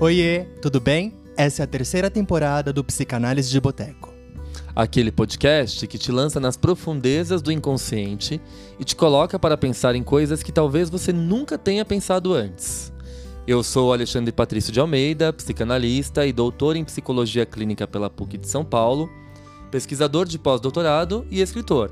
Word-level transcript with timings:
Oiê, 0.00 0.44
tudo 0.62 0.80
bem? 0.80 1.12
Essa 1.36 1.62
é 1.62 1.64
a 1.64 1.66
terceira 1.66 2.08
temporada 2.08 2.72
do 2.72 2.84
Psicanálise 2.84 3.50
de 3.50 3.60
Boteco. 3.60 4.14
Aquele 4.72 5.10
podcast 5.10 5.84
que 5.88 5.98
te 5.98 6.12
lança 6.12 6.38
nas 6.38 6.56
profundezas 6.56 7.42
do 7.42 7.50
inconsciente 7.50 8.40
e 8.78 8.84
te 8.84 8.94
coloca 8.94 9.40
para 9.40 9.56
pensar 9.56 9.96
em 9.96 10.04
coisas 10.04 10.40
que 10.40 10.52
talvez 10.52 10.88
você 10.88 11.12
nunca 11.12 11.58
tenha 11.58 11.84
pensado 11.84 12.32
antes. 12.32 12.92
Eu 13.44 13.60
sou 13.64 13.92
Alexandre 13.92 14.30
Patrício 14.30 14.72
de 14.72 14.78
Almeida, 14.78 15.32
psicanalista 15.32 16.24
e 16.24 16.32
doutor 16.32 16.76
em 16.76 16.84
psicologia 16.84 17.44
clínica 17.44 17.84
pela 17.84 18.08
PUC 18.08 18.38
de 18.38 18.48
São 18.48 18.64
Paulo, 18.64 19.10
pesquisador 19.68 20.26
de 20.26 20.38
pós-doutorado 20.38 21.26
e 21.28 21.40
escritor. 21.40 21.90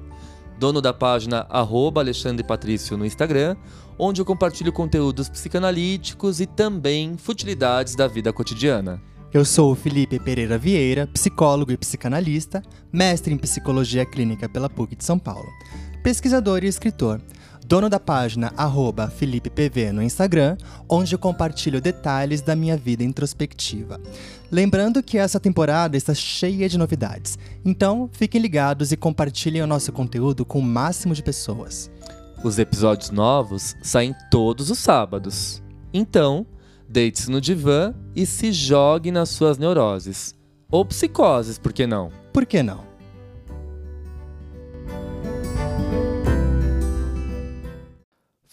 Dono 0.59 0.81
da 0.81 0.93
página 0.93 1.47
Alexandre 1.51 2.45
Patrício 2.45 2.97
no 2.97 3.05
Instagram, 3.05 3.57
onde 3.99 4.21
eu 4.21 4.25
compartilho 4.25 4.73
conteúdos 4.73 5.29
psicanalíticos 5.29 6.41
e 6.41 6.47
também 6.47 7.17
futilidades 7.17 7.95
da 7.95 8.07
vida 8.07 8.33
cotidiana. 8.33 9.01
Eu 9.33 9.45
sou 9.45 9.73
o 9.73 9.75
Felipe 9.75 10.19
Pereira 10.19 10.57
Vieira, 10.57 11.07
psicólogo 11.09 11.73
e 11.73 11.77
psicanalista, 11.77 12.63
mestre 12.93 13.35
em 13.35 13.37
psicologia 13.37 14.07
clínica 14.07 14.49
pela 14.49 14.71
PUC 14.71 14.97
de 14.97 15.05
São 15.05 15.19
Paulo, 15.19 15.49
pesquisador 16.03 16.65
e 16.65 16.69
escritor, 16.69 17.21
dono 17.67 17.91
da 17.91 17.99
página 17.99 18.53
arroba 18.57 19.11
FelipePV 19.11 19.91
no 19.91 20.01
Instagram, 20.01 20.57
onde 20.89 21.15
eu 21.15 21.19
compartilho 21.19 21.81
detalhes 21.81 22.41
da 22.41 22.55
minha 22.55 22.77
vida 22.77 23.03
introspectiva. 23.03 24.01
Lembrando 24.53 25.03
que 25.03 25.19
essa 25.19 25.41
temporada 25.41 25.97
está 25.97 26.15
cheia 26.15 26.69
de 26.69 26.79
novidades, 26.79 27.37
então 27.65 28.09
fiquem 28.13 28.41
ligados 28.41 28.93
e 28.93 28.97
compartilhem 28.97 29.63
o 29.63 29.67
nosso 29.67 29.93
conteúdo 29.93 30.45
com 30.45 30.61
o 30.61 30.63
máximo 30.63 31.13
de 31.13 31.25
pessoas. 31.25 31.91
Os 32.45 32.57
episódios 32.59 33.11
novos 33.11 33.75
saem 33.83 34.15
todos 34.31 34.71
os 34.71 34.79
sábados. 34.79 35.61
Então, 35.93 36.47
deite-se 36.89 37.29
no 37.29 37.41
divã 37.41 37.93
e 38.15 38.25
se 38.25 38.53
jogue 38.53 39.11
nas 39.11 39.31
suas 39.31 39.59
neuroses. 39.59 40.37
Ou 40.71 40.85
psicoses, 40.85 41.59
por 41.59 41.73
que 41.73 41.87
não? 41.87 42.13
Por 42.33 42.47
que 42.47 42.63
não? 42.63 42.96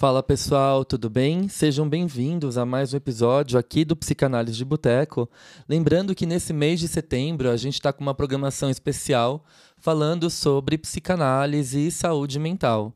Fala 0.04 0.22
pessoal, 0.22 0.84
tudo 0.84 1.10
bem? 1.10 1.48
Sejam 1.48 1.88
bem-vindos 1.88 2.58
a 2.58 2.66
mais 2.66 2.94
um 2.94 2.98
episódio 2.98 3.58
aqui 3.58 3.86
do 3.86 3.96
Psicanálise 3.96 4.58
de 4.58 4.66
Boteco. 4.66 5.30
Lembrando 5.66 6.14
que 6.14 6.26
nesse 6.26 6.52
mês 6.52 6.82
de 6.82 6.90
setembro 6.90 7.50
a 7.50 7.56
gente 7.56 7.76
está 7.76 7.94
com 7.94 8.02
uma 8.02 8.14
programação 8.14 8.70
especial 8.70 9.46
falando 9.78 10.30
sobre 10.30 10.78
psicanálise 10.78 11.88
e 11.88 11.90
saúde 11.90 12.38
mental. 12.38 12.92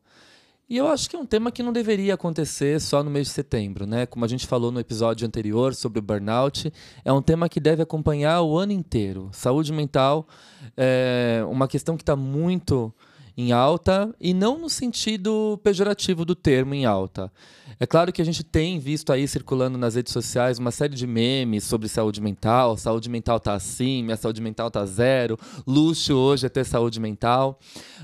E 0.69 0.75
eu 0.75 0.85
acho 0.89 1.09
que 1.09 1.15
é 1.15 1.19
um 1.19 1.25
tema 1.25 1.49
que 1.49 1.63
não 1.63 1.71
deveria 1.71 2.13
acontecer 2.13 2.81
só 2.81 3.01
no 3.01 3.09
mês 3.09 3.27
de 3.27 3.33
setembro, 3.33 3.87
né? 3.87 4.05
Como 4.05 4.25
a 4.25 4.27
gente 4.27 4.45
falou 4.45 4.69
no 4.69 4.81
episódio 4.81 5.25
anterior 5.25 5.73
sobre 5.73 5.99
o 5.99 6.01
burnout, 6.01 6.73
é 7.05 7.13
um 7.13 7.21
tema 7.21 7.47
que 7.47 7.61
deve 7.61 7.81
acompanhar 7.81 8.41
o 8.41 8.57
ano 8.57 8.73
inteiro. 8.73 9.29
Saúde 9.31 9.71
mental 9.71 10.27
é 10.75 11.41
uma 11.49 11.69
questão 11.69 11.95
que 11.95 12.03
está 12.03 12.17
muito 12.17 12.93
em 13.37 13.51
alta 13.51 14.13
e 14.19 14.33
não 14.33 14.57
no 14.57 14.69
sentido 14.69 15.59
pejorativo 15.63 16.25
do 16.25 16.33
termo 16.33 16.73
em 16.73 16.85
alta. 16.85 17.31
É 17.79 17.85
claro 17.85 18.11
que 18.11 18.21
a 18.21 18.25
gente 18.25 18.43
tem 18.43 18.79
visto 18.79 19.13
aí 19.13 19.27
circulando 19.27 19.77
nas 19.77 19.93
redes 19.93 20.11
sociais 20.11 20.57
uma 20.57 20.71
série 20.71 20.95
de 20.95 21.05
memes 21.05 21.63
sobre 21.63 21.87
saúde 21.87 22.19
mental. 22.19 22.75
Saúde 22.75 23.07
mental 23.07 23.39
tá 23.39 23.53
assim, 23.53 24.03
minha 24.03 24.17
saúde 24.17 24.41
mental 24.41 24.71
tá 24.71 24.83
zero. 24.85 25.37
Luxo 25.67 26.15
hoje 26.15 26.47
é 26.47 26.49
ter 26.49 26.65
saúde 26.65 26.99
mental. 26.99 27.59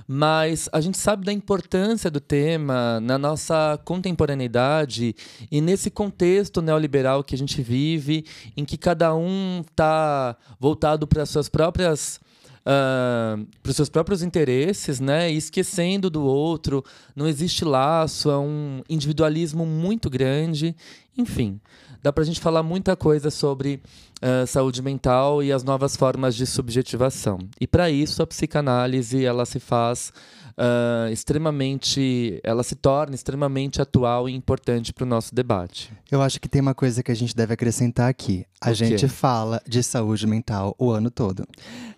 Mas 0.08 0.70
a 0.72 0.80
gente 0.80 1.00
sabe 1.00 1.25
da 1.25 1.34
importância 1.34 2.12
do 2.12 2.20
tema 2.20 3.00
na 3.00 3.18
nossa 3.18 3.80
contemporaneidade 3.84 5.16
e 5.50 5.59
nesse 5.59 5.90
contexto 5.90 6.62
neoliberal 6.62 7.23
que 7.23 7.34
a 7.34 7.38
gente 7.38 7.59
vive, 7.64 8.25
em 8.56 8.64
que 8.64 8.78
cada 8.78 9.16
um 9.16 9.62
está 9.62 10.38
voltado 10.59 11.08
para 11.08 11.23
as 11.23 11.30
suas 11.30 11.50
próprias 11.50 12.20
uh, 12.63 13.46
para 13.62 13.69
os 13.69 13.75
seus 13.75 13.90
próprios 13.90 14.24
interesses, 14.24 15.00
né? 15.00 15.31
Esquecendo 15.31 16.09
do 16.09 16.24
outro. 16.24 16.84
Não 17.16 17.28
existe 17.28 17.63
laço, 17.63 18.29
é 18.29 18.38
um 18.38 18.81
individualismo 18.90 19.66
muito 19.66 20.09
grande. 20.09 20.75
Enfim, 21.18 21.59
dá 22.02 22.12
para 22.12 22.23
a 22.23 22.25
gente 22.25 22.40
falar 22.40 22.63
muita 22.63 22.96
coisa 22.96 23.29
sobre 23.29 23.81
uh, 24.22 24.47
saúde 24.47 24.81
mental 24.81 25.44
e 25.44 25.52
as 25.52 25.63
novas 25.63 25.96
formas 25.96 26.35
de 26.35 26.46
subjetivação. 26.46 27.40
E 27.59 27.68
para 27.68 27.90
isso 27.90 28.22
a 28.23 28.28
psicanálise 28.28 29.23
ela 29.23 29.46
se 29.46 29.59
faz 29.59 30.12
uh, 30.58 31.12
extremamente, 31.12 32.40
ela 32.44 32.64
se 32.64 32.75
torna 32.75 33.16
extremamente 33.16 33.81
atual 33.81 34.28
e 34.28 34.34
importante 34.34 34.94
para 34.94 35.03
o 35.03 35.08
nosso 35.08 35.34
debate. 35.34 35.91
Eu 36.12 36.22
acho 36.22 36.40
que 36.40 36.47
tem 36.47 36.62
uma 36.62 36.74
coisa 36.74 37.02
que 37.03 37.12
a 37.12 37.16
gente 37.16 37.36
deve 37.36 37.53
acrescentar 37.53 38.09
aqui. 38.09 38.46
A 38.62 38.74
gente 38.74 39.08
fala 39.08 39.62
de 39.68 39.84
saúde 39.84 40.25
mental 40.28 40.75
o 40.78 40.91
ano 40.91 41.09
todo. 41.09 41.46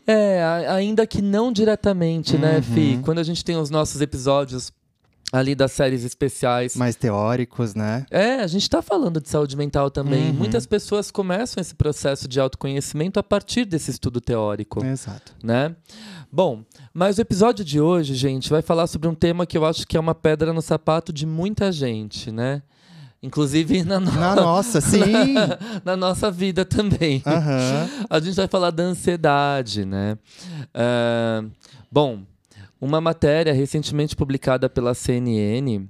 É, 0.07 0.43
ainda 0.69 1.05
que 1.07 1.21
não 1.21 1.51
diretamente, 1.51 2.37
né, 2.37 2.47
uhum. 2.47 2.53
né, 2.55 2.61
Fi? 2.61 2.99
Quando 3.03 3.19
a 3.19 3.23
gente 3.23 3.43
tem 3.43 3.57
os 3.57 3.69
nossos 3.69 4.01
episódios 4.01 4.71
ali 5.31 5.55
das 5.55 5.71
séries 5.71 6.03
especiais. 6.03 6.75
Mais 6.75 6.95
teóricos, 6.95 7.75
né? 7.75 8.05
É, 8.09 8.35
a 8.35 8.47
gente 8.47 8.63
está 8.63 8.81
falando 8.81 9.19
de 9.19 9.29
saúde 9.29 9.57
mental 9.57 9.89
também. 9.89 10.29
Uhum. 10.29 10.33
Muitas 10.33 10.65
pessoas 10.65 11.11
começam 11.11 11.59
esse 11.59 11.75
processo 11.75 12.27
de 12.27 12.39
autoconhecimento 12.39 13.19
a 13.19 13.23
partir 13.23 13.65
desse 13.65 13.91
estudo 13.91 14.21
teórico. 14.21 14.83
Exato. 14.85 15.35
Né? 15.43 15.75
Bom, 16.31 16.63
mas 16.97 17.17
o 17.17 17.21
episódio 17.21 17.65
de 17.65 17.81
hoje, 17.81 18.15
gente, 18.15 18.49
vai 18.49 18.61
falar 18.61 18.87
sobre 18.87 19.09
um 19.09 19.13
tema 19.13 19.45
que 19.45 19.57
eu 19.57 19.65
acho 19.65 19.85
que 19.85 19.97
é 19.97 19.99
uma 19.99 20.15
pedra 20.15 20.53
no 20.53 20.61
sapato 20.61 21.11
de 21.11 21.25
muita 21.25 21.69
gente, 21.69 22.31
né? 22.31 22.61
Inclusive 23.21 23.83
na, 23.83 23.99
no... 23.99 24.09
na 24.13 24.33
nossa, 24.33 24.79
sim. 24.81 25.33
Na, 25.33 25.59
na, 25.83 25.97
nossa 25.97 26.31
vida 26.31 26.63
também. 26.63 27.21
Uhum. 27.25 28.05
A 28.09 28.17
gente 28.21 28.35
vai 28.35 28.47
falar 28.47 28.71
da 28.71 28.83
ansiedade, 28.83 29.83
né? 29.83 30.17
Uh, 30.73 31.51
bom, 31.91 32.21
uma 32.79 33.01
matéria 33.01 33.51
recentemente 33.51 34.15
publicada 34.15 34.69
pela 34.69 34.93
CNN 34.93 35.89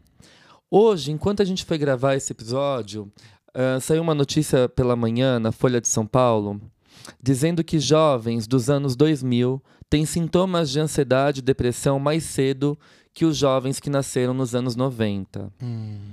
Hoje, 0.78 1.10
enquanto 1.10 1.42
a 1.42 1.46
gente 1.46 1.64
foi 1.64 1.78
gravar 1.78 2.16
esse 2.16 2.34
episódio, 2.34 3.10
uh, 3.56 3.80
saiu 3.80 4.02
uma 4.02 4.14
notícia 4.14 4.68
pela 4.68 4.94
manhã 4.94 5.40
na 5.40 5.54
Folha 5.54 5.80
de 5.80 5.88
São 5.88 6.06
Paulo 6.06 6.60
dizendo 7.24 7.64
que 7.64 7.80
jovens 7.80 8.46
dos 8.46 8.70
anos 8.70 8.94
2000 8.94 9.64
têm 9.90 10.06
sintomas 10.06 10.70
de 10.70 10.82
ansiedade 10.82 11.40
e 11.40 11.42
depressão 11.42 11.98
mais 11.98 12.26
cedo 12.26 12.78
que 13.14 13.24
os 13.24 13.38
jovens 13.38 13.80
que 13.80 13.90
nasceram 13.90 14.34
nos 14.34 14.54
anos 14.54 14.76
90. 14.76 15.50
Hum. 15.64 16.12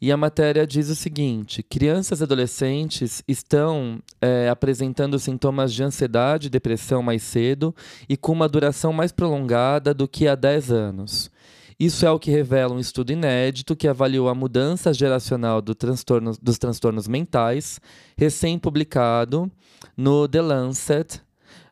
E 0.00 0.12
a 0.12 0.16
matéria 0.16 0.64
diz 0.64 0.88
o 0.88 0.94
seguinte: 0.94 1.60
crianças 1.60 2.20
e 2.20 2.22
adolescentes 2.22 3.20
estão 3.26 4.00
é, 4.20 4.48
apresentando 4.48 5.18
sintomas 5.18 5.74
de 5.74 5.82
ansiedade 5.82 6.46
e 6.46 6.50
depressão 6.50 7.02
mais 7.02 7.24
cedo 7.24 7.74
e 8.08 8.16
com 8.16 8.30
uma 8.30 8.48
duração 8.48 8.92
mais 8.92 9.10
prolongada 9.10 9.92
do 9.92 10.06
que 10.06 10.28
há 10.28 10.36
10 10.36 10.70
anos. 10.70 11.32
Isso 11.80 12.04
é 12.04 12.10
o 12.10 12.18
que 12.18 12.30
revela 12.30 12.74
um 12.74 12.78
estudo 12.78 13.10
inédito 13.10 13.74
que 13.74 13.88
avaliou 13.88 14.28
a 14.28 14.34
mudança 14.34 14.92
geracional 14.92 15.62
do 15.62 15.74
transtorno, 15.74 16.36
dos 16.42 16.58
transtornos 16.58 17.08
mentais, 17.08 17.80
recém-publicado 18.18 19.50
no 19.96 20.28
The 20.28 20.42
Lancet 20.42 21.22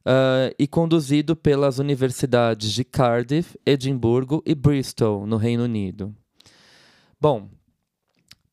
uh, 0.06 0.54
e 0.58 0.66
conduzido 0.66 1.36
pelas 1.36 1.78
universidades 1.78 2.72
de 2.72 2.84
Cardiff, 2.84 3.54
Edimburgo 3.66 4.42
e 4.46 4.54
Bristol, 4.54 5.26
no 5.26 5.36
Reino 5.36 5.64
Unido. 5.64 6.16
Bom, 7.20 7.50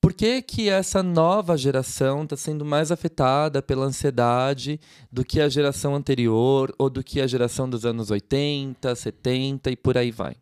por 0.02 0.12
que, 0.12 0.42
que 0.42 0.68
essa 0.68 1.02
nova 1.02 1.58
geração 1.58 2.24
está 2.24 2.36
sendo 2.36 2.66
mais 2.66 2.92
afetada 2.92 3.62
pela 3.62 3.86
ansiedade 3.86 4.78
do 5.10 5.24
que 5.24 5.40
a 5.40 5.48
geração 5.48 5.96
anterior 5.96 6.76
ou 6.78 6.90
do 6.90 7.02
que 7.02 7.22
a 7.22 7.28
geração 7.28 7.70
dos 7.70 7.86
anos 7.86 8.12
80, 8.12 8.94
70 8.94 9.72
e 9.72 9.78
por 9.78 9.98
aí 9.98 10.12
vai? 10.12 10.36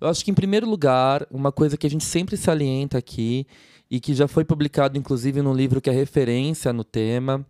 Eu 0.00 0.08
acho 0.08 0.24
que, 0.24 0.30
em 0.30 0.34
primeiro 0.34 0.68
lugar, 0.68 1.26
uma 1.30 1.50
coisa 1.50 1.76
que 1.76 1.86
a 1.86 1.90
gente 1.90 2.04
sempre 2.04 2.36
salienta 2.36 2.98
aqui 2.98 3.46
e 3.90 4.00
que 4.00 4.14
já 4.14 4.28
foi 4.28 4.44
publicado, 4.44 4.98
inclusive, 4.98 5.42
num 5.42 5.54
livro 5.54 5.80
que 5.80 5.88
é 5.88 5.92
referência 5.92 6.72
no 6.72 6.84
tema, 6.84 7.46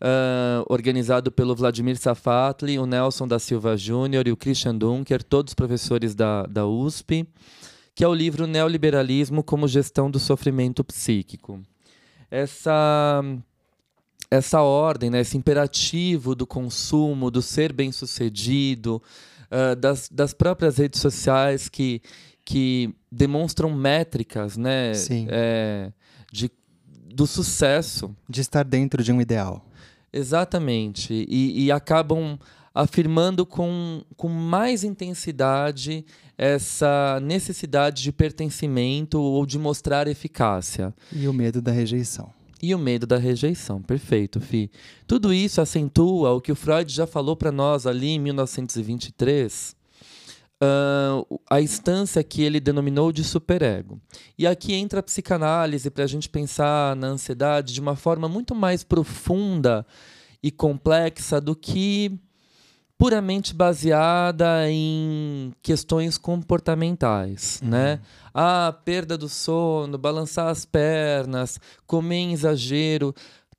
uh, 0.00 0.64
organizado 0.68 1.30
pelo 1.32 1.54
Vladimir 1.54 1.96
Safatli, 1.96 2.78
o 2.78 2.86
Nelson 2.86 3.26
da 3.26 3.38
Silva 3.38 3.76
Júnior 3.76 4.26
e 4.26 4.32
o 4.32 4.36
Christian 4.36 4.76
Dunker, 4.76 5.22
todos 5.22 5.54
professores 5.54 6.14
da, 6.14 6.44
da 6.44 6.66
USP, 6.66 7.26
que 7.94 8.04
é 8.04 8.08
o 8.08 8.14
livro 8.14 8.46
Neoliberalismo 8.46 9.42
como 9.42 9.68
Gestão 9.68 10.10
do 10.10 10.18
Sofrimento 10.18 10.82
Psíquico. 10.84 11.60
Essa 12.30 13.22
essa 14.30 14.62
ordem, 14.62 15.10
né, 15.10 15.20
esse 15.20 15.36
imperativo 15.36 16.34
do 16.34 16.46
consumo, 16.46 17.30
do 17.30 17.40
ser 17.40 17.72
bem-sucedido, 17.72 19.00
uh, 19.54 19.76
das, 19.76 20.08
das 20.08 20.34
próprias 20.34 20.78
redes 20.78 21.00
sociais 21.00 21.68
que, 21.68 22.02
que 22.44 22.94
demonstram 23.10 23.70
métricas 23.70 24.56
né, 24.56 24.92
é, 25.28 25.92
de, 26.32 26.50
do 27.14 27.26
sucesso. 27.26 28.14
De 28.28 28.40
estar 28.40 28.64
dentro 28.64 29.02
de 29.02 29.12
um 29.12 29.20
ideal. 29.20 29.64
Exatamente. 30.12 31.26
E, 31.28 31.64
e 31.64 31.72
acabam 31.72 32.38
afirmando 32.74 33.46
com, 33.46 34.02
com 34.16 34.28
mais 34.28 34.82
intensidade 34.82 36.04
essa 36.36 37.20
necessidade 37.22 38.02
de 38.02 38.10
pertencimento 38.10 39.20
ou 39.20 39.46
de 39.46 39.58
mostrar 39.58 40.08
eficácia. 40.08 40.92
E 41.12 41.28
o 41.28 41.32
medo 41.32 41.62
da 41.62 41.70
rejeição 41.70 42.32
e 42.64 42.74
o 42.74 42.78
medo 42.78 43.06
da 43.06 43.18
rejeição. 43.18 43.82
Perfeito, 43.82 44.40
Fi. 44.40 44.70
Tudo 45.06 45.32
isso 45.32 45.60
acentua 45.60 46.32
o 46.32 46.40
que 46.40 46.50
o 46.50 46.56
Freud 46.56 46.90
já 46.90 47.06
falou 47.06 47.36
para 47.36 47.52
nós 47.52 47.86
ali 47.86 48.08
em 48.08 48.18
1923, 48.18 49.76
uh, 50.62 51.40
a 51.50 51.60
instância 51.60 52.24
que 52.24 52.42
ele 52.42 52.60
denominou 52.60 53.12
de 53.12 53.22
superego. 53.22 54.00
E 54.38 54.46
aqui 54.46 54.72
entra 54.72 55.00
a 55.00 55.02
psicanálise 55.02 55.90
para 55.90 56.04
a 56.04 56.06
gente 56.06 56.28
pensar 56.28 56.96
na 56.96 57.08
ansiedade 57.08 57.74
de 57.74 57.80
uma 57.80 57.96
forma 57.96 58.28
muito 58.28 58.54
mais 58.54 58.82
profunda 58.82 59.86
e 60.42 60.50
complexa 60.50 61.40
do 61.40 61.54
que 61.54 62.18
puramente 62.98 63.54
baseada 63.54 64.70
em 64.70 65.52
questões 65.62 66.16
comportamentais, 66.16 67.60
uhum. 67.62 67.70
né? 67.70 68.00
Ah, 68.32 68.74
perda 68.84 69.18
do 69.18 69.28
sono, 69.28 69.98
balançar 69.98 70.48
as 70.48 70.64
pernas, 70.64 71.58
comer 71.86 72.16
em 72.16 72.32
exagero, 72.32 73.14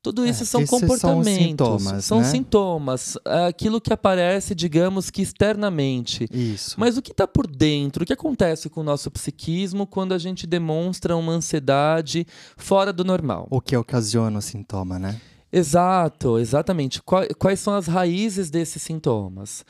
tudo 0.05 0.23
isso 0.23 0.43
é, 0.43 0.45
são 0.45 0.63
comportamentos, 0.67 1.31
são 1.31 1.79
sintomas, 1.79 2.05
são 2.05 2.19
né? 2.19 2.23
sintomas, 2.25 3.17
aquilo 3.47 3.81
que 3.81 3.91
aparece, 3.91 4.53
digamos 4.53 5.09
que 5.09 5.23
externamente. 5.23 6.27
Isso. 6.31 6.75
Mas 6.79 6.95
o 6.95 7.01
que 7.01 7.11
está 7.11 7.27
por 7.27 7.47
dentro? 7.47 8.03
O 8.03 8.05
que 8.05 8.13
acontece 8.13 8.69
com 8.69 8.81
o 8.81 8.83
nosso 8.83 9.09
psiquismo 9.09 9.87
quando 9.87 10.13
a 10.13 10.19
gente 10.19 10.45
demonstra 10.45 11.17
uma 11.17 11.31
ansiedade 11.31 12.27
fora 12.55 12.93
do 12.93 13.03
normal? 13.03 13.47
O 13.49 13.59
que 13.59 13.75
ocasiona 13.75 14.37
o 14.37 14.41
sintoma, 14.43 14.99
né? 14.99 15.19
Exato, 15.57 16.37
exatamente. 16.37 17.01
Quais 17.01 17.61
são 17.61 17.75
as 17.75 17.87
raízes 17.87 18.49
desses 18.49 18.81
sintomas? 18.81 19.63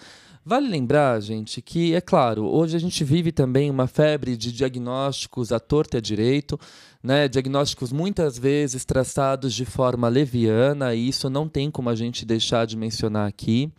Vale 0.44 0.68
lembrar, 0.68 1.22
gente, 1.22 1.62
que, 1.62 1.94
é 1.94 2.02
claro, 2.02 2.44
hoje 2.46 2.76
a 2.76 2.80
gente 2.80 3.04
vive 3.04 3.32
também 3.32 3.70
uma 3.70 3.86
febre 3.86 4.36
de 4.36 4.52
diagnósticos 4.52 5.52
à 5.52 5.60
torta 5.60 5.98
e 5.98 6.00
à 6.00 6.02
direito, 6.02 6.60
né? 7.04 7.28
diagnósticos 7.28 7.92
muitas 7.92 8.36
vezes 8.36 8.84
traçados 8.84 9.54
de 9.54 9.64
forma 9.64 10.10
leviana, 10.10 10.96
e 10.96 11.08
isso 11.08 11.30
não 11.30 11.48
tem 11.48 11.70
como 11.70 11.88
a 11.88 11.96
gente 11.96 12.26
deixar 12.26 12.66
de 12.66 12.76
mencionar 12.76 13.28
aqui. 13.28 13.72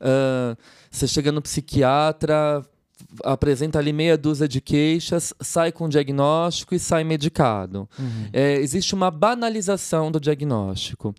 Uh, 0.00 0.56
você 0.90 1.06
chega 1.06 1.30
no 1.30 1.40
psiquiatra, 1.40 2.60
apresenta 3.24 3.78
ali 3.78 3.92
meia 3.92 4.16
dúzia 4.16 4.48
de 4.48 4.60
queixas, 4.60 5.32
sai 5.40 5.72
com 5.72 5.88
diagnóstico 5.88 6.74
e 6.74 6.78
sai 6.78 7.04
medicado. 7.04 7.88
Uhum. 7.98 8.28
É, 8.32 8.54
existe 8.54 8.94
uma 8.94 9.10
banalização 9.10 10.10
do 10.10 10.20
diagnóstico. 10.20 11.14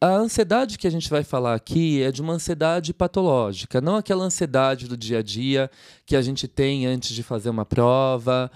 A 0.00 0.16
ansiedade 0.16 0.76
que 0.76 0.86
a 0.86 0.90
gente 0.90 1.08
vai 1.08 1.22
falar 1.22 1.54
aqui 1.54 2.02
é 2.02 2.10
de 2.10 2.20
uma 2.20 2.32
ansiedade 2.32 2.92
patológica, 2.92 3.80
não 3.80 3.96
aquela 3.96 4.24
ansiedade 4.24 4.88
do 4.88 4.96
dia 4.96 5.20
a 5.20 5.22
dia 5.22 5.70
que 6.04 6.16
a 6.16 6.22
gente 6.22 6.48
tem 6.48 6.86
antes 6.86 7.14
de 7.14 7.22
fazer 7.22 7.48
uma 7.48 7.64
prova, 7.64 8.50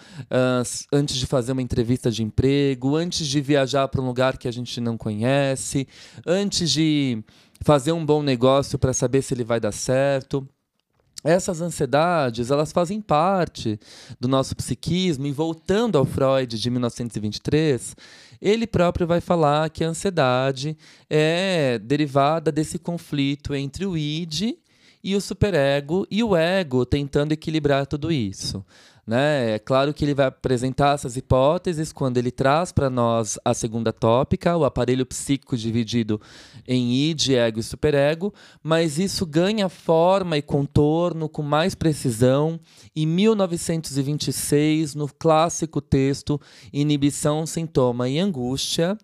antes 0.93 1.17
de 1.17 1.27
fazer 1.27 1.53
uma 1.53 1.62
entrevista 1.62 2.11
de 2.11 2.23
emprego, 2.23 2.97
antes 2.97 3.27
de 3.27 3.41
viajar 3.41 3.89
para 3.89 4.01
um 4.01 4.07
lugar 4.07 4.37
que 4.37 4.49
a 4.49 4.53
gente 4.53 4.81
não 4.81 4.97
conhece, 4.97 5.87
antes 6.27 6.71
de 6.71 7.23
fazer 7.62 7.93
um 7.93 8.05
bom 8.05 8.23
negócio 8.23 8.79
para 8.79 8.93
saber 8.93 9.23
se 9.23 9.33
ele 9.33 9.45
vai 9.45 9.61
dar 9.61 9.73
certo 9.73 10.47
essas 11.26 11.61
ansiedades 11.61 12.50
elas 12.50 12.73
fazem 12.73 13.00
parte 13.00 13.78
do 14.20 14.28
nosso 14.28 14.55
psiquismo. 14.55 15.26
E 15.26 15.32
voltando 15.32 15.99
ao 15.99 16.05
Freud 16.05 16.58
de 16.58 16.70
1923 16.70 17.96
ele 18.40 18.67
próprio 18.67 19.06
vai 19.06 19.20
falar 19.20 19.69
que 19.70 19.82
a 19.82 19.88
ansiedade 19.88 20.76
é 21.08 21.78
derivada 21.78 22.52
desse 22.52 22.78
conflito 22.78 23.55
entre 23.55 23.84
o 23.84 23.96
id 23.96 24.55
e 25.02 25.14
o 25.14 25.20
superego 25.20 26.06
e 26.11 26.23
o 26.23 26.37
ego 26.37 26.84
tentando 26.84 27.32
equilibrar 27.32 27.87
tudo 27.87 28.12
isso 28.12 28.64
né? 29.06 29.55
É 29.55 29.58
claro 29.58 29.94
que 29.94 30.05
ele 30.05 30.14
vai 30.14 30.26
apresentar 30.26 30.94
essas 30.94 31.17
hipóteses 31.17 31.92
quando 31.92 32.16
ele 32.19 32.33
traz 32.33 32.73
para 32.73 32.90
nós 32.90 33.38
a 33.45 33.54
segunda 33.54 33.92
tópica, 33.92 34.57
o 34.57 34.64
aparelho 34.64 35.07
psíquico 35.07 35.57
dividido 35.57 36.21
em 36.66 36.92
id, 36.92 37.28
ego 37.31 37.61
e 37.61 37.62
superego, 37.62 38.35
mas 38.62 38.99
isso 38.99 39.25
ganha 39.25 39.69
forma 39.69 40.37
e 40.37 40.42
contorno 40.42 41.28
com 41.28 41.42
mais 41.42 41.75
precisão 41.75 42.59
em 42.97 43.07
1926, 43.07 44.97
no 44.97 45.09
clássico 45.09 45.81
texto 45.81 46.40
Inibição, 46.73 47.47
Sintoma 47.47 48.09
e 48.09 48.19
Angústia, 48.19 48.99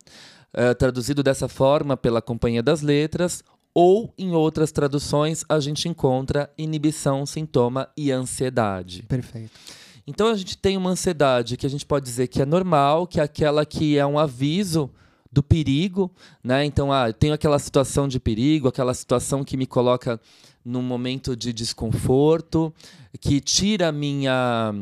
é, 0.52 0.74
traduzido 0.74 1.22
dessa 1.22 1.46
forma 1.46 1.96
pela 1.96 2.20
Companhia 2.20 2.62
das 2.62 2.82
Letras, 2.82 3.44
ou 3.74 4.12
em 4.18 4.32
outras 4.32 4.70
traduções 4.70 5.44
a 5.48 5.58
gente 5.60 5.88
encontra 5.88 6.50
inibição, 6.58 7.24
sintoma 7.24 7.88
e 7.96 8.10
ansiedade. 8.10 9.02
Perfeito. 9.04 9.81
Então 10.06 10.28
a 10.28 10.36
gente 10.36 10.58
tem 10.58 10.76
uma 10.76 10.90
ansiedade 10.90 11.56
que 11.56 11.66
a 11.66 11.70
gente 11.70 11.86
pode 11.86 12.04
dizer 12.04 12.26
que 12.28 12.42
é 12.42 12.46
normal, 12.46 13.06
que 13.06 13.20
é 13.20 13.22
aquela 13.22 13.64
que 13.64 13.96
é 13.96 14.06
um 14.06 14.18
aviso 14.18 14.90
do 15.32 15.42
perigo, 15.42 16.10
né? 16.44 16.64
Então, 16.64 16.92
ah, 16.92 17.08
eu 17.08 17.14
tenho 17.14 17.32
aquela 17.32 17.58
situação 17.58 18.06
de 18.06 18.20
perigo, 18.20 18.68
aquela 18.68 18.92
situação 18.92 19.42
que 19.42 19.56
me 19.56 19.66
coloca 19.66 20.20
num 20.62 20.82
momento 20.82 21.34
de 21.34 21.52
desconforto, 21.52 22.72
que 23.18 23.40
tira 23.40 23.88
a 23.88 23.92
minha 23.92 24.74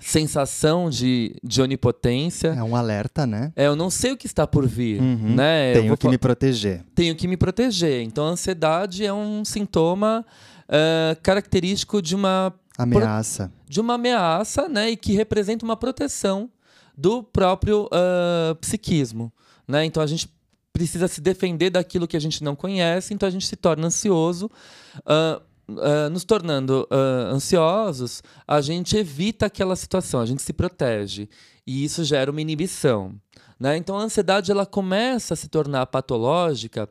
sensação 0.00 0.90
de, 0.90 1.36
de 1.42 1.62
onipotência. 1.62 2.48
É 2.48 2.62
um 2.62 2.74
alerta, 2.74 3.26
né? 3.26 3.52
É, 3.54 3.66
eu 3.66 3.76
não 3.76 3.90
sei 3.90 4.12
o 4.12 4.16
que 4.16 4.26
está 4.26 4.46
por 4.46 4.66
vir, 4.66 5.00
uhum. 5.00 5.34
né? 5.36 5.74
Tenho 5.74 5.96
que 5.96 6.08
me 6.08 6.18
proteger. 6.18 6.82
Tenho 6.94 7.14
que 7.14 7.28
me 7.28 7.36
proteger. 7.36 8.02
Então, 8.02 8.26
a 8.26 8.30
ansiedade 8.30 9.04
é 9.04 9.12
um 9.12 9.44
sintoma 9.44 10.24
uh, 10.68 11.20
característico 11.22 12.02
de 12.02 12.16
uma 12.16 12.52
ameaça. 12.82 13.52
De 13.68 13.80
uma 13.80 13.94
ameaça, 13.94 14.68
né? 14.68 14.90
E 14.90 14.96
que 14.96 15.12
representa 15.12 15.64
uma 15.64 15.76
proteção 15.76 16.50
do 16.96 17.22
próprio 17.22 17.86
uh, 17.86 18.54
psiquismo. 18.56 19.32
Né? 19.66 19.84
Então 19.84 20.02
a 20.02 20.06
gente 20.06 20.28
precisa 20.72 21.08
se 21.08 21.20
defender 21.20 21.70
daquilo 21.70 22.06
que 22.06 22.16
a 22.16 22.20
gente 22.20 22.44
não 22.44 22.54
conhece, 22.54 23.14
então 23.14 23.26
a 23.26 23.30
gente 23.30 23.46
se 23.46 23.56
torna 23.56 23.86
ansioso. 23.86 24.50
Uh, 24.98 25.40
uh, 25.70 26.10
nos 26.10 26.24
tornando 26.24 26.86
ansiosos, 27.32 28.22
a 28.46 28.60
gente 28.60 28.96
evita 28.96 29.46
aquela 29.46 29.76
situação, 29.76 30.20
a 30.20 30.26
gente 30.26 30.42
se 30.42 30.52
protege. 30.52 31.28
E 31.66 31.84
isso 31.84 32.04
gera 32.04 32.30
uma 32.30 32.40
inibição. 32.40 33.14
Né? 33.60 33.76
Então 33.76 33.98
a 33.98 34.02
ansiedade 34.02 34.50
ela 34.50 34.64
começa 34.64 35.34
a 35.34 35.36
se 35.36 35.46
tornar 35.46 35.84
patológica 35.86 36.88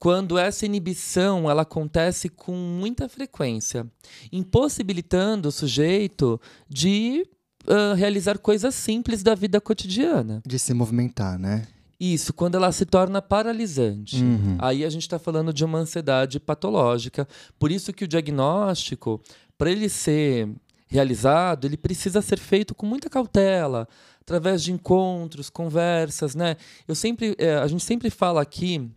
quando 0.00 0.38
essa 0.38 0.64
inibição 0.64 1.48
ela 1.50 1.60
acontece 1.60 2.30
com 2.30 2.54
muita 2.54 3.06
frequência, 3.06 3.86
impossibilitando 4.32 5.50
o 5.50 5.52
sujeito 5.52 6.40
de 6.66 7.28
uh, 7.66 7.94
realizar 7.94 8.38
coisas 8.38 8.74
simples 8.74 9.22
da 9.22 9.34
vida 9.34 9.60
cotidiana. 9.60 10.42
De 10.46 10.58
se 10.58 10.72
movimentar, 10.72 11.38
né? 11.38 11.66
Isso, 12.00 12.32
quando 12.32 12.54
ela 12.54 12.72
se 12.72 12.86
torna 12.86 13.20
paralisante. 13.20 14.16
Uhum. 14.16 14.56
Aí 14.58 14.86
a 14.86 14.88
gente 14.88 15.02
está 15.02 15.18
falando 15.18 15.52
de 15.52 15.62
uma 15.66 15.80
ansiedade 15.80 16.40
patológica. 16.40 17.28
Por 17.58 17.70
isso 17.70 17.92
que 17.92 18.04
o 18.04 18.08
diagnóstico, 18.08 19.20
para 19.58 19.70
ele 19.70 19.90
ser 19.90 20.48
realizado, 20.86 21.66
ele 21.66 21.76
precisa 21.76 22.22
ser 22.22 22.38
feito 22.38 22.74
com 22.74 22.86
muita 22.86 23.10
cautela, 23.10 23.86
através 24.22 24.62
de 24.62 24.72
encontros, 24.72 25.50
conversas, 25.50 26.34
né? 26.34 26.56
Eu 26.88 26.94
sempre, 26.94 27.36
é, 27.36 27.56
a 27.58 27.66
gente 27.66 27.84
sempre 27.84 28.08
fala 28.08 28.40
aqui 28.40 28.90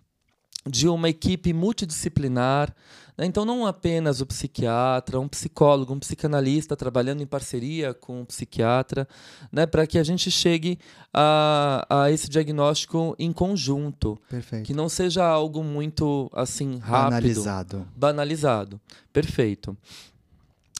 de 0.65 0.87
uma 0.87 1.09
equipe 1.09 1.53
multidisciplinar. 1.53 2.73
Né? 3.17 3.25
Então, 3.25 3.45
não 3.45 3.65
apenas 3.65 4.21
o 4.21 4.25
psiquiatra, 4.25 5.19
um 5.19 5.27
psicólogo, 5.27 5.93
um 5.93 5.99
psicanalista 5.99 6.75
trabalhando 6.75 7.21
em 7.21 7.25
parceria 7.25 7.93
com 7.93 8.21
o 8.21 8.25
psiquiatra, 8.25 9.07
né? 9.51 9.65
para 9.65 9.85
que 9.85 9.97
a 9.99 10.03
gente 10.03 10.31
chegue 10.31 10.79
a, 11.13 11.85
a 11.89 12.11
esse 12.11 12.29
diagnóstico 12.29 13.15
em 13.19 13.31
conjunto. 13.31 14.19
Perfeito. 14.29 14.65
Que 14.65 14.73
não 14.73 14.89
seja 14.89 15.25
algo 15.25 15.63
muito 15.63 16.29
assim 16.33 16.79
rápido. 16.79 17.11
Banalizado. 17.11 17.87
Banalizado. 17.95 18.81
Perfeito. 19.11 19.77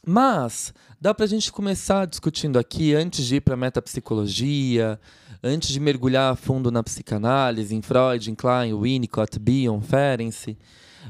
Mas 0.06 0.74
dá 1.00 1.14
para 1.14 1.26
a 1.26 1.28
gente 1.28 1.52
começar 1.52 2.06
discutindo 2.06 2.60
aqui, 2.60 2.94
antes 2.94 3.26
de 3.26 3.38
ir 3.38 3.42
para 3.42 3.54
a 3.54 3.58
metapsicologia, 3.58 5.00
antes 5.42 5.70
de 5.70 5.80
mergulhar 5.80 6.34
a 6.34 6.36
fundo 6.36 6.70
na 6.70 6.84
psicanálise, 6.84 7.74
em 7.74 7.82
Freud, 7.82 8.30
em 8.30 8.36
Klein, 8.36 8.74
Winnicott, 8.74 9.40
Bion, 9.40 9.80
Ferenczi, 9.82 10.58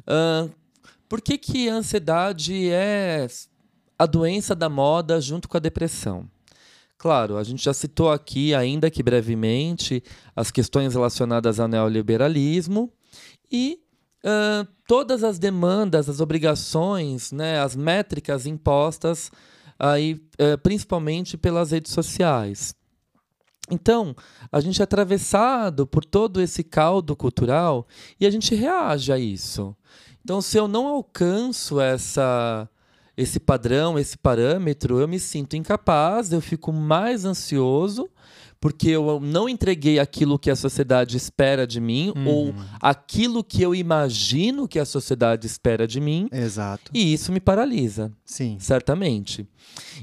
uh, 0.07 0.49
por 1.09 1.21
que, 1.21 1.37
que 1.37 1.69
a 1.69 1.75
ansiedade 1.75 2.69
é 2.69 3.27
a 3.97 4.05
doença 4.05 4.55
da 4.55 4.69
moda 4.69 5.19
junto 5.19 5.49
com 5.49 5.57
a 5.57 5.59
depressão? 5.59 6.29
Claro, 6.97 7.37
a 7.37 7.43
gente 7.43 7.63
já 7.63 7.73
citou 7.73 8.11
aqui, 8.11 8.55
ainda 8.55 8.89
que 8.89 9.03
brevemente, 9.03 10.03
as 10.35 10.49
questões 10.49 10.93
relacionadas 10.93 11.59
ao 11.59 11.67
neoliberalismo 11.67 12.91
e 13.51 13.82
uh, 14.23 14.67
todas 14.87 15.23
as 15.23 15.37
demandas, 15.37 16.09
as 16.09 16.19
obrigações, 16.19 17.31
né, 17.31 17.59
as 17.59 17.75
métricas 17.75 18.45
impostas 18.45 19.31
aí, 19.77 20.13
uh, 20.13 20.57
principalmente 20.61 21.37
pelas 21.37 21.71
redes 21.71 21.91
sociais. 21.91 22.75
Então, 23.71 24.15
a 24.51 24.59
gente 24.59 24.81
é 24.81 24.83
atravessado 24.83 25.87
por 25.87 26.03
todo 26.03 26.41
esse 26.41 26.63
caldo 26.63 27.15
cultural 27.15 27.87
e 28.19 28.25
a 28.25 28.29
gente 28.29 28.53
reage 28.53 29.11
a 29.11 29.17
isso. 29.17 29.75
Então, 30.23 30.41
se 30.41 30.57
eu 30.57 30.67
não 30.67 30.87
alcanço 30.87 31.79
essa, 31.79 32.69
esse 33.15 33.39
padrão, 33.39 33.97
esse 33.97 34.17
parâmetro, 34.17 34.99
eu 34.99 35.07
me 35.07 35.19
sinto 35.19 35.55
incapaz, 35.55 36.31
eu 36.31 36.41
fico 36.41 36.73
mais 36.73 37.23
ansioso 37.23 38.09
porque 38.63 38.91
eu 38.91 39.19
não 39.19 39.49
entreguei 39.49 39.99
aquilo 39.99 40.39
que 40.39 40.49
a 40.49 40.55
sociedade 40.55 41.17
espera 41.17 41.67
de 41.67 41.81
mim 41.81 42.13
Uhum. 42.15 42.25
ou 42.25 42.55
aquilo 42.81 43.43
que 43.43 43.61
eu 43.61 43.75
imagino 43.75 44.69
que 44.69 44.79
a 44.79 44.85
sociedade 44.85 45.45
espera 45.45 45.85
de 45.85 45.99
mim, 45.99 46.29
Exato. 46.31 46.89
e 46.93 47.11
isso 47.11 47.33
me 47.33 47.41
paralisa, 47.41 48.09
Sim. 48.23 48.55
certamente. 48.61 49.45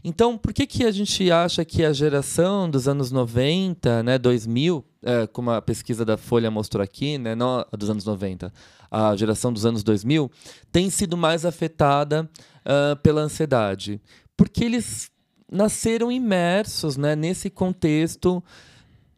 Então, 0.04 0.36
por 0.36 0.52
que, 0.52 0.66
que 0.66 0.84
a 0.84 0.90
gente 0.90 1.32
acha 1.32 1.64
que 1.64 1.82
a 1.82 1.90
geração 1.94 2.68
dos 2.68 2.86
anos 2.86 3.10
90, 3.10 4.02
né, 4.02 4.18
2000, 4.18 4.84
é, 5.02 5.26
como 5.26 5.50
a 5.52 5.62
pesquisa 5.62 6.04
da 6.04 6.18
Folha 6.18 6.50
mostrou 6.50 6.84
aqui, 6.84 7.16
né, 7.16 7.34
não 7.34 7.64
a 7.72 7.76
dos 7.78 7.88
anos 7.88 8.04
90, 8.04 8.52
a 8.90 9.16
geração 9.16 9.54
dos 9.54 9.64
anos 9.64 9.82
2000, 9.82 10.30
tem 10.70 10.90
sido 10.90 11.16
mais 11.16 11.46
afetada 11.46 12.28
ah, 12.62 12.94
pela 13.02 13.22
ansiedade? 13.22 14.02
Porque 14.36 14.62
eles 14.62 15.10
nasceram 15.50 16.12
imersos 16.12 16.96
né, 16.96 17.16
nesse 17.16 17.50
contexto 17.50 18.42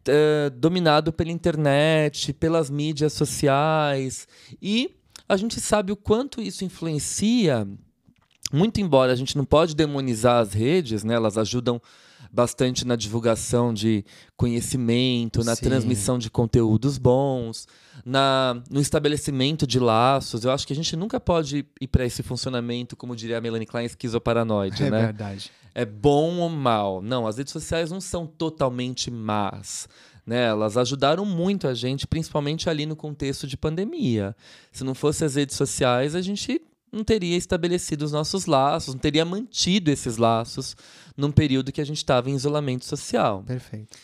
eh, 0.06 0.50
dominado 0.50 1.12
pela 1.12 1.30
internet, 1.30 2.32
pelas 2.32 2.70
mídias 2.70 3.12
sociais. 3.12 4.26
E 4.60 4.94
a 5.28 5.36
gente 5.36 5.60
sabe 5.60 5.92
o 5.92 5.96
quanto 5.96 6.40
isso 6.40 6.64
influencia, 6.64 7.68
muito 8.52 8.80
embora 8.80 9.12
a 9.12 9.16
gente 9.16 9.36
não 9.36 9.44
pode 9.44 9.74
demonizar 9.76 10.40
as 10.40 10.52
redes, 10.52 11.04
né, 11.04 11.14
elas 11.14 11.38
ajudam 11.38 11.80
bastante 12.32 12.86
na 12.86 12.96
divulgação 12.96 13.74
de 13.74 14.04
conhecimento, 14.36 15.44
na 15.44 15.54
Sim. 15.54 15.64
transmissão 15.64 16.18
de 16.18 16.30
conteúdos 16.30 16.96
bons, 16.96 17.66
na, 18.04 18.62
no 18.70 18.80
estabelecimento 18.80 19.66
de 19.66 19.78
laços. 19.78 20.44
Eu 20.44 20.50
acho 20.50 20.66
que 20.66 20.72
a 20.72 20.76
gente 20.76 20.96
nunca 20.96 21.20
pode 21.20 21.66
ir 21.80 21.86
para 21.88 22.06
esse 22.06 22.22
funcionamento, 22.22 22.96
como 22.96 23.14
diria 23.14 23.38
a 23.38 23.40
Melanie 23.40 23.66
Klein, 23.66 23.84
esquizoparanoide, 23.84 24.82
É 24.84 24.90
né? 24.90 25.00
verdade. 25.02 25.50
é 25.74 25.84
bom 25.84 26.38
ou 26.38 26.48
mal. 26.48 27.02
Não, 27.02 27.26
as 27.26 27.36
redes 27.36 27.52
sociais 27.52 27.90
não 27.90 28.00
são 28.00 28.26
totalmente 28.26 29.10
más. 29.10 29.88
Né? 30.24 30.44
Elas 30.46 30.76
ajudaram 30.76 31.24
muito 31.26 31.66
a 31.66 31.74
gente, 31.74 32.06
principalmente 32.06 32.70
ali 32.70 32.86
no 32.86 32.94
contexto 32.96 33.46
de 33.46 33.56
pandemia. 33.56 34.34
Se 34.70 34.84
não 34.84 34.94
fosse 34.94 35.24
as 35.24 35.34
redes 35.34 35.56
sociais, 35.56 36.14
a 36.14 36.22
gente 36.22 36.62
não 36.92 37.02
teria 37.02 37.36
estabelecido 37.36 38.04
os 38.04 38.12
nossos 38.12 38.46
laços, 38.46 38.94
não 38.94 39.00
teria 39.00 39.24
mantido 39.24 39.90
esses 39.90 40.16
laços 40.16 40.76
num 41.16 41.32
período 41.32 41.72
que 41.72 41.80
a 41.80 41.86
gente 41.86 41.96
estava 41.96 42.30
em 42.30 42.34
isolamento 42.34 42.84
social. 42.84 43.42
Perfeito. 43.44 43.96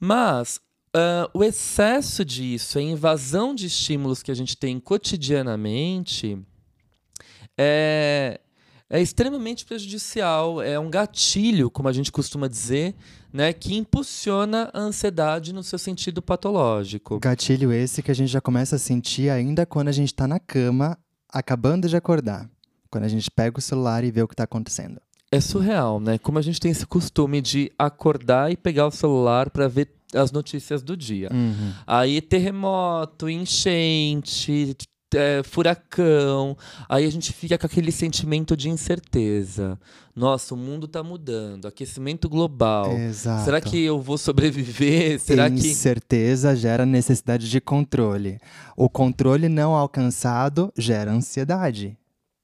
Mas 0.00 0.60
ah, 0.94 1.30
o 1.32 1.42
excesso 1.42 2.24
disso, 2.24 2.78
a 2.78 2.82
invasão 2.82 3.54
de 3.54 3.66
estímulos 3.66 4.22
que 4.22 4.30
a 4.30 4.34
gente 4.34 4.56
tem 4.56 4.78
cotidianamente, 4.78 6.38
é, 7.58 8.40
é 8.90 9.00
extremamente 9.00 9.64
prejudicial. 9.64 10.60
É 10.60 10.78
um 10.78 10.90
gatilho, 10.90 11.70
como 11.70 11.88
a 11.88 11.92
gente 11.92 12.12
costuma 12.12 12.46
dizer, 12.46 12.94
né, 13.32 13.52
que 13.54 13.74
impulsiona 13.74 14.70
a 14.74 14.80
ansiedade 14.80 15.54
no 15.54 15.62
seu 15.62 15.78
sentido 15.78 16.20
patológico. 16.20 17.18
Gatilho 17.18 17.72
esse 17.72 18.02
que 18.02 18.10
a 18.10 18.14
gente 18.14 18.28
já 18.28 18.40
começa 18.40 18.76
a 18.76 18.78
sentir 18.78 19.30
ainda 19.30 19.64
quando 19.64 19.88
a 19.88 19.92
gente 19.92 20.12
tá 20.12 20.28
na 20.28 20.38
cama, 20.38 20.98
acabando 21.32 21.88
de 21.88 21.96
acordar. 21.96 22.48
Quando 22.90 23.04
a 23.04 23.08
gente 23.08 23.30
pega 23.30 23.58
o 23.58 23.62
celular 23.62 24.04
e 24.04 24.10
vê 24.10 24.22
o 24.22 24.28
que 24.28 24.36
tá 24.36 24.44
acontecendo. 24.44 25.00
É 25.30 25.40
surreal, 25.40 25.98
né? 25.98 26.18
Como 26.18 26.38
a 26.38 26.42
gente 26.42 26.60
tem 26.60 26.70
esse 26.70 26.86
costume 26.86 27.40
de 27.40 27.72
acordar 27.78 28.52
e 28.52 28.56
pegar 28.56 28.86
o 28.86 28.90
celular 28.90 29.48
para 29.48 29.66
ver 29.66 29.88
as 30.14 30.30
notícias 30.30 30.82
do 30.82 30.94
dia. 30.94 31.30
Uhum. 31.32 31.72
Aí 31.86 32.20
terremoto, 32.20 33.30
enchente, 33.30 34.76
é, 35.14 35.42
furacão. 35.42 36.56
Aí 36.88 37.04
a 37.04 37.10
gente 37.10 37.32
fica 37.32 37.58
com 37.58 37.66
aquele 37.66 37.92
sentimento 37.92 38.56
de 38.56 38.68
incerteza. 38.68 39.78
Nossa, 40.14 40.54
o 40.54 40.56
mundo 40.56 40.86
tá 40.86 41.02
mudando, 41.02 41.66
aquecimento 41.66 42.28
global. 42.28 42.92
Exato. 42.92 43.44
Será 43.44 43.60
que 43.60 43.82
eu 43.82 44.00
vou 44.00 44.18
sobreviver? 44.18 45.18
Será 45.20 45.50
que 45.50 45.56
Incerteza 45.56 46.54
gera 46.54 46.84
necessidade 46.84 47.48
de 47.48 47.60
controle. 47.60 48.38
O 48.76 48.88
controle 48.90 49.48
não 49.48 49.74
alcançado 49.74 50.72
gera 50.76 51.12
ansiedade. 51.12 51.96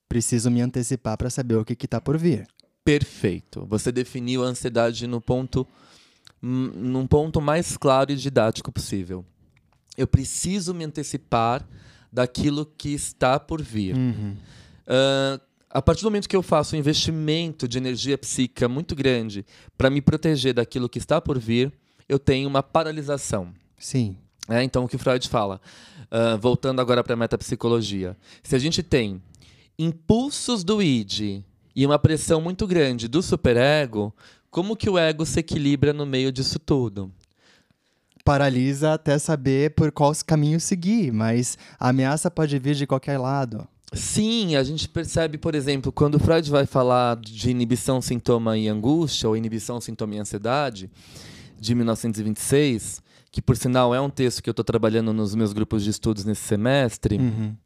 Preciso 0.09 0.51
me 0.51 0.63
antecipar 0.63 1.19
para 1.19 1.29
saber 1.29 1.57
o 1.57 1.65
que 1.65 1.75
está 1.85 2.01
por 2.01 2.17
vir. 2.17 2.47
perfeito? 2.83 3.67
Você 3.69 3.93
definiu 3.93 4.43
a 4.43 4.47
ansiedade 4.47 5.07
no 5.07 5.21
ponto 5.21 5.67
hum, 6.43 6.71
num 6.75 7.07
ponto 7.07 7.41
mais 7.41 7.77
claro 7.77 8.11
e 8.11 8.17
didático 8.17 8.73
possível. 8.73 9.25
Eu 9.97 10.07
preciso 10.07 10.73
me 10.73 10.85
antecipar 10.85 11.69
daquilo 12.13 12.67
que 12.67 12.91
está 12.91 13.39
por 13.39 13.63
vir. 13.63 13.97
Uhum. 13.97 14.37
Ah, 14.87 15.41
a 15.71 15.83
partir 15.83 16.03
do 16.03 16.07
momento 16.07 16.29
que 16.29 16.37
eu 16.37 16.43
faço 16.43 16.75
um 16.75 16.79
investimento 16.79 17.69
de 17.69 17.77
energia 17.77 18.17
psíquica 18.17 18.69
muito 18.69 18.97
grande 18.97 19.45
para 19.77 19.91
me 19.91 20.01
proteger 20.01 20.55
daquilo 20.55 20.89
que 20.89 20.99
está 20.99 21.21
por 21.21 21.39
vir, 21.39 21.73
eu 22.09 22.19
tenho 22.19 22.49
uma 22.49 22.63
paralisação. 22.63 23.53
Sim. 23.79 24.17
né? 24.49 24.65
Então, 24.65 24.85
o 24.85 24.89
que 24.89 24.97
Freud 24.97 25.29
fala, 25.29 25.61
ah, 26.11 26.37
voltando 26.37 26.81
agora 26.81 27.05
para 27.05 27.13
a 27.13 27.17
metapsicologia, 27.17 28.17
se 28.43 28.57
a 28.57 28.59
gente 28.59 28.83
tem 28.83 29.23
impulsos 29.79 30.65
do 30.65 30.83
id 30.83 31.43
e 31.77 31.87
uma 31.87 31.99
pressão 31.99 32.41
muito 32.41 32.67
grande 32.67 33.07
do 33.07 33.23
superego, 33.23 34.13
como 34.51 34.75
que 34.75 34.89
o 34.89 34.99
ego 34.99 35.25
se 35.27 35.41
equilibra 35.41 35.93
no 35.93 36.07
meio 36.07 36.33
disso 36.33 36.59
tudo? 36.59 37.13
Paralisa 38.29 38.93
até 38.93 39.19
saber 39.19 39.71
por 39.71 39.91
qual 39.91 40.13
caminho 40.27 40.61
seguir, 40.61 41.11
mas 41.11 41.57
a 41.81 41.89
ameaça 41.89 42.31
pode 42.31 42.59
vir 42.59 42.75
de 42.75 42.87
qualquer 42.87 43.17
lado. 43.17 43.67
Sim, 43.91 44.55
a 44.55 44.63
gente 44.63 44.87
percebe, 44.87 45.39
por 45.39 45.55
exemplo, 45.55 45.91
quando 45.91 46.19
Freud 46.21 46.51
vai 46.51 46.67
falar 46.67 47.17
de 47.17 47.51
inibição, 47.51 48.03
sintoma 48.03 48.59
e 48.59 48.69
angústia, 48.69 49.27
ou 49.27 49.35
inibição, 49.35 49.81
sintoma 49.81 50.15
e 50.15 50.19
ansiedade, 50.19 50.91
de 51.59 51.75
1926, 51.75 53.01
que 53.33 53.41
por 53.41 53.57
sinal 53.57 53.95
é 53.95 54.01
um 54.01 54.11
texto 54.11 54.43
que 54.43 54.51
eu 54.51 54.53
estou 54.53 54.65
trabalhando 54.65 55.11
nos 55.15 55.35
meus 55.35 55.55
grupos 55.55 55.83
de 55.83 55.89
estudos 55.89 56.27
nesse 56.27 56.43
semestre, 56.43 57.17
Uhum. 57.17 57.57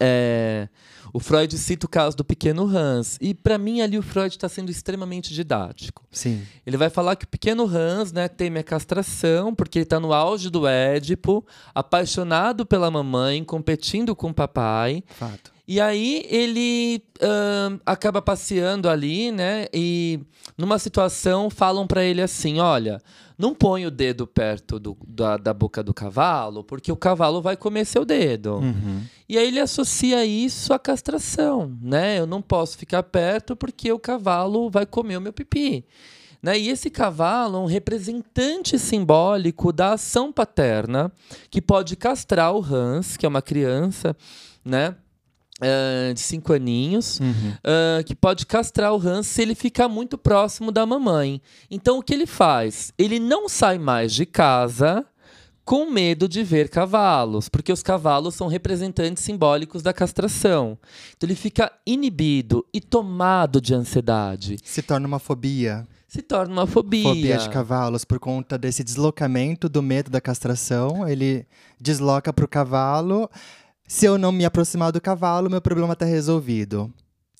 É, 0.00 0.68
o 1.12 1.20
Freud 1.20 1.56
cita 1.56 1.86
o 1.86 1.88
caso 1.88 2.16
do 2.16 2.24
pequeno 2.24 2.64
Hans. 2.64 3.18
E 3.20 3.34
para 3.34 3.58
mim 3.58 3.80
ali 3.80 3.98
o 3.98 4.02
Freud 4.02 4.34
está 4.34 4.48
sendo 4.48 4.70
extremamente 4.70 5.32
didático. 5.32 6.04
Sim. 6.10 6.42
Ele 6.66 6.76
vai 6.76 6.90
falar 6.90 7.16
que 7.16 7.24
o 7.24 7.28
pequeno 7.28 7.64
Hans 7.64 8.12
né, 8.12 8.28
teme 8.28 8.58
a 8.58 8.64
castração 8.64 9.54
porque 9.54 9.78
ele 9.78 9.84
está 9.84 9.98
no 9.98 10.12
auge 10.12 10.50
do 10.50 10.66
Édipo, 10.66 11.44
apaixonado 11.74 12.66
pela 12.66 12.90
mamãe, 12.90 13.42
competindo 13.44 14.14
com 14.14 14.30
o 14.30 14.34
papai. 14.34 15.02
Fato. 15.08 15.57
E 15.68 15.82
aí 15.82 16.26
ele 16.30 17.04
uh, 17.20 17.78
acaba 17.84 18.22
passeando 18.22 18.88
ali, 18.88 19.30
né? 19.30 19.66
E 19.70 20.18
numa 20.56 20.78
situação 20.78 21.50
falam 21.50 21.86
para 21.86 22.02
ele 22.02 22.22
assim: 22.22 22.58
olha, 22.58 22.98
não 23.36 23.54
põe 23.54 23.84
o 23.84 23.90
dedo 23.90 24.26
perto 24.26 24.78
do, 24.78 24.96
da, 25.06 25.36
da 25.36 25.52
boca 25.52 25.82
do 25.82 25.92
cavalo, 25.92 26.64
porque 26.64 26.90
o 26.90 26.96
cavalo 26.96 27.42
vai 27.42 27.54
comer 27.54 27.84
seu 27.84 28.06
dedo. 28.06 28.54
Uhum. 28.54 29.02
E 29.28 29.36
aí 29.36 29.46
ele 29.46 29.60
associa 29.60 30.24
isso 30.24 30.72
à 30.72 30.78
castração, 30.78 31.76
né? 31.82 32.18
Eu 32.18 32.26
não 32.26 32.40
posso 32.40 32.78
ficar 32.78 33.02
perto 33.02 33.54
porque 33.54 33.92
o 33.92 33.98
cavalo 33.98 34.70
vai 34.70 34.86
comer 34.86 35.18
o 35.18 35.20
meu 35.20 35.34
pipi. 35.34 35.84
Né? 36.42 36.58
E 36.58 36.68
esse 36.68 36.88
cavalo 36.88 37.58
é 37.58 37.60
um 37.60 37.66
representante 37.66 38.78
simbólico 38.78 39.70
da 39.70 39.94
ação 39.94 40.32
paterna 40.32 41.12
que 41.50 41.60
pode 41.60 41.94
castrar 41.96 42.54
o 42.54 42.64
Hans, 42.64 43.16
que 43.16 43.26
é 43.26 43.28
uma 43.28 43.42
criança, 43.42 44.16
né? 44.64 44.94
Uh, 45.60 46.14
de 46.14 46.20
cinco 46.20 46.52
aninhos, 46.52 47.18
Uhum. 47.18 47.50
uh, 47.50 48.04
que 48.04 48.14
pode 48.14 48.46
castrar 48.46 48.94
o 48.94 49.00
Hans 49.04 49.26
se 49.26 49.42
ele 49.42 49.56
ficar 49.56 49.88
muito 49.88 50.16
próximo 50.16 50.70
da 50.70 50.86
mamãe. 50.86 51.42
Então, 51.68 51.98
o 51.98 52.02
que 52.02 52.14
ele 52.14 52.26
faz? 52.26 52.92
Ele 52.96 53.18
não 53.18 53.48
sai 53.48 53.76
mais 53.76 54.14
de 54.14 54.24
casa 54.24 55.04
com 55.64 55.90
medo 55.90 56.28
de 56.28 56.44
ver 56.44 56.68
cavalos, 56.68 57.48
porque 57.48 57.72
os 57.72 57.82
cavalos 57.82 58.36
são 58.36 58.46
representantes 58.46 59.24
simbólicos 59.24 59.82
da 59.82 59.92
castração. 59.92 60.78
Então, 61.16 61.26
ele 61.26 61.34
fica 61.34 61.72
inibido 61.84 62.64
e 62.72 62.80
tomado 62.80 63.60
de 63.60 63.74
ansiedade. 63.74 64.58
Se 64.62 64.80
torna 64.80 65.08
uma 65.08 65.18
fobia. 65.18 65.84
Se 66.06 66.22
torna 66.22 66.52
uma 66.54 66.66
fobia. 66.68 67.02
Fobia 67.02 67.36
de 67.36 67.50
cavalos 67.50 68.04
por 68.04 68.20
conta 68.20 68.56
desse 68.56 68.84
deslocamento 68.84 69.68
do 69.68 69.82
medo 69.82 70.08
da 70.08 70.20
castração. 70.20 71.06
Ele 71.06 71.44
desloca 71.80 72.32
pro 72.32 72.46
cavalo. 72.48 73.28
Se 73.88 74.04
eu 74.04 74.18
não 74.18 74.30
me 74.30 74.44
aproximar 74.44 74.92
do 74.92 75.00
cavalo, 75.00 75.48
meu 75.48 75.62
problema 75.62 75.96
tá 75.96 76.04
resolvido. 76.04 76.92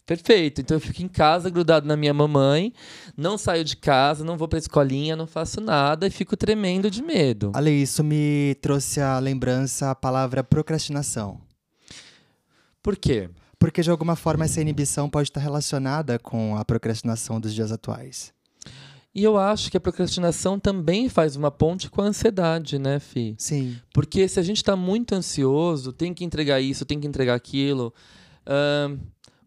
Perfeito. 0.06 0.62
Então 0.62 0.78
eu 0.78 0.80
fico 0.80 1.02
em 1.02 1.08
casa 1.08 1.50
grudado 1.50 1.86
na 1.86 1.94
minha 1.94 2.14
mamãe, 2.14 2.72
não 3.14 3.36
saio 3.36 3.62
de 3.62 3.76
casa, 3.76 4.24
não 4.24 4.38
vou 4.38 4.48
pra 4.48 4.58
escolinha, 4.58 5.14
não 5.14 5.26
faço 5.26 5.60
nada 5.60 6.06
e 6.06 6.10
fico 6.10 6.34
tremendo 6.38 6.90
de 6.90 7.02
medo. 7.02 7.52
Ale, 7.54 7.70
isso 7.70 8.02
me 8.02 8.56
trouxe 8.62 8.98
à 8.98 9.18
lembrança 9.18 9.90
a 9.90 9.94
palavra 9.94 10.42
procrastinação. 10.42 11.38
Por 12.82 12.96
quê? 12.96 13.28
Porque 13.58 13.82
de 13.82 13.90
alguma 13.90 14.16
forma 14.16 14.46
essa 14.46 14.62
inibição 14.62 15.10
pode 15.10 15.28
estar 15.28 15.40
relacionada 15.40 16.18
com 16.18 16.56
a 16.56 16.64
procrastinação 16.64 17.38
dos 17.38 17.52
dias 17.52 17.70
atuais. 17.70 18.32
E 19.14 19.24
eu 19.24 19.36
acho 19.36 19.70
que 19.70 19.76
a 19.76 19.80
procrastinação 19.80 20.60
também 20.60 21.08
faz 21.08 21.34
uma 21.34 21.50
ponte 21.50 21.90
com 21.90 22.02
a 22.02 22.04
ansiedade, 22.04 22.78
né, 22.78 23.00
Fi? 23.00 23.34
Sim. 23.38 23.76
Porque 23.92 24.28
se 24.28 24.38
a 24.38 24.42
gente 24.42 24.58
está 24.58 24.76
muito 24.76 25.14
ansioso, 25.14 25.92
tem 25.92 26.14
que 26.14 26.24
entregar 26.24 26.60
isso, 26.60 26.84
tem 26.84 27.00
que 27.00 27.06
entregar 27.06 27.34
aquilo, 27.34 27.92
ahn, 28.46 28.98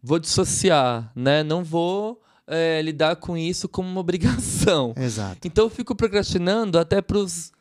vou 0.01 0.20
dissociar, 0.20 1.12
né? 1.15 1.44
Não 1.44 1.63
vou 1.63 2.22
é, 2.48 2.82
lidar 2.82 3.15
com 3.15 3.38
isso 3.38 3.70
como 3.70 3.88
uma 3.88 4.01
obrigação. 4.01 4.94
Exato. 4.98 5.39
Então 5.46 5.65
eu 5.65 5.70
fico 5.70 5.96
procrastinando 5.96 6.77
até 6.77 7.01
pros 7.01 7.51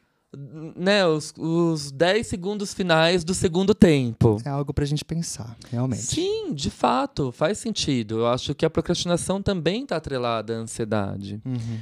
né, 0.76 1.06
os, 1.06 1.34
os 1.37 1.90
10 1.90 2.26
segundos 2.26 2.72
finais 2.72 3.25
do 3.25 3.34
segundo 3.34 3.75
tempo. 3.75 4.40
É 4.44 4.49
algo 4.49 4.72
pra 4.72 4.84
gente 4.84 5.04
pensar, 5.04 5.56
realmente. 5.70 6.02
Sim, 6.02 6.54
de 6.54 6.70
fato, 6.70 7.32
faz 7.32 7.58
sentido. 7.58 8.20
Eu 8.20 8.26
acho 8.28 8.54
que 8.54 8.64
a 8.64 8.70
procrastinação 8.70 9.42
também 9.42 9.82
está 9.82 9.96
atrelada 9.96 10.54
à 10.54 10.58
ansiedade. 10.58 11.40
Uhum. 11.44 11.78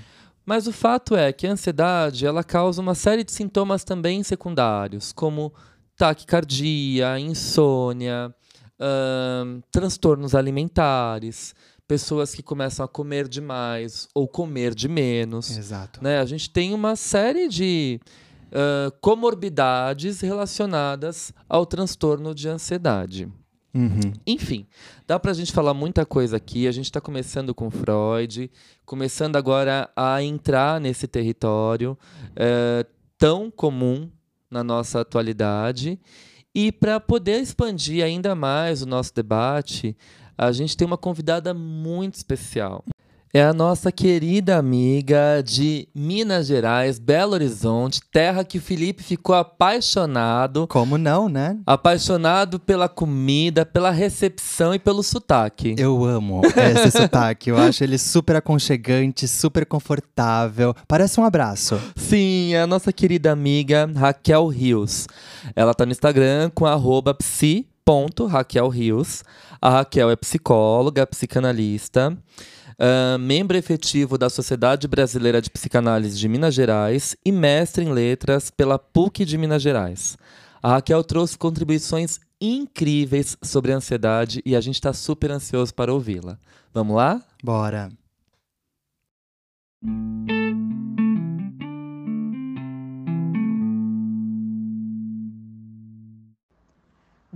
Mas 0.46 0.66
o 0.66 0.72
fato 0.72 1.14
é 1.14 1.30
que 1.30 1.46
a 1.46 1.52
ansiedade 1.52 2.24
ela 2.24 2.42
causa 2.42 2.80
uma 2.80 2.94
série 2.94 3.22
de 3.22 3.32
sintomas 3.32 3.84
também 3.84 4.22
secundários, 4.22 5.12
como 5.12 5.52
taquicardia, 5.94 7.18
insônia, 7.18 8.34
transtornos 9.70 10.34
alimentares, 10.34 11.54
pessoas 11.86 12.34
que 12.34 12.42
começam 12.42 12.82
a 12.82 12.88
comer 12.88 13.28
demais 13.28 14.08
ou 14.14 14.26
comer 14.26 14.74
de 14.74 14.88
menos. 14.88 15.54
Exato. 15.54 16.02
Né? 16.02 16.18
A 16.18 16.24
gente 16.24 16.48
tem 16.48 16.72
uma 16.72 16.96
série 16.96 17.48
de 17.48 18.00
ah, 18.52 18.92
comorbidades 19.00 20.20
relacionadas 20.20 21.32
ao 21.48 21.66
transtorno 21.66 22.34
de 22.34 22.48
ansiedade. 22.48 23.28
Uhum. 23.74 24.12
Enfim, 24.26 24.66
dá 25.06 25.20
pra 25.20 25.32
gente 25.32 25.52
falar 25.52 25.74
muita 25.74 26.04
coisa 26.04 26.36
aqui. 26.36 26.66
A 26.66 26.72
gente 26.72 26.90
tá 26.90 27.00
começando 27.00 27.54
com 27.54 27.70
Freud, 27.70 28.50
começando 28.84 29.36
agora 29.36 29.90
a 29.94 30.22
entrar 30.22 30.80
nesse 30.80 31.06
território 31.06 31.96
eh, 32.34 32.84
tão 33.18 33.50
comum 33.50 34.10
na 34.50 34.64
nossa 34.64 35.00
atualidade. 35.00 36.00
E 36.54 36.72
para 36.72 36.98
poder 36.98 37.40
expandir 37.40 38.04
ainda 38.04 38.34
mais 38.34 38.82
o 38.82 38.86
nosso 38.86 39.14
debate, 39.14 39.96
a 40.36 40.50
gente 40.50 40.76
tem 40.76 40.86
uma 40.86 40.98
convidada 40.98 41.52
muito 41.52 42.14
especial. 42.14 42.84
É 43.32 43.42
a 43.44 43.52
nossa 43.52 43.92
querida 43.92 44.56
amiga 44.56 45.42
de 45.44 45.86
Minas 45.94 46.46
Gerais, 46.46 46.98
Belo 46.98 47.34
Horizonte, 47.34 48.00
terra 48.10 48.42
que 48.42 48.56
o 48.56 48.60
Felipe 48.60 49.02
ficou 49.02 49.34
apaixonado 49.34 50.66
Como 50.66 50.96
não, 50.96 51.28
né? 51.28 51.58
apaixonado 51.66 52.58
pela 52.58 52.88
comida, 52.88 53.66
pela 53.66 53.90
recepção 53.90 54.74
e 54.74 54.78
pelo 54.78 55.02
sotaque. 55.02 55.74
Eu 55.76 56.06
amo 56.06 56.40
esse 56.56 56.90
sotaque. 56.90 57.50
Eu 57.50 57.58
acho 57.58 57.84
ele 57.84 57.98
super 57.98 58.36
aconchegante, 58.36 59.28
super 59.28 59.66
confortável. 59.66 60.74
Parece 60.88 61.20
um 61.20 61.24
abraço. 61.24 61.78
Sim, 61.96 62.54
é 62.54 62.62
a 62.62 62.66
nossa 62.66 62.90
querida 62.94 63.30
amiga 63.30 63.90
Raquel 63.94 64.46
Rios. 64.46 65.06
Ela 65.54 65.74
tá 65.74 65.84
no 65.84 65.92
Instagram 65.92 66.50
com 66.54 66.64
arroba 66.64 67.12
psi.raquelrios. 67.12 69.22
A 69.60 69.68
Raquel 69.68 70.08
é 70.10 70.16
psicóloga, 70.16 71.06
psicanalista, 71.06 72.16
ah, 72.78 73.18
membro 73.18 73.56
efetivo 73.56 74.16
da 74.16 74.30
Sociedade 74.30 74.86
Brasileira 74.86 75.42
de 75.42 75.50
Psicanálise 75.50 76.18
de 76.18 76.28
Minas 76.28 76.54
Gerais 76.54 77.16
e 77.24 77.32
mestre 77.32 77.84
em 77.84 77.92
letras 77.92 78.50
pela 78.50 78.78
PUC 78.78 79.24
de 79.24 79.36
Minas 79.36 79.62
Gerais. 79.62 80.16
A 80.62 80.70
Raquel 80.70 81.02
trouxe 81.02 81.36
contribuições 81.36 82.20
incríveis 82.40 83.36
sobre 83.42 83.72
a 83.72 83.76
ansiedade 83.76 84.40
e 84.44 84.54
a 84.54 84.60
gente 84.60 84.76
está 84.76 84.92
super 84.92 85.30
ansioso 85.30 85.74
para 85.74 85.92
ouvi-la. 85.92 86.38
Vamos 86.72 86.96
lá? 86.96 87.20
Bora. 87.42 87.90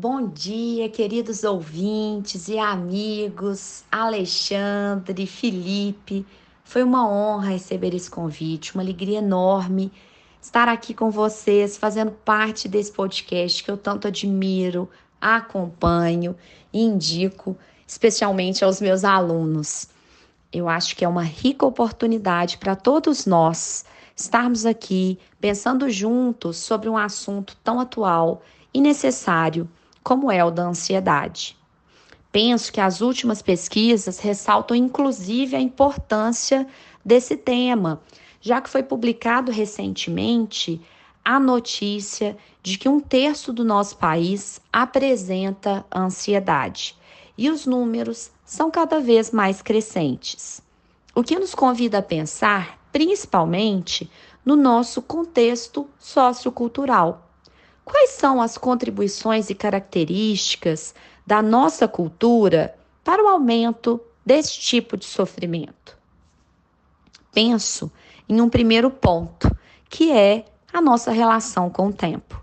Bom 0.02 0.26
dia, 0.26 0.88
queridos 0.88 1.44
ouvintes 1.44 2.48
e 2.48 2.58
amigos, 2.58 3.84
Alexandre, 3.88 5.28
Felipe. 5.28 6.26
Foi 6.64 6.82
uma 6.82 7.08
honra 7.08 7.50
receber 7.50 7.94
esse 7.94 8.10
convite, 8.10 8.74
uma 8.74 8.82
alegria 8.82 9.18
enorme 9.18 9.92
estar 10.40 10.66
aqui 10.66 10.92
com 10.92 11.08
vocês, 11.08 11.76
fazendo 11.76 12.10
parte 12.10 12.66
desse 12.66 12.90
podcast 12.90 13.62
que 13.62 13.70
eu 13.70 13.76
tanto 13.76 14.08
admiro, 14.08 14.90
acompanho 15.20 16.34
e 16.72 16.82
indico, 16.82 17.56
especialmente 17.86 18.64
aos 18.64 18.80
meus 18.80 19.04
alunos. 19.04 19.86
Eu 20.52 20.68
acho 20.68 20.96
que 20.96 21.04
é 21.04 21.08
uma 21.08 21.22
rica 21.22 21.64
oportunidade 21.64 22.58
para 22.58 22.74
todos 22.74 23.24
nós 23.24 23.84
estarmos 24.16 24.66
aqui 24.66 25.16
pensando 25.40 25.88
juntos 25.88 26.56
sobre 26.56 26.88
um 26.88 26.98
assunto 26.98 27.56
tão 27.62 27.78
atual 27.78 28.42
e 28.74 28.80
necessário 28.80 29.70
como 30.02 30.30
é 30.30 30.44
o 30.44 30.50
da 30.50 30.64
ansiedade. 30.64 31.56
Penso 32.30 32.72
que 32.72 32.80
as 32.80 33.00
últimas 33.00 33.42
pesquisas 33.42 34.18
ressaltam 34.18 34.76
inclusive 34.76 35.54
a 35.54 35.60
importância 35.60 36.66
desse 37.04 37.36
tema, 37.36 38.00
já 38.40 38.60
que 38.60 38.70
foi 38.70 38.82
publicado 38.82 39.52
recentemente 39.52 40.80
a 41.24 41.38
notícia 41.38 42.36
de 42.62 42.78
que 42.78 42.88
um 42.88 43.00
terço 43.00 43.52
do 43.52 43.64
nosso 43.64 43.96
país 43.96 44.60
apresenta 44.72 45.84
ansiedade 45.94 46.96
e 47.36 47.50
os 47.50 47.66
números 47.66 48.30
são 48.44 48.70
cada 48.70 49.00
vez 49.00 49.30
mais 49.30 49.62
crescentes. 49.62 50.62
O 51.14 51.22
que 51.22 51.38
nos 51.38 51.54
convida 51.54 51.98
a 51.98 52.02
pensar, 52.02 52.78
principalmente, 52.90 54.10
no 54.44 54.56
nosso 54.56 55.00
contexto 55.00 55.88
sociocultural. 55.98 57.28
Quais 57.84 58.10
são 58.10 58.40
as 58.40 58.56
contribuições 58.56 59.50
e 59.50 59.54
características 59.54 60.94
da 61.26 61.42
nossa 61.42 61.88
cultura 61.88 62.74
para 63.02 63.22
o 63.22 63.28
aumento 63.28 64.00
desse 64.24 64.58
tipo 64.58 64.96
de 64.96 65.04
sofrimento? 65.04 65.98
Penso 67.32 67.90
em 68.28 68.40
um 68.40 68.48
primeiro 68.48 68.90
ponto, 68.90 69.50
que 69.88 70.12
é 70.12 70.44
a 70.72 70.80
nossa 70.80 71.10
relação 71.10 71.68
com 71.68 71.88
o 71.88 71.92
tempo. 71.92 72.42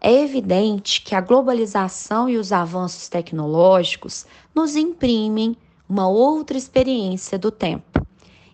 É 0.00 0.12
evidente 0.12 1.02
que 1.02 1.14
a 1.14 1.20
globalização 1.20 2.28
e 2.28 2.36
os 2.36 2.52
avanços 2.52 3.08
tecnológicos 3.08 4.26
nos 4.54 4.76
imprimem 4.76 5.56
uma 5.88 6.08
outra 6.08 6.56
experiência 6.56 7.38
do 7.38 7.50
tempo. 7.50 8.06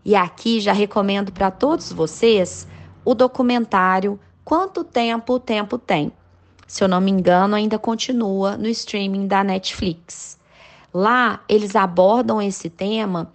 E 0.04 0.14
aqui 0.16 0.60
já 0.60 0.72
recomendo 0.72 1.30
para 1.30 1.50
todos 1.50 1.92
vocês 1.92 2.66
o 3.04 3.14
documentário 3.14 4.18
Quanto 4.44 4.82
Tempo 4.82 5.34
o 5.34 5.40
Tempo 5.40 5.78
Tem. 5.78 6.12
Se 6.72 6.82
eu 6.82 6.88
não 6.88 7.02
me 7.02 7.10
engano, 7.10 7.54
ainda 7.54 7.78
continua 7.78 8.56
no 8.56 8.66
streaming 8.66 9.26
da 9.26 9.44
Netflix. 9.44 10.38
Lá 10.90 11.44
eles 11.46 11.76
abordam 11.76 12.40
esse 12.40 12.70
tema 12.70 13.30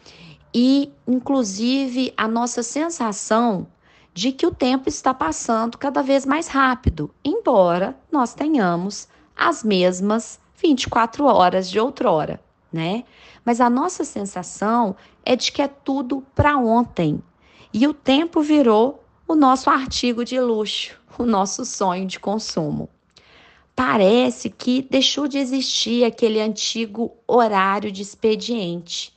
e, 0.51 0.91
inclusive, 1.07 2.11
a 2.17 2.27
nossa 2.27 2.63
sensação 2.63 3.67
de 4.11 4.31
que 4.31 4.47
o 4.47 4.51
tempo 4.51 4.89
está 4.89 5.13
passando 5.13 5.77
cada 5.77 6.01
vez 6.01 6.25
mais 6.25 6.47
rápido, 6.47 7.13
embora 7.23 7.95
nós 8.11 8.33
tenhamos 8.33 9.07
as 9.35 9.63
mesmas 9.63 10.39
24 10.59 11.23
horas 11.25 11.69
de 11.69 11.79
outrora, 11.79 12.41
né? 12.73 13.03
Mas 13.45 13.61
a 13.61 13.69
nossa 13.69 14.03
sensação 14.03 14.95
é 15.23 15.35
de 15.35 15.51
que 15.51 15.61
é 15.61 15.67
tudo 15.67 16.23
para 16.33 16.57
ontem. 16.57 17.21
E 17.71 17.85
o 17.85 17.93
tempo 17.93 18.41
virou 18.41 19.03
o 19.27 19.35
nosso 19.35 19.69
artigo 19.69 20.25
de 20.25 20.39
luxo, 20.39 20.99
o 21.19 21.23
nosso 21.23 21.63
sonho 21.65 22.07
de 22.07 22.19
consumo. 22.19 22.89
Parece 23.77 24.49
que 24.49 24.81
deixou 24.81 25.27
de 25.27 25.37
existir 25.37 26.03
aquele 26.03 26.41
antigo 26.41 27.15
horário 27.27 27.91
de 27.91 28.01
expediente, 28.01 29.13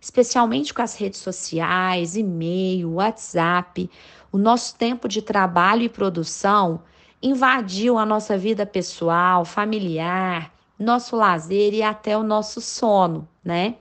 especialmente 0.00 0.72
com 0.72 0.80
as 0.80 0.96
redes 0.96 1.20
sociais, 1.20 2.16
e-mail, 2.16 2.94
WhatsApp. 2.94 3.90
O 4.32 4.38
nosso 4.38 4.74
tempo 4.76 5.10
de 5.10 5.20
trabalho 5.20 5.82
e 5.82 5.90
produção 5.90 6.80
invadiu 7.22 7.98
a 7.98 8.06
nossa 8.06 8.38
vida 8.38 8.64
pessoal, 8.64 9.44
familiar, 9.44 10.54
nosso 10.78 11.14
lazer 11.14 11.74
e 11.74 11.82
até 11.82 12.16
o 12.16 12.22
nosso 12.22 12.62
sono, 12.62 13.28
né? 13.44 13.74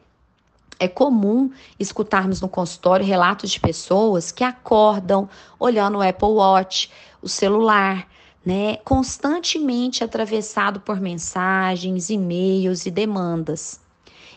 É 0.77 0.89
comum 0.89 1.49
escutarmos 1.79 2.41
no 2.41 2.49
consultório 2.49 3.05
relatos 3.05 3.49
de 3.49 3.61
pessoas 3.61 4.29
que 4.33 4.43
acordam 4.43 5.29
olhando 5.57 5.99
o 5.99 6.01
Apple 6.01 6.27
Watch, 6.27 6.91
o 7.21 7.29
celular, 7.29 8.05
né, 8.47 8.77
constantemente 8.77 10.05
atravessado 10.05 10.79
por 10.79 11.01
mensagens, 11.01 12.09
e-mails 12.09 12.85
e 12.85 12.89
demandas. 12.89 13.81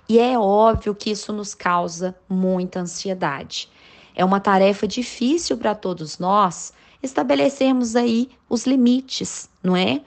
E 0.09 0.19
é 0.19 0.37
óbvio 0.37 0.97
que 0.97 1.11
isso 1.11 1.33
nos 1.33 1.55
causa 1.55 2.13
muita 2.29 2.81
ansiedade. 2.81 3.69
É 4.13 4.25
uma 4.25 4.41
tarefa 4.41 4.85
difícil 4.85 5.57
para 5.57 5.77
todos 5.77 6.19
nós 6.19 6.73
estabelecermos 7.01 7.95
aí 7.95 8.29
os 8.49 8.67
limites, 8.67 9.49
não 9.63 9.77
é? 9.77 10.01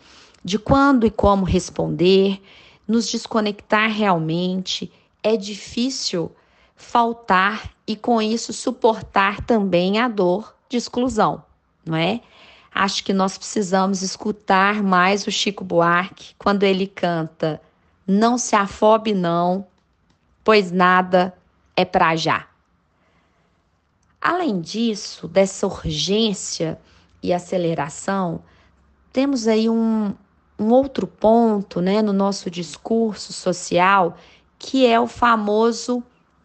De 0.43 0.59
quando 0.59 1.07
e 1.07 1.09
como 1.09 1.45
responder, 1.45 2.41
nos 2.85 3.09
desconectar 3.09 3.89
realmente 3.89 4.91
é 5.23 5.37
difícil 5.37 6.29
faltar 6.75 7.71
e 7.87 7.95
com 7.95 8.21
isso 8.21 8.51
suportar 8.51 9.39
também 9.45 9.97
a 9.97 10.09
dor 10.09 10.53
de 10.67 10.75
exclusão, 10.75 11.41
não 11.85 11.95
é? 11.95 12.19
Acho 12.73 13.03
que 13.03 13.13
nós 13.13 13.37
precisamos 13.37 14.01
escutar 14.01 14.81
mais 14.81 15.27
o 15.27 15.31
Chico 15.31 15.63
Buarque 15.63 16.33
quando 16.37 16.63
ele 16.63 16.87
canta: 16.87 17.61
Não 18.07 18.37
se 18.37 18.55
afobe 18.55 19.13
não, 19.13 19.67
pois 20.43 20.71
nada 20.71 21.33
é 21.75 21.85
para 21.85 22.15
já. 22.15 22.47
Além 24.19 24.61
disso, 24.61 25.27
dessa 25.27 25.67
urgência 25.67 26.79
e 27.21 27.33
aceleração, 27.33 28.41
temos 29.11 29.47
aí 29.47 29.69
um, 29.69 30.15
um 30.57 30.69
outro 30.69 31.05
ponto 31.05 31.81
né, 31.81 32.01
no 32.01 32.13
nosso 32.13 32.49
discurso 32.49 33.33
social 33.33 34.17
que 34.57 34.85
é 34.85 34.97
o 34.97 35.07
famoso 35.07 36.01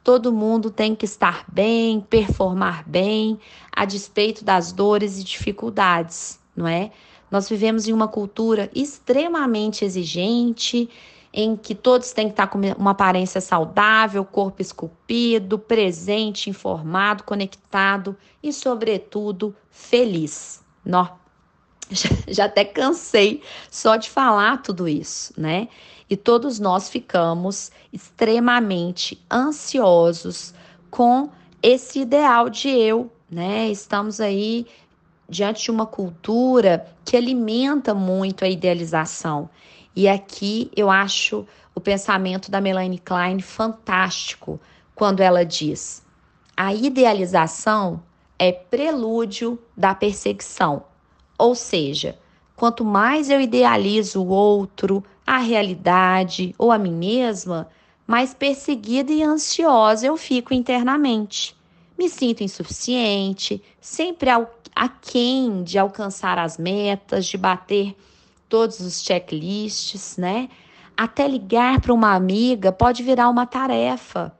todo 0.08 0.32
mundo 0.32 0.70
tem 0.70 0.94
que 0.94 1.04
estar 1.04 1.44
bem, 1.52 2.00
performar 2.00 2.82
bem, 2.88 3.38
a 3.70 3.84
despeito 3.84 4.42
das 4.42 4.72
dores 4.72 5.18
e 5.18 5.22
dificuldades, 5.22 6.40
não 6.56 6.66
é? 6.66 6.90
Nós 7.30 7.46
vivemos 7.46 7.86
em 7.86 7.92
uma 7.92 8.08
cultura 8.08 8.70
extremamente 8.74 9.84
exigente, 9.84 10.88
em 11.30 11.54
que 11.54 11.74
todos 11.74 12.10
têm 12.12 12.24
que 12.24 12.32
estar 12.32 12.46
com 12.46 12.58
uma 12.78 12.92
aparência 12.92 13.38
saudável, 13.38 14.24
corpo 14.24 14.62
esculpido, 14.62 15.58
presente, 15.58 16.48
informado, 16.48 17.22
conectado 17.22 18.16
e, 18.42 18.50
sobretudo, 18.50 19.54
feliz. 19.70 20.64
Nó. 20.82 21.06
Já, 22.28 22.44
até 22.44 22.64
cansei 22.64 23.42
só 23.70 23.96
de 23.96 24.10
falar 24.10 24.62
tudo 24.62 24.86
isso, 24.88 25.32
né? 25.36 25.68
e 26.10 26.16
todos 26.16 26.58
nós 26.58 26.88
ficamos 26.88 27.70
extremamente 27.92 29.22
ansiosos 29.30 30.54
com 30.90 31.30
esse 31.62 32.00
ideal 32.00 32.48
de 32.48 32.68
eu, 32.68 33.12
né? 33.30 33.68
Estamos 33.68 34.20
aí 34.20 34.66
diante 35.28 35.64
de 35.64 35.70
uma 35.70 35.84
cultura 35.84 36.86
que 37.04 37.16
alimenta 37.16 37.92
muito 37.92 38.44
a 38.44 38.48
idealização. 38.48 39.50
E 39.94 40.08
aqui 40.08 40.70
eu 40.74 40.90
acho 40.90 41.46
o 41.74 41.80
pensamento 41.80 42.50
da 42.50 42.60
Melanie 42.60 42.98
Klein 42.98 43.40
fantástico 43.40 44.58
quando 44.94 45.20
ela 45.20 45.44
diz: 45.44 46.02
a 46.56 46.72
idealização 46.72 48.02
é 48.38 48.50
prelúdio 48.50 49.58
da 49.76 49.94
perseguição. 49.94 50.84
Ou 51.38 51.54
seja, 51.54 52.18
quanto 52.56 52.84
mais 52.84 53.30
eu 53.30 53.40
idealizo 53.40 54.20
o 54.20 54.28
outro, 54.28 55.04
a 55.24 55.38
realidade 55.38 56.54
ou 56.58 56.72
a 56.72 56.78
mim 56.78 56.94
mesma, 56.94 57.68
mais 58.06 58.34
perseguida 58.34 59.12
e 59.12 59.22
ansiosa 59.22 60.06
eu 60.06 60.16
fico 60.16 60.52
internamente. 60.52 61.54
Me 61.96 62.08
sinto 62.08 62.42
insuficiente, 62.42 63.62
sempre 63.80 64.30
aquém 64.74 65.62
de 65.62 65.78
alcançar 65.78 66.38
as 66.38 66.58
metas, 66.58 67.26
de 67.26 67.36
bater 67.36 67.96
todos 68.48 68.80
os 68.80 69.02
checklists, 69.02 70.16
né? 70.16 70.48
Até 70.96 71.28
ligar 71.28 71.80
para 71.80 71.92
uma 71.92 72.14
amiga 72.14 72.72
pode 72.72 73.02
virar 73.02 73.28
uma 73.28 73.46
tarefa. 73.46 74.32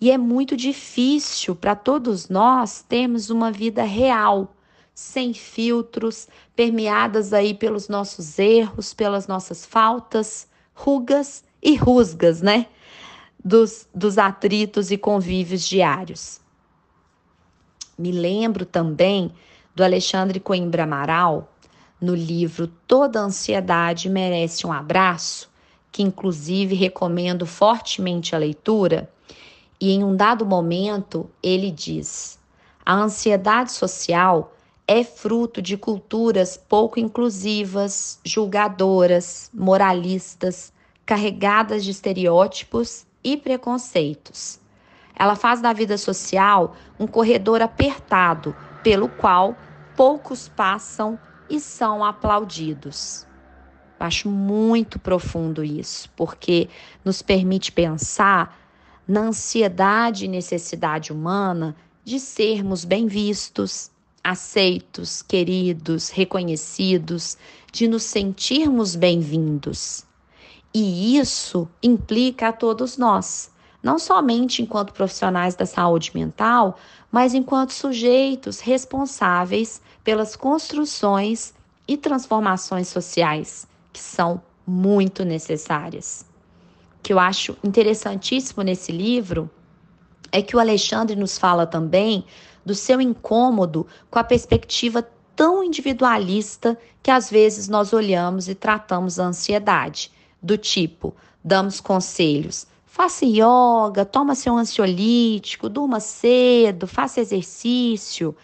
E 0.00 0.10
é 0.10 0.16
muito 0.16 0.56
difícil 0.56 1.56
para 1.56 1.74
todos 1.74 2.28
nós 2.28 2.84
termos 2.88 3.30
uma 3.30 3.50
vida 3.50 3.82
real, 3.82 4.54
sem 4.98 5.32
filtros, 5.32 6.26
permeadas 6.56 7.32
aí 7.32 7.54
pelos 7.54 7.88
nossos 7.88 8.36
erros, 8.36 8.92
pelas 8.92 9.28
nossas 9.28 9.64
faltas, 9.64 10.48
rugas 10.74 11.44
e 11.62 11.76
rusgas, 11.76 12.42
né? 12.42 12.66
Dos, 13.42 13.88
dos 13.94 14.18
atritos 14.18 14.90
e 14.90 14.98
convívios 14.98 15.62
diários. 15.62 16.40
Me 17.96 18.10
lembro 18.10 18.66
também 18.66 19.32
do 19.72 19.84
Alexandre 19.84 20.40
Coimbra 20.40 20.82
Amaral, 20.82 21.48
no 22.00 22.16
livro 22.16 22.66
Toda 22.66 23.20
Ansiedade 23.20 24.10
Merece 24.10 24.66
um 24.66 24.72
Abraço, 24.72 25.48
que 25.92 26.02
inclusive 26.02 26.74
recomendo 26.74 27.46
fortemente 27.46 28.34
a 28.34 28.38
leitura, 28.38 29.08
e 29.80 29.92
em 29.92 30.02
um 30.02 30.16
dado 30.16 30.44
momento 30.44 31.30
ele 31.40 31.70
diz: 31.70 32.36
a 32.84 32.94
ansiedade 32.94 33.70
social 33.70 34.57
é 34.90 35.04
fruto 35.04 35.60
de 35.60 35.76
culturas 35.76 36.56
pouco 36.56 36.98
inclusivas, 36.98 38.18
julgadoras, 38.24 39.50
moralistas, 39.52 40.72
carregadas 41.04 41.84
de 41.84 41.90
estereótipos 41.90 43.06
e 43.22 43.36
preconceitos. 43.36 44.58
Ela 45.14 45.36
faz 45.36 45.60
da 45.60 45.74
vida 45.74 45.98
social 45.98 46.74
um 46.98 47.06
corredor 47.06 47.60
apertado 47.60 48.56
pelo 48.82 49.10
qual 49.10 49.54
poucos 49.94 50.48
passam 50.48 51.18
e 51.50 51.60
são 51.60 52.02
aplaudidos. 52.02 53.26
Acho 54.00 54.30
muito 54.30 54.98
profundo 54.98 55.62
isso, 55.62 56.08
porque 56.16 56.70
nos 57.04 57.20
permite 57.20 57.72
pensar 57.72 58.58
na 59.06 59.20
ansiedade 59.20 60.24
e 60.24 60.28
necessidade 60.28 61.12
humana 61.12 61.76
de 62.04 62.18
sermos 62.18 62.86
bem 62.86 63.06
vistos, 63.06 63.90
aceitos, 64.28 65.22
queridos, 65.22 66.10
reconhecidos, 66.10 67.38
de 67.72 67.88
nos 67.88 68.02
sentirmos 68.02 68.94
bem-vindos. 68.94 70.04
E 70.74 71.16
isso 71.16 71.66
implica 71.82 72.48
a 72.48 72.52
todos 72.52 72.98
nós, 72.98 73.50
não 73.82 73.98
somente 73.98 74.60
enquanto 74.60 74.92
profissionais 74.92 75.54
da 75.54 75.64
saúde 75.64 76.10
mental, 76.14 76.78
mas 77.10 77.32
enquanto 77.32 77.72
sujeitos 77.72 78.60
responsáveis 78.60 79.80
pelas 80.04 80.36
construções 80.36 81.54
e 81.86 81.96
transformações 81.96 82.88
sociais 82.88 83.66
que 83.94 84.00
são 84.00 84.42
muito 84.66 85.24
necessárias. 85.24 86.26
O 86.98 87.02
que 87.02 87.14
eu 87.14 87.18
acho 87.18 87.56
interessantíssimo 87.64 88.62
nesse 88.62 88.92
livro 88.92 89.50
é 90.30 90.42
que 90.42 90.54
o 90.54 90.60
Alexandre 90.60 91.16
nos 91.16 91.38
fala 91.38 91.66
também 91.66 92.26
do 92.68 92.74
seu 92.74 93.00
incômodo 93.00 93.86
com 94.10 94.18
a 94.18 94.24
perspectiva 94.24 95.02
tão 95.34 95.64
individualista 95.64 96.78
que 97.02 97.10
às 97.10 97.30
vezes 97.30 97.66
nós 97.66 97.94
olhamos 97.94 98.46
e 98.46 98.54
tratamos 98.54 99.18
a 99.18 99.24
ansiedade, 99.24 100.12
do 100.42 100.58
tipo, 100.58 101.14
damos 101.42 101.80
conselhos, 101.80 102.66
faça 102.84 103.24
yoga, 103.24 104.04
toma 104.04 104.34
seu 104.34 104.54
ansiolítico, 104.54 105.70
durma 105.70 105.98
cedo, 105.98 106.86
faça 106.86 107.22
exercício, 107.22 108.36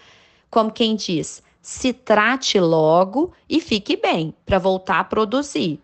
como 0.51 0.73
quem 0.73 0.97
diz, 0.97 1.43
se 1.61 1.93
trate 1.93 2.59
logo 2.59 3.31
e 3.47 3.61
fique 3.61 3.95
bem 3.95 4.35
para 4.47 4.59
voltar 4.59 5.01
a 5.01 5.05
produzir. 5.05 5.79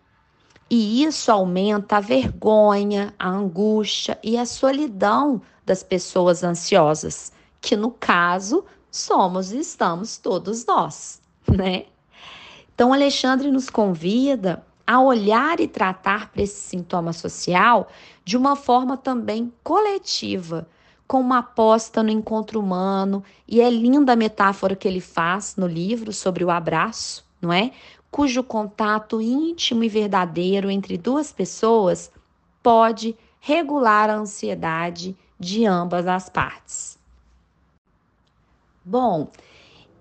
E 0.67 1.03
isso 1.03 1.31
aumenta 1.31 1.97
a 1.97 1.99
vergonha, 1.99 3.13
a 3.19 3.29
angústia 3.29 4.17
e 4.23 4.35
a 4.35 4.47
solidão 4.47 5.43
das 5.63 5.83
pessoas 5.83 6.43
ansiosas, 6.43 7.31
que 7.61 7.75
no 7.75 7.91
caso 7.91 8.65
somos 8.89 9.51
e 9.51 9.59
estamos 9.59 10.17
todos 10.17 10.65
nós, 10.65 11.21
né? 11.47 11.85
Então, 12.73 12.91
Alexandre 12.91 13.51
nos 13.51 13.69
convida 13.69 14.65
a 14.85 14.99
olhar 14.99 15.59
e 15.59 15.67
tratar 15.67 16.31
para 16.31 16.41
esse 16.41 16.59
sintoma 16.59 17.13
social 17.13 17.87
de 18.25 18.35
uma 18.35 18.55
forma 18.55 18.97
também 18.97 19.53
coletiva, 19.63 20.67
com 21.07 21.19
uma 21.19 21.39
aposta 21.39 22.01
no 22.01 22.09
encontro 22.09 22.59
humano, 22.59 23.23
e 23.47 23.61
é 23.61 23.69
linda 23.69 24.13
a 24.13 24.15
metáfora 24.15 24.75
que 24.75 24.87
ele 24.87 24.99
faz 24.99 25.55
no 25.55 25.67
livro 25.67 26.11
sobre 26.11 26.43
o 26.43 26.49
abraço, 26.49 27.25
não 27.41 27.53
é? 27.53 27.71
Cujo 28.09 28.43
contato 28.43 29.21
íntimo 29.21 29.83
e 29.83 29.89
verdadeiro 29.89 30.69
entre 30.69 30.97
duas 30.97 31.31
pessoas 31.31 32.11
pode 32.63 33.15
regular 33.39 34.09
a 34.09 34.15
ansiedade 34.15 35.15
de 35.39 35.65
ambas 35.65 36.07
as 36.07 36.29
partes. 36.29 37.00
Bom, 38.83 39.27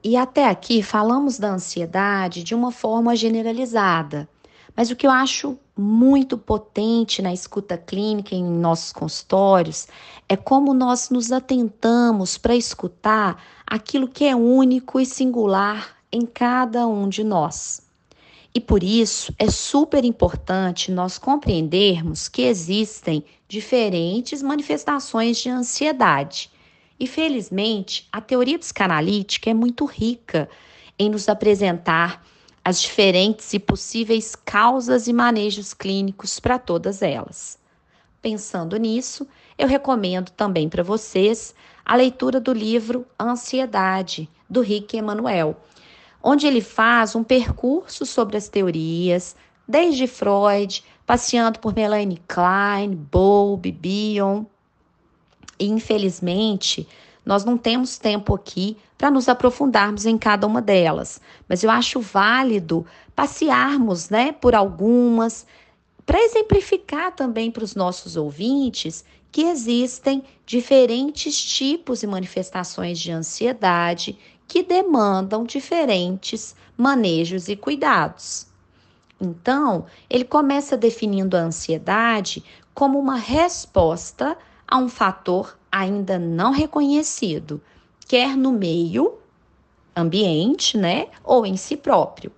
e 0.03 0.17
até 0.17 0.49
aqui 0.49 0.83
falamos 0.83 1.39
da 1.39 1.51
ansiedade 1.51 2.43
de 2.43 2.55
uma 2.55 2.73
forma 2.73 3.15
generalizada, 3.15 4.27
mas 4.75 4.91
o 4.91 4.97
que 4.97 5.07
eu 5.07 5.11
acho 5.11 5.59
muito 5.77 6.39
potente 6.39 7.21
na 7.21 7.31
escuta 7.31 7.77
clínica 7.77 8.35
em 8.35 8.43
nossos 8.43 8.91
consultórios 8.91 9.87
é 10.27 10.35
como 10.35 10.73
nós 10.73 11.11
nos 11.11 11.31
atentamos 11.31 12.39
para 12.39 12.57
escutar 12.57 13.45
aquilo 13.67 14.09
que 14.09 14.25
é 14.25 14.35
único 14.35 14.99
e 14.99 15.05
singular 15.05 15.99
em 16.11 16.25
cada 16.25 16.87
um 16.87 17.07
de 17.07 17.23
nós. 17.23 17.83
E 18.55 18.61
por 18.61 18.83
isso 18.83 19.31
é 19.39 19.51
super 19.51 20.07
importante 20.07 20.91
nós 20.91 21.19
compreendermos 21.19 22.29
que 22.29 22.41
existem 22.41 23.23
diferentes 23.47 24.41
manifestações 24.41 25.37
de 25.37 25.51
ansiedade 25.51 26.51
e 27.01 27.07
felizmente, 27.07 28.07
a 28.13 28.21
teoria 28.21 28.59
psicanalítica 28.59 29.49
é 29.49 29.55
muito 29.55 29.87
rica 29.87 30.51
em 30.99 31.09
nos 31.09 31.31
apresentar 31.31 32.23
as 32.63 32.79
diferentes 32.83 33.55
e 33.55 33.59
possíveis 33.59 34.37
causas 34.37 35.09
e 35.09 35.13
manejos 35.15 35.73
clínicos 35.73 36.39
para 36.39 36.59
todas 36.59 37.01
elas. 37.01 37.59
Pensando 38.21 38.77
nisso, 38.77 39.27
eu 39.57 39.67
recomendo 39.67 40.31
também 40.33 40.69
para 40.69 40.83
vocês 40.83 41.55
a 41.87 41.97
leitura 41.97 42.39
do 42.39 42.53
livro 42.53 43.07
Ansiedade, 43.19 44.29
do 44.49 44.61
Rick 44.61 44.95
Emanuel, 44.95 45.57
onde 46.23 46.47
ele 46.47 46.61
faz 46.61 47.17
um 47.17 47.25
percurso 47.25 48.05
sobre 48.05 48.37
as 48.37 48.47
teorias, 48.47 49.35
desde 49.67 50.07
Freud, 50.07 50.85
passeando 51.07 51.59
por 51.61 51.75
Melanie 51.75 52.21
Klein, 52.29 52.95
Bowlby, 52.95 53.73
Bion, 53.73 54.45
e 55.61 55.67
infelizmente, 55.69 56.89
nós 57.25 57.45
não 57.45 57.57
temos 57.59 57.99
tempo 57.99 58.35
aqui 58.35 58.77
para 58.97 59.11
nos 59.11 59.29
aprofundarmos 59.29 60.07
em 60.07 60.17
cada 60.17 60.47
uma 60.47 60.63
delas, 60.63 61.21
mas 61.49 61.63
eu 61.63 61.71
acho 61.71 62.01
válido 62.01 62.87
passearmos, 63.15 64.09
né, 64.09 64.33
por 64.33 64.55
algumas 64.55 65.47
para 66.07 66.19
exemplificar 66.19 67.15
também 67.15 67.53
para 67.53 67.63
os 67.63 67.77
nossos 67.77 68.17
ouvintes 68.17 69.05
que 69.31 69.43
existem 69.43 70.25
diferentes 70.45 71.41
tipos 71.41 72.03
e 72.03 72.07
manifestações 72.07 72.99
de 72.99 73.13
ansiedade 73.13 74.19
que 74.49 74.63
demandam 74.63 75.45
diferentes 75.45 76.57
manejos 76.77 77.49
e 77.49 77.55
cuidados. 77.55 78.49
Então, 79.21 79.87
ele 80.09 80.25
começa 80.25 80.77
definindo 80.77 81.37
a 81.37 81.41
ansiedade 81.41 82.43
como 82.75 82.99
uma 82.99 83.17
resposta 83.17 84.37
a 84.71 84.79
um 84.79 84.89
fator 84.89 85.59
ainda 85.71 86.17
não 86.17 86.53
reconhecido, 86.53 87.61
quer 88.07 88.37
no 88.37 88.53
meio 88.53 89.19
ambiente, 89.97 90.79
né, 90.79 91.09
ou 91.25 91.45
em 91.45 91.57
si 91.57 91.77
próprio, 91.77 92.31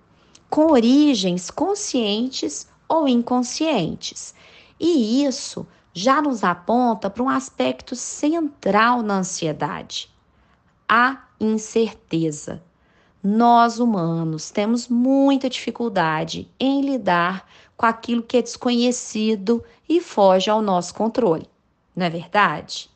com 0.49 0.71
origens 0.71 1.51
conscientes 1.51 2.67
ou 2.89 3.07
inconscientes. 3.07 4.33
E 4.79 5.23
isso 5.23 5.65
já 5.93 6.21
nos 6.21 6.43
aponta 6.43 7.07
para 7.07 7.21
um 7.21 7.29
aspecto 7.29 7.95
central 7.95 9.03
na 9.03 9.19
ansiedade: 9.19 10.09
a 10.89 11.23
incerteza. 11.39 12.63
Nós 13.23 13.79
humanos 13.79 14.51
temos 14.51 14.89
muita 14.89 15.49
dificuldade 15.49 16.49
em 16.59 16.81
lidar 16.81 17.47
com 17.77 17.85
aquilo 17.85 18.21
que 18.21 18.35
é 18.35 18.41
desconhecido 18.41 19.63
e 19.87 20.01
foge 20.01 20.49
ao 20.49 20.61
nosso 20.61 20.93
controle 20.93 21.52
não 21.95 22.05
é 22.05 22.09
verdade? 22.09 22.89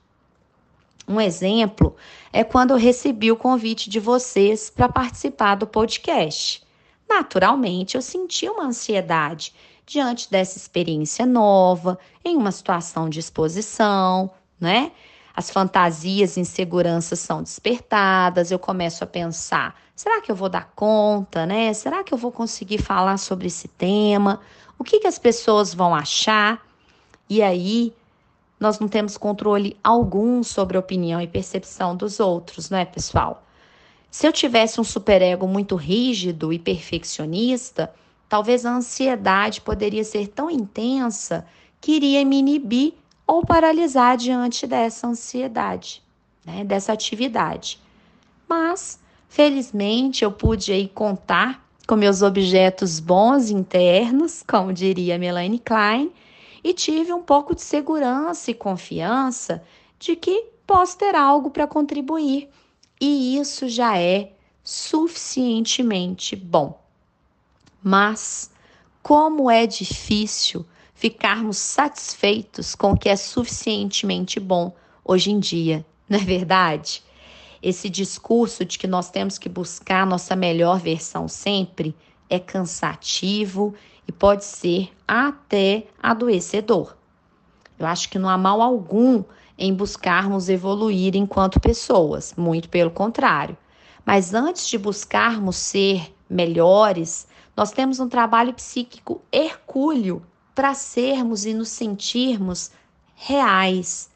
Um 1.07 1.21
exemplo 1.21 1.95
é 2.33 2.43
quando 2.43 2.71
eu 2.71 2.77
recebi 2.77 3.31
o 3.31 3.37
convite 3.37 3.89
de 3.89 3.99
vocês 3.99 4.69
para 4.69 4.89
participar 4.89 5.55
do 5.55 5.65
podcast. 5.65 6.61
Naturalmente, 7.07 7.95
eu 7.95 8.01
senti 8.01 8.49
uma 8.49 8.65
ansiedade 8.65 9.53
diante 9.85 10.29
dessa 10.29 10.57
experiência 10.57 11.25
nova, 11.25 11.97
em 12.25 12.35
uma 12.35 12.51
situação 12.51 13.09
de 13.09 13.19
exposição, 13.19 14.29
né? 14.59 14.91
As 15.33 15.49
fantasias 15.49 16.35
e 16.35 16.41
inseguranças 16.41 17.19
são 17.19 17.41
despertadas, 17.41 18.51
eu 18.51 18.59
começo 18.59 19.03
a 19.03 19.07
pensar: 19.07 19.79
será 19.95 20.19
que 20.19 20.29
eu 20.29 20.35
vou 20.35 20.49
dar 20.49 20.73
conta, 20.75 21.45
né? 21.45 21.71
Será 21.73 22.03
que 22.03 22.13
eu 22.13 22.17
vou 22.17 22.33
conseguir 22.33 22.79
falar 22.79 23.17
sobre 23.17 23.47
esse 23.47 23.69
tema? 23.69 24.41
O 24.77 24.83
que, 24.83 24.99
que 24.99 25.07
as 25.07 25.17
pessoas 25.17 25.73
vão 25.73 25.95
achar? 25.95 26.61
E 27.29 27.41
aí 27.41 27.93
nós 28.59 28.79
não 28.79 28.87
temos 28.87 29.17
controle 29.17 29.77
algum 29.83 30.41
sobre 30.43 30.77
a 30.77 30.79
opinião 30.79 31.21
e 31.21 31.27
percepção 31.27 31.95
dos 31.95 32.19
outros, 32.19 32.69
não 32.69 32.77
é, 32.77 32.85
pessoal? 32.85 33.43
Se 34.09 34.25
eu 34.27 34.33
tivesse 34.33 34.81
um 34.81 34.83
superego 34.83 35.47
muito 35.47 35.75
rígido 35.75 36.51
e 36.51 36.57
perfeccionista, 36.57 37.93
talvez 38.27 38.65
a 38.65 38.75
ansiedade 38.75 39.61
poderia 39.61 40.03
ser 40.03 40.27
tão 40.27 40.49
intensa 40.49 41.45
que 41.79 41.93
iria 41.93 42.25
me 42.25 42.39
inibir 42.39 42.93
ou 43.27 43.45
paralisar 43.45 44.17
diante 44.17 44.65
dessa 44.65 45.07
ansiedade, 45.07 46.01
né, 46.45 46.63
dessa 46.63 46.93
atividade. 46.93 47.79
Mas, 48.47 48.99
felizmente, 49.27 50.23
eu 50.23 50.31
pude 50.31 50.71
aí 50.71 50.87
contar 50.87 51.63
com 51.85 51.95
meus 51.95 52.21
objetos 52.21 52.99
bons 52.99 53.49
internos, 53.49 54.43
como 54.47 54.73
diria 54.73 55.17
Melanie 55.17 55.59
Klein, 55.59 56.11
e 56.67 56.73
tive 56.73 57.13
um 57.13 57.21
pouco 57.21 57.55
de 57.55 57.61
segurança 57.61 58.51
e 58.51 58.53
confiança 58.53 59.63
de 59.97 60.17
que 60.17 60.47
posso 60.65 60.97
ter 60.97 61.15
algo 61.15 61.49
para 61.49 61.65
contribuir. 61.65 62.49
E 62.99 63.37
isso 63.37 63.69
já 63.69 63.97
é 63.97 64.33
suficientemente 64.61 66.35
bom. 66.35 66.77
Mas 67.81 68.51
como 69.01 69.49
é 69.49 69.65
difícil 69.65 70.65
ficarmos 70.93 71.55
satisfeitos 71.55 72.75
com 72.75 72.91
o 72.91 72.97
que 72.97 73.07
é 73.07 73.15
suficientemente 73.15 74.37
bom 74.37 74.75
hoje 75.05 75.31
em 75.31 75.39
dia, 75.39 75.85
não 76.09 76.19
é 76.19 76.21
verdade? 76.21 77.01
Esse 77.63 77.89
discurso 77.89 78.65
de 78.65 78.77
que 78.77 78.87
nós 78.87 79.09
temos 79.09 79.37
que 79.37 79.47
buscar 79.47 80.05
nossa 80.05 80.35
melhor 80.35 80.79
versão 80.79 81.29
sempre 81.29 81.95
é 82.29 82.37
cansativo 82.39 83.73
e 84.07 84.11
pode 84.11 84.45
ser 84.45 84.89
até 85.07 85.85
adoecedor. 86.01 86.95
Eu 87.77 87.85
acho 87.85 88.09
que 88.09 88.17
não 88.17 88.29
há 88.29 88.37
mal 88.37 88.61
algum 88.61 89.23
em 89.57 89.73
buscarmos 89.73 90.49
evoluir 90.49 91.15
enquanto 91.15 91.59
pessoas, 91.59 92.33
muito 92.37 92.69
pelo 92.69 92.91
contrário. 92.91 93.57
Mas 94.05 94.33
antes 94.33 94.67
de 94.67 94.77
buscarmos 94.77 95.57
ser 95.57 96.13
melhores, 96.29 97.27
nós 97.55 97.71
temos 97.71 97.99
um 97.99 98.07
trabalho 98.07 98.53
psíquico 98.53 99.21
hercúleo 99.31 100.21
para 100.55 100.73
sermos 100.73 101.45
e 101.45 101.53
nos 101.53 101.69
sentirmos 101.69 102.71
reais, 103.15 104.09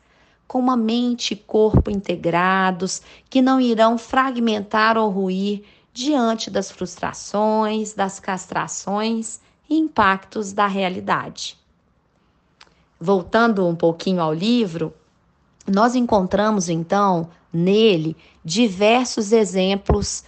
com 0.48 0.60
uma 0.60 0.78
mente 0.78 1.34
e 1.34 1.38
corpo 1.38 1.90
integrados, 1.90 3.02
que 3.30 3.42
não 3.42 3.60
irão 3.60 3.98
fragmentar 3.98 4.98
ou 4.98 5.10
ruir 5.10 5.64
diante 5.94 6.50
das 6.50 6.72
frustrações, 6.72 7.94
das 7.94 8.20
castrações 8.20 9.40
e 9.72 9.78
impactos 9.78 10.52
da 10.52 10.68
realidade. 10.68 11.58
Voltando 13.00 13.66
um 13.66 13.74
pouquinho 13.74 14.22
ao 14.22 14.34
livro, 14.34 14.94
nós 15.66 15.96
encontramos 15.96 16.68
então 16.68 17.30
nele 17.54 18.18
diversos 18.44 19.32
exemplos 19.32 20.26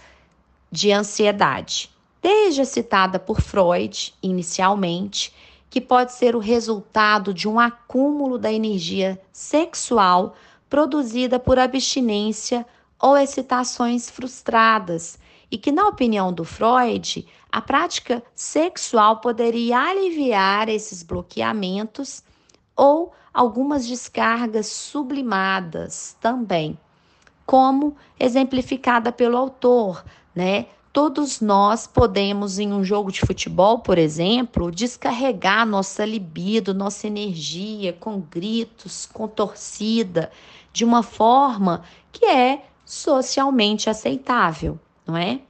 de 0.72 0.90
ansiedade, 0.90 1.90
desde 2.22 2.62
a 2.62 2.64
citada 2.64 3.18
por 3.18 3.42
Freud 3.42 4.14
inicialmente, 4.22 5.30
que 5.68 5.80
pode 5.80 6.14
ser 6.14 6.34
o 6.34 6.38
resultado 6.38 7.34
de 7.34 7.46
um 7.46 7.60
acúmulo 7.60 8.38
da 8.38 8.50
energia 8.50 9.20
sexual 9.30 10.34
produzida 10.70 11.38
por 11.38 11.58
abstinência 11.58 12.64
ou 12.98 13.14
excitações 13.14 14.08
frustradas 14.08 15.18
e 15.50 15.58
que, 15.58 15.70
na 15.70 15.86
opinião 15.86 16.32
do 16.32 16.44
Freud, 16.44 17.26
a 17.54 17.60
prática 17.60 18.20
sexual 18.34 19.20
poderia 19.20 19.78
aliviar 19.78 20.68
esses 20.68 21.04
bloqueamentos 21.04 22.20
ou 22.74 23.12
algumas 23.32 23.86
descargas 23.86 24.66
sublimadas 24.66 26.16
também, 26.20 26.76
como 27.46 27.94
exemplificada 28.18 29.12
pelo 29.12 29.36
autor, 29.36 30.04
né? 30.34 30.66
Todos 30.92 31.40
nós 31.40 31.86
podemos, 31.86 32.58
em 32.58 32.72
um 32.72 32.82
jogo 32.82 33.12
de 33.12 33.20
futebol, 33.20 33.78
por 33.78 33.98
exemplo, 33.98 34.72
descarregar 34.72 35.64
nossa 35.64 36.04
libido, 36.04 36.74
nossa 36.74 37.06
energia 37.06 37.92
com 37.92 38.18
gritos, 38.20 39.06
com 39.06 39.28
torcida, 39.28 40.32
de 40.72 40.84
uma 40.84 41.04
forma 41.04 41.84
que 42.10 42.26
é 42.26 42.64
socialmente 42.84 43.88
aceitável, 43.88 44.76
não 45.06 45.16
é? 45.16 45.40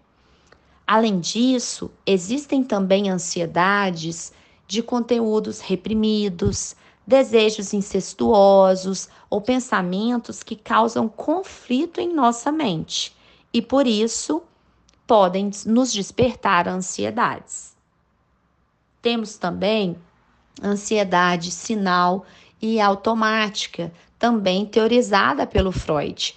Além 0.87 1.19
disso, 1.19 1.91
existem 2.07 2.63
também 2.63 3.09
ansiedades 3.09 4.33
de 4.67 4.83
conteúdos 4.83 5.61
reprimidos, 5.61 6.77
desejos 7.07 7.73
incestuosos 7.73 9.09
ou 9.29 9.41
pensamentos 9.41 10.43
que 10.43 10.57
causam 10.57 11.09
conflito 11.09 12.01
em 12.01 12.13
nossa 12.13 12.51
mente 12.51 13.15
e, 13.53 13.61
por 13.63 13.87
isso, 13.87 14.43
podem 15.07 15.51
nos 15.67 15.93
despertar 15.93 16.69
ansiedades. 16.69 17.77
Temos 19.01 19.37
também 19.37 19.97
ansiedade 20.63 21.51
sinal 21.51 22.25
e 22.61 22.81
automática, 22.81 23.93
também 24.19 24.65
teorizada 24.65 25.47
pelo 25.47 25.71
Freud, 25.71 26.35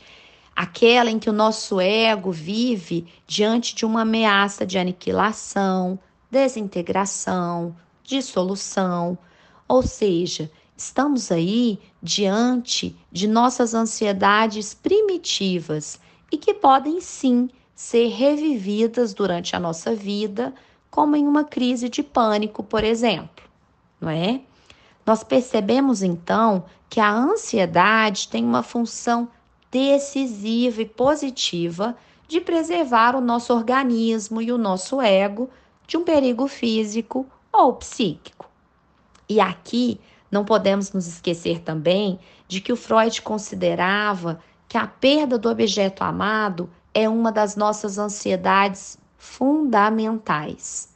aquela 0.58 1.12
em 1.12 1.20
que 1.20 1.30
o 1.30 1.34
nosso 1.34 1.80
ego 1.80 2.32
vive 2.32 3.06
diante 3.28 3.76
de 3.76 3.86
uma 3.86 4.02
ameaça 4.02 4.66
de 4.66 4.80
aniquilação, 4.80 6.00
desintegração, 6.32 7.76
dissolução, 8.04 9.16
ou 9.68 9.84
seja, 9.84 10.50
estamos 10.76 11.32
aí 11.32 11.80
diante 12.02 12.98
de 13.12 13.28
nossas 13.28 13.76
ansiedades 13.76 14.74
primitivas 14.74 16.00
e 16.32 16.38
que 16.40 16.56
podem 16.56 17.00
sim 17.02 17.52
ser 17.76 18.08
revividas 18.08 19.14
durante 19.14 19.56
a 19.56 19.60
nossa 19.60 19.94
vida, 19.94 20.56
como 20.90 21.16
em 21.16 21.28
uma 21.28 21.44
crise 21.44 21.88
de 21.88 22.02
pânico, 22.02 22.64
por 22.64 22.84
exemplo, 22.84 23.46
não 24.02 24.10
é? 24.10 24.42
Nós 25.06 25.24
percebemos 25.24 26.02
então 26.02 26.66
que 26.90 27.00
a 27.00 27.14
ansiedade 27.14 28.28
tem 28.28 28.44
uma 28.44 28.64
função 28.64 29.30
decisiva 29.72 30.82
e 30.82 30.86
positiva 30.86 31.96
de 32.28 32.42
preservar 32.42 33.16
o 33.16 33.22
nosso 33.22 33.54
organismo 33.54 34.42
e 34.42 34.52
o 34.52 34.58
nosso 34.58 35.02
ego 35.02 35.50
de 35.88 35.98
um 35.98 36.04
perigo 36.04 36.48
físico 36.48 37.26
ou 37.52 37.74
psíquico. 37.74 38.50
E 39.30 39.40
aqui 39.40 40.00
não 40.30 40.44
podemos 40.44 40.92
nos 40.92 41.08
esquecer 41.08 41.62
também 41.62 42.20
de 42.48 42.62
que 42.62 42.72
o 42.72 42.78
Freud 42.78 43.22
considerava 43.22 44.40
que 44.68 44.78
a 44.78 44.86
perda 44.86 45.38
do 45.38 45.50
objeto 45.50 46.04
amado 46.04 46.70
é 46.94 47.08
uma 47.08 47.32
das 47.32 47.56
nossas 47.56 47.98
ansiedades 47.98 48.98
fundamentais. 49.18 50.90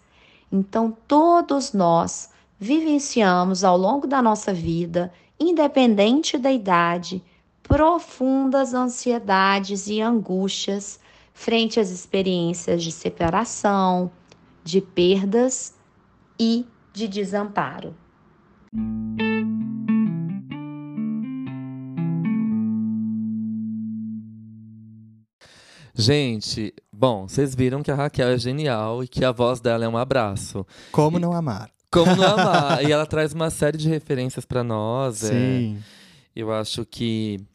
Então, 0.51 0.95
todos 1.07 1.71
nós 1.71 2.29
vivenciamos 2.59 3.63
ao 3.63 3.77
longo 3.77 4.05
da 4.05 4.21
nossa 4.21 4.53
vida, 4.53 5.11
independente 5.39 6.37
da 6.37 6.51
idade, 6.51 7.23
profundas 7.71 8.73
ansiedades 8.73 9.87
e 9.87 10.01
angústias 10.01 10.99
frente 11.33 11.79
às 11.79 11.89
experiências 11.89 12.83
de 12.83 12.91
separação, 12.91 14.11
de 14.61 14.81
perdas 14.81 15.73
e 16.37 16.65
de 16.91 17.07
desamparo. 17.07 17.95
Gente, 25.95 26.73
bom, 26.91 27.25
vocês 27.25 27.55
viram 27.55 27.81
que 27.81 27.89
a 27.89 27.95
Raquel 27.95 28.27
é 28.27 28.37
genial 28.37 29.01
e 29.01 29.07
que 29.07 29.23
a 29.23 29.31
voz 29.31 29.61
dela 29.61 29.85
é 29.85 29.87
um 29.87 29.95
abraço. 29.95 30.67
Como 30.91 31.17
não 31.17 31.31
amar? 31.31 31.71
Como 31.89 32.13
não 32.17 32.27
amar? 32.37 32.83
e 32.83 32.91
ela 32.91 33.05
traz 33.05 33.31
uma 33.31 33.49
série 33.49 33.77
de 33.77 33.87
referências 33.87 34.43
para 34.43 34.61
nós. 34.61 35.23
É, 35.23 35.29
Sim. 35.29 35.77
É, 35.77 36.01
eu 36.35 36.51
acho 36.51 36.85
que 36.85 37.45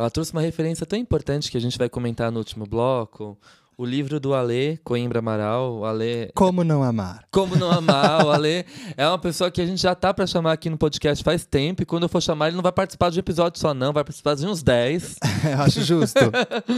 ela 0.00 0.10
trouxe 0.10 0.32
uma 0.32 0.40
referência 0.40 0.86
tão 0.86 0.98
importante 0.98 1.50
que 1.50 1.58
a 1.58 1.60
gente 1.60 1.76
vai 1.76 1.88
comentar 1.88 2.32
no 2.32 2.38
último 2.38 2.66
bloco, 2.66 3.38
o 3.76 3.84
livro 3.84 4.18
do 4.18 4.34
Alê 4.34 4.78
Coimbra 4.78 5.18
Amaral, 5.18 5.74
o 5.74 5.84
Alê... 5.84 6.30
Como 6.34 6.64
não 6.64 6.82
amar? 6.82 7.26
Como 7.30 7.54
não 7.54 7.70
amar, 7.70 8.24
o 8.24 8.30
Alê 8.30 8.64
é 8.96 9.06
uma 9.06 9.18
pessoa 9.18 9.50
que 9.50 9.60
a 9.60 9.66
gente 9.66 9.80
já 9.80 9.94
tá 9.94 10.12
para 10.14 10.26
chamar 10.26 10.52
aqui 10.52 10.70
no 10.70 10.78
podcast 10.78 11.22
faz 11.22 11.44
tempo, 11.44 11.82
e 11.82 11.86
quando 11.86 12.04
eu 12.04 12.08
for 12.08 12.22
chamar 12.22 12.48
ele 12.48 12.56
não 12.56 12.62
vai 12.62 12.72
participar 12.72 13.10
de 13.10 13.18
um 13.18 13.20
episódio 13.20 13.60
só 13.60 13.74
não, 13.74 13.92
vai 13.92 14.02
participar 14.02 14.34
de 14.36 14.46
uns 14.46 14.62
10. 14.62 15.16
Acho 15.60 15.82
justo. 15.82 16.20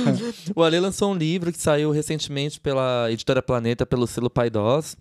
o 0.54 0.62
Alê 0.64 0.80
lançou 0.80 1.12
um 1.12 1.14
livro 1.14 1.52
que 1.52 1.60
saiu 1.60 1.92
recentemente 1.92 2.60
pela 2.60 3.10
Editora 3.10 3.40
Planeta, 3.40 3.86
pelo 3.86 4.06
selo 4.08 4.28
Paidós, 4.28 4.96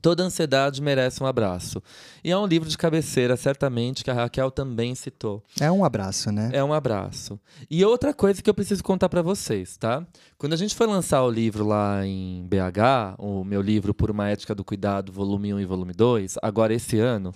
Toda 0.00 0.22
ansiedade 0.22 0.80
merece 0.80 1.22
um 1.22 1.26
abraço. 1.26 1.82
E 2.22 2.30
é 2.30 2.38
um 2.38 2.46
livro 2.46 2.68
de 2.68 2.78
cabeceira, 2.78 3.36
certamente, 3.36 4.04
que 4.04 4.10
a 4.10 4.14
Raquel 4.14 4.50
também 4.50 4.94
citou. 4.94 5.42
É 5.60 5.70
um 5.70 5.84
abraço, 5.84 6.30
né? 6.30 6.50
É 6.52 6.62
um 6.62 6.72
abraço. 6.72 7.38
E 7.70 7.84
outra 7.84 8.14
coisa 8.14 8.42
que 8.42 8.48
eu 8.48 8.54
preciso 8.54 8.82
contar 8.82 9.08
para 9.08 9.22
vocês, 9.22 9.76
tá? 9.76 10.06
Quando 10.36 10.52
a 10.52 10.56
gente 10.56 10.74
foi 10.74 10.86
lançar 10.86 11.22
o 11.22 11.30
livro 11.30 11.66
lá 11.66 12.06
em 12.06 12.46
BH, 12.46 13.16
o 13.18 13.44
meu 13.44 13.60
livro 13.60 13.92
Por 13.92 14.10
uma 14.10 14.28
Ética 14.28 14.54
do 14.54 14.64
Cuidado, 14.64 15.12
volume 15.12 15.52
1 15.54 15.60
e 15.60 15.64
volume 15.64 15.92
2, 15.92 16.36
agora 16.42 16.72
esse 16.72 16.98
ano, 16.98 17.32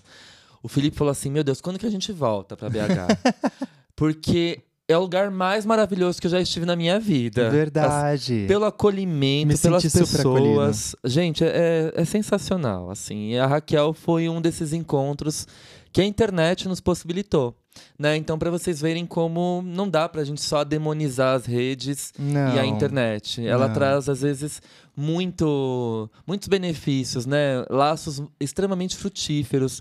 o 0.62 0.68
Felipe 0.68 0.96
falou 0.96 1.10
assim: 1.10 1.30
Meu 1.30 1.42
Deus, 1.42 1.60
quando 1.60 1.78
que 1.78 1.86
a 1.86 1.90
gente 1.90 2.12
volta 2.12 2.56
para 2.56 2.70
BH? 2.70 3.18
Porque 3.96 4.62
é 4.88 4.96
o 4.96 5.00
lugar 5.00 5.30
mais 5.30 5.64
maravilhoso 5.64 6.20
que 6.20 6.26
eu 6.26 6.30
já 6.30 6.40
estive 6.40 6.66
na 6.66 6.76
minha 6.76 6.98
vida. 6.98 7.50
Verdade. 7.50 8.42
As, 8.42 8.48
pelo 8.48 8.64
acolhimento, 8.64 9.48
Me 9.48 9.58
pelas 9.58 9.82
pessoas. 9.82 10.96
Gente, 11.04 11.44
é, 11.44 11.92
é, 11.94 12.04
sensacional. 12.04 12.90
Assim, 12.90 13.30
e 13.30 13.38
a 13.38 13.46
Raquel 13.46 13.92
foi 13.92 14.28
um 14.28 14.40
desses 14.40 14.72
encontros 14.72 15.46
que 15.92 16.00
a 16.00 16.04
internet 16.04 16.68
nos 16.68 16.80
possibilitou. 16.80 17.54
Né? 17.98 18.16
Então, 18.16 18.38
para 18.38 18.50
vocês 18.50 18.80
verem 18.80 19.06
como 19.06 19.62
não 19.64 19.88
dá 19.88 20.08
para 20.08 20.20
a 20.20 20.24
gente 20.24 20.40
só 20.40 20.64
demonizar 20.64 21.36
as 21.36 21.46
redes 21.46 22.12
não, 22.18 22.54
e 22.54 22.58
a 22.58 22.66
internet. 22.66 23.46
Ela 23.46 23.68
não. 23.68 23.74
traz, 23.74 24.08
às 24.08 24.20
vezes, 24.20 24.60
muito, 24.96 26.10
muitos 26.26 26.48
benefícios, 26.48 27.24
né? 27.24 27.64
laços 27.70 28.22
extremamente 28.38 28.96
frutíferos. 28.96 29.80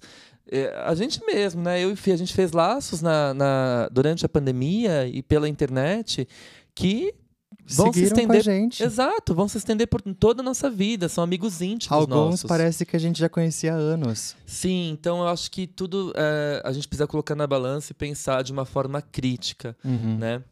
É, 0.49 0.73
a 0.85 0.93
gente 0.95 1.23
mesmo, 1.25 1.61
né? 1.61 1.83
Eu 1.83 1.91
e 1.91 1.95
Fih, 1.95 2.11
a 2.11 2.17
gente 2.17 2.33
fez 2.33 2.51
laços 2.51 3.01
na, 3.01 3.33
na, 3.33 3.89
durante 3.91 4.25
a 4.25 4.29
pandemia 4.29 5.07
e 5.07 5.21
pela 5.21 5.47
internet 5.47 6.27
que 6.73 7.13
vão 7.65 7.87
Seguiram 7.87 7.93
se 7.93 8.03
estender. 8.13 8.43
Gente. 8.43 8.83
Exato, 8.83 9.33
vão 9.33 9.47
se 9.47 9.57
estender 9.57 9.87
por 9.87 10.01
toda 10.01 10.41
a 10.41 10.43
nossa 10.43 10.69
vida, 10.69 11.07
são 11.07 11.23
amigos 11.23 11.61
íntimos 11.61 11.97
Alguns 11.97 12.15
nossos. 12.15 12.47
parece 12.47 12.85
que 12.85 12.95
a 12.95 12.99
gente 12.99 13.19
já 13.19 13.29
conhecia 13.29 13.73
há 13.73 13.77
anos. 13.77 14.35
Sim, 14.45 14.89
então 14.91 15.19
eu 15.19 15.27
acho 15.27 15.49
que 15.51 15.67
tudo 15.67 16.11
é, 16.15 16.61
a 16.63 16.71
gente 16.71 16.87
precisa 16.87 17.07
colocar 17.07 17.35
na 17.35 17.47
balança 17.47 17.91
e 17.91 17.95
pensar 17.95 18.43
de 18.43 18.51
uma 18.51 18.65
forma 18.65 19.01
crítica, 19.01 19.75
uhum. 19.83 20.17
né? 20.17 20.43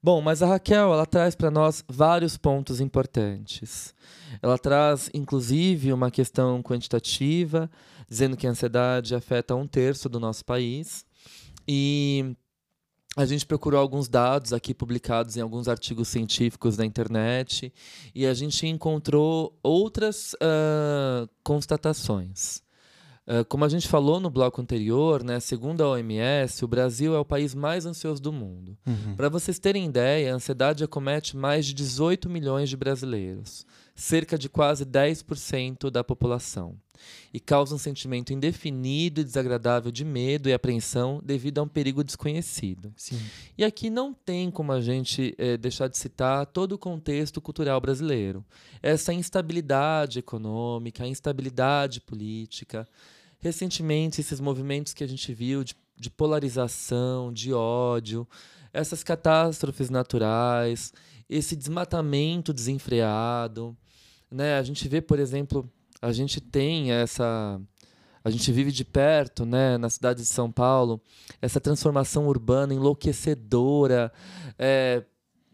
Bom, 0.00 0.20
mas 0.20 0.42
a 0.42 0.46
Raquel, 0.46 0.92
ela 0.92 1.04
traz 1.04 1.34
para 1.34 1.50
nós 1.50 1.84
vários 1.88 2.36
pontos 2.36 2.80
importantes. 2.80 3.92
Ela 4.40 4.56
traz, 4.56 5.10
inclusive, 5.12 5.92
uma 5.92 6.08
questão 6.08 6.62
quantitativa, 6.62 7.68
dizendo 8.08 8.36
que 8.36 8.46
a 8.46 8.50
ansiedade 8.50 9.14
afeta 9.14 9.54
um 9.54 9.66
terço 9.66 10.08
do 10.08 10.18
nosso 10.18 10.44
país. 10.44 11.04
E 11.66 12.34
a 13.16 13.26
gente 13.26 13.44
procurou 13.44 13.80
alguns 13.80 14.08
dados 14.08 14.52
aqui 14.52 14.72
publicados 14.72 15.36
em 15.36 15.40
alguns 15.40 15.68
artigos 15.68 16.08
científicos 16.08 16.76
da 16.76 16.84
internet 16.84 17.72
e 18.14 18.26
a 18.26 18.32
gente 18.32 18.66
encontrou 18.66 19.58
outras 19.62 20.34
uh, 20.34 21.28
constatações. 21.42 22.62
Uh, 23.26 23.44
como 23.46 23.64
a 23.64 23.68
gente 23.68 23.86
falou 23.86 24.20
no 24.20 24.30
bloco 24.30 24.62
anterior, 24.62 25.22
né, 25.22 25.38
segundo 25.38 25.82
a 25.82 25.90
OMS, 25.90 26.64
o 26.64 26.68
Brasil 26.68 27.14
é 27.14 27.18
o 27.18 27.24
país 27.24 27.54
mais 27.54 27.84
ansioso 27.84 28.22
do 28.22 28.32
mundo. 28.32 28.78
Uhum. 28.86 29.16
Para 29.16 29.28
vocês 29.28 29.58
terem 29.58 29.84
ideia, 29.84 30.32
a 30.32 30.36
ansiedade 30.36 30.82
acomete 30.82 31.36
mais 31.36 31.66
de 31.66 31.74
18 31.74 32.30
milhões 32.30 32.70
de 32.70 32.76
brasileiros 32.76 33.66
cerca 33.98 34.38
de 34.38 34.48
quase 34.48 34.86
10% 34.86 35.90
da 35.90 36.04
população, 36.04 36.76
e 37.32 37.40
causa 37.40 37.74
um 37.74 37.78
sentimento 37.78 38.32
indefinido 38.32 39.20
e 39.20 39.24
desagradável 39.24 39.90
de 39.90 40.04
medo 40.04 40.48
e 40.48 40.52
apreensão 40.52 41.20
devido 41.24 41.58
a 41.58 41.62
um 41.62 41.68
perigo 41.68 42.04
desconhecido. 42.04 42.92
Sim. 42.96 43.20
E 43.56 43.64
aqui 43.64 43.90
não 43.90 44.12
tem 44.12 44.50
como 44.50 44.72
a 44.72 44.80
gente 44.80 45.34
é, 45.38 45.56
deixar 45.56 45.88
de 45.88 45.98
citar 45.98 46.46
todo 46.46 46.72
o 46.72 46.78
contexto 46.78 47.40
cultural 47.40 47.80
brasileiro. 47.80 48.44
Essa 48.82 49.12
instabilidade 49.12 50.18
econômica, 50.18 51.04
a 51.04 51.08
instabilidade 51.08 52.00
política. 52.00 52.88
Recentemente, 53.40 54.20
esses 54.20 54.40
movimentos 54.40 54.92
que 54.92 55.04
a 55.04 55.06
gente 55.06 55.32
viu 55.32 55.62
de, 55.62 55.74
de 55.96 56.10
polarização, 56.10 57.32
de 57.32 57.52
ódio, 57.52 58.26
essas 58.72 59.02
catástrofes 59.02 59.90
naturais, 59.90 60.92
esse 61.28 61.54
desmatamento 61.54 62.52
desenfreado 62.52 63.76
Né? 64.30 64.58
A 64.58 64.62
gente 64.62 64.88
vê, 64.88 65.00
por 65.00 65.18
exemplo, 65.18 65.70
a 66.00 66.12
gente 66.12 66.40
tem 66.40 66.92
essa 66.92 67.60
a 68.24 68.30
gente 68.30 68.52
vive 68.52 68.70
de 68.70 68.84
perto, 68.84 69.46
né, 69.46 69.78
na 69.78 69.88
cidade 69.88 70.20
de 70.20 70.26
São 70.26 70.50
Paulo, 70.52 71.00
essa 71.40 71.60
transformação 71.60 72.26
urbana 72.26 72.74
enlouquecedora, 72.74 74.12
é, 74.58 75.02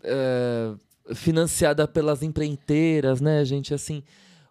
é, 0.02 0.74
financiada 1.14 1.86
pelas 1.86 2.22
empreiteiras, 2.22 3.20
né, 3.20 3.44
gente? 3.44 3.72
Assim, 3.72 4.02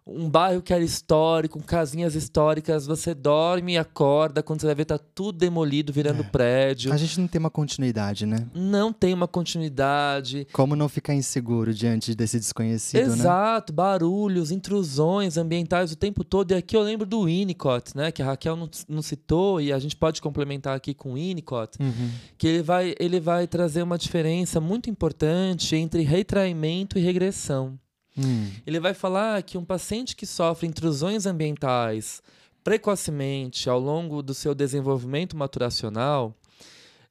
um 0.06 0.28
bairro 0.28 0.60
que 0.60 0.72
era 0.72 0.84
histórico, 0.84 1.58
com 1.58 1.64
casinhas 1.64 2.14
históricas, 2.14 2.86
você 2.86 3.14
dorme 3.14 3.72
e 3.72 3.78
acorda, 3.78 4.42
quando 4.42 4.60
você 4.60 4.66
vai 4.66 4.74
ver 4.74 4.84
tá 4.84 4.98
tudo 4.98 5.38
demolido, 5.38 5.92
virando 5.92 6.20
é. 6.20 6.24
prédio. 6.24 6.92
A 6.92 6.96
gente 6.96 7.18
não 7.18 7.26
tem 7.26 7.38
uma 7.38 7.50
continuidade, 7.50 8.26
né? 8.26 8.46
Não 8.54 8.92
tem 8.92 9.14
uma 9.14 9.26
continuidade. 9.26 10.46
Como 10.52 10.76
não 10.76 10.88
ficar 10.88 11.14
inseguro 11.14 11.72
diante 11.72 12.14
desse 12.14 12.38
desconhecido, 12.38 13.00
Exato, 13.00 13.16
né? 13.16 13.22
Exato, 13.22 13.72
barulhos, 13.72 14.50
intrusões 14.50 15.38
ambientais 15.38 15.90
o 15.92 15.96
tempo 15.96 16.22
todo. 16.22 16.50
E 16.50 16.54
aqui 16.54 16.76
eu 16.76 16.82
lembro 16.82 17.06
do 17.06 17.24
Winnicott, 17.24 17.96
né? 17.96 18.12
Que 18.12 18.22
a 18.22 18.26
Raquel 18.26 18.56
não, 18.56 18.68
não 18.86 19.00
citou 19.00 19.58
e 19.60 19.72
a 19.72 19.78
gente 19.78 19.96
pode 19.96 20.20
complementar 20.20 20.76
aqui 20.76 20.92
com 20.92 21.12
o 21.12 21.14
Winnicott, 21.14 21.78
uhum. 21.80 22.10
que 22.36 22.46
ele 22.46 22.62
vai, 22.62 22.94
ele 23.00 23.20
vai 23.20 23.46
trazer 23.46 23.82
uma 23.82 23.96
diferença 23.96 24.60
muito 24.60 24.90
importante 24.90 25.74
entre 25.76 26.02
retraimento 26.02 26.98
e 26.98 27.02
regressão. 27.02 27.78
Hum. 28.16 28.50
Ele 28.66 28.78
vai 28.78 28.94
falar 28.94 29.42
que 29.42 29.58
um 29.58 29.64
paciente 29.64 30.14
que 30.14 30.26
sofre 30.26 30.66
intrusões 30.66 31.26
ambientais 31.26 32.22
precocemente 32.62 33.68
ao 33.68 33.78
longo 33.78 34.22
do 34.22 34.32
seu 34.32 34.54
desenvolvimento 34.54 35.36
maturacional, 35.36 36.34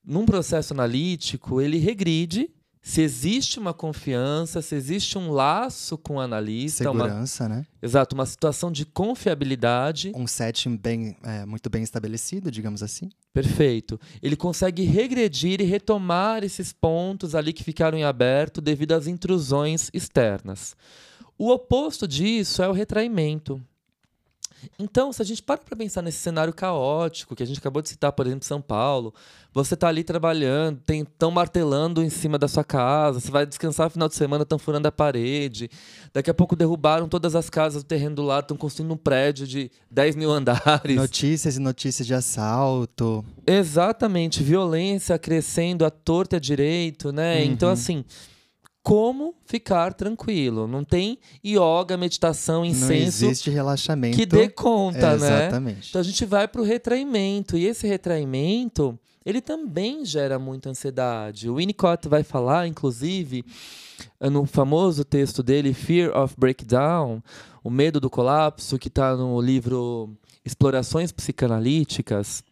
num 0.04 0.26
processo 0.26 0.74
analítico, 0.74 1.62
ele 1.62 1.78
regride 1.78 2.50
se 2.86 3.02
existe 3.02 3.58
uma 3.58 3.74
confiança, 3.74 4.62
se 4.62 4.76
existe 4.76 5.18
um 5.18 5.32
laço 5.32 5.98
com 5.98 6.18
o 6.18 6.20
analista. 6.20 6.84
Segurança, 6.84 7.46
uma... 7.46 7.56
né? 7.56 7.66
Exato, 7.82 8.14
uma 8.14 8.26
situação 8.26 8.70
de 8.70 8.86
confiabilidade. 8.86 10.12
Um 10.14 10.28
setting 10.28 10.76
bem, 10.76 11.16
é, 11.24 11.46
muito 11.46 11.70
bem 11.70 11.82
estabelecido, 11.82 12.52
digamos 12.52 12.84
assim. 12.84 13.10
Perfeito. 13.32 13.98
Ele 14.22 14.36
consegue 14.36 14.84
regredir 14.84 15.62
e 15.62 15.64
retomar 15.64 16.44
esses 16.44 16.74
pontos 16.74 17.36
ali 17.36 17.54
que 17.54 17.64
ficaram 17.64 17.98
em 17.98 18.04
aberto 18.04 18.60
devido 18.60 18.92
às 18.92 19.08
intrusões 19.08 19.90
externas. 19.94 20.76
O 21.38 21.52
oposto 21.52 22.06
disso 22.06 22.62
é 22.62 22.68
o 22.68 22.74
retraimento. 22.74 23.62
Então, 24.78 25.12
se 25.12 25.22
a 25.22 25.26
gente 25.26 25.42
para 25.42 25.58
para 25.58 25.76
pensar 25.76 26.02
nesse 26.02 26.20
cenário 26.20 26.54
caótico 26.54 27.36
que 27.36 27.44
a 27.44 27.46
gente 27.46 27.60
acabou 27.60 27.82
de 27.82 27.90
citar, 27.90 28.12
por 28.12 28.26
exemplo, 28.26 28.46
São 28.46 28.62
Paulo, 28.62 29.14
você 29.54 29.76
está 29.76 29.88
ali 29.88 30.04
trabalhando, 30.04 30.82
estão 30.90 31.30
martelando 31.30 32.04
em 32.04 32.10
cima 32.10 32.38
da 32.38 32.48
sua 32.48 32.64
casa, 32.64 33.20
você 33.20 33.30
vai 33.30 33.46
descansar 33.46 33.86
no 33.86 33.92
final 33.92 34.10
de 34.10 34.16
semana, 34.16 34.44
estão 34.44 34.58
furando 34.58 34.88
a 34.88 34.92
parede, 34.92 35.70
daqui 36.14 36.30
a 36.30 36.34
pouco 36.34 36.56
derrubaram 36.56 37.08
todas 37.08 37.36
as 37.36 37.50
casas 37.50 37.84
do 37.84 37.88
terreno 37.88 38.16
do 38.16 38.24
lado, 38.24 38.46
estão 38.46 38.58
construindo 38.58 38.92
um 38.94 38.98
prédio 38.98 39.46
de 39.46 39.72
10 39.92 40.16
mil 40.16 40.32
andares. 40.34 40.96
Notícias 40.96 41.58
e 41.58 41.60
notícias 41.60 42.08
de 42.08 42.14
assalto. 42.14 43.24
Exatamente, 43.46 44.42
violência 44.42 45.18
crescendo 45.20 45.86
à 45.86 45.92
torta 45.92 46.36
e 46.36 46.38
à 46.38 46.40
direito, 46.40 47.12
né? 47.12 47.44
Então, 47.44 47.48
uhum. 47.48 47.54
Então, 47.54 47.70
assim 47.70 48.06
como 48.84 49.34
ficar 49.46 49.94
tranquilo. 49.94 50.68
Não 50.68 50.84
tem 50.84 51.18
yoga, 51.44 51.96
meditação, 51.96 52.66
incenso. 52.66 52.92
Não 53.24 53.30
existe 53.32 53.50
relaxamento. 53.50 54.18
Que 54.18 54.26
dê 54.26 54.50
conta, 54.50 54.98
é, 54.98 55.18
né? 55.18 55.46
Exatamente. 55.46 55.90
Então 55.90 56.02
a 56.02 56.04
gente 56.04 56.26
vai 56.26 56.48
para 56.48 56.62
o 56.62 56.66
retraimento. 56.66 57.58
E 57.58 57.66
esse 57.66 57.88
retraimento, 57.88 59.00
ele 59.26 59.40
também 59.40 60.04
gera 60.04 60.38
muita 60.38 60.70
ansiedade. 60.70 61.50
O 61.50 61.56
Winnicott 61.56 62.10
vai 62.10 62.24
falar, 62.24 62.68
inclusive, 62.68 63.46
no 64.20 64.46
famoso 64.46 65.06
texto 65.06 65.42
dele, 65.42 65.74
Fear 65.74 66.16
of 66.16 66.36
Breakdown, 66.38 67.24
o 67.64 67.70
medo 67.70 68.02
do 68.02 68.10
colapso, 68.10 68.78
que 68.78 68.90
está 68.90 69.16
no 69.16 69.40
livro 69.40 70.10
Explorações 70.44 71.10
Psicanalíticas 71.10 72.44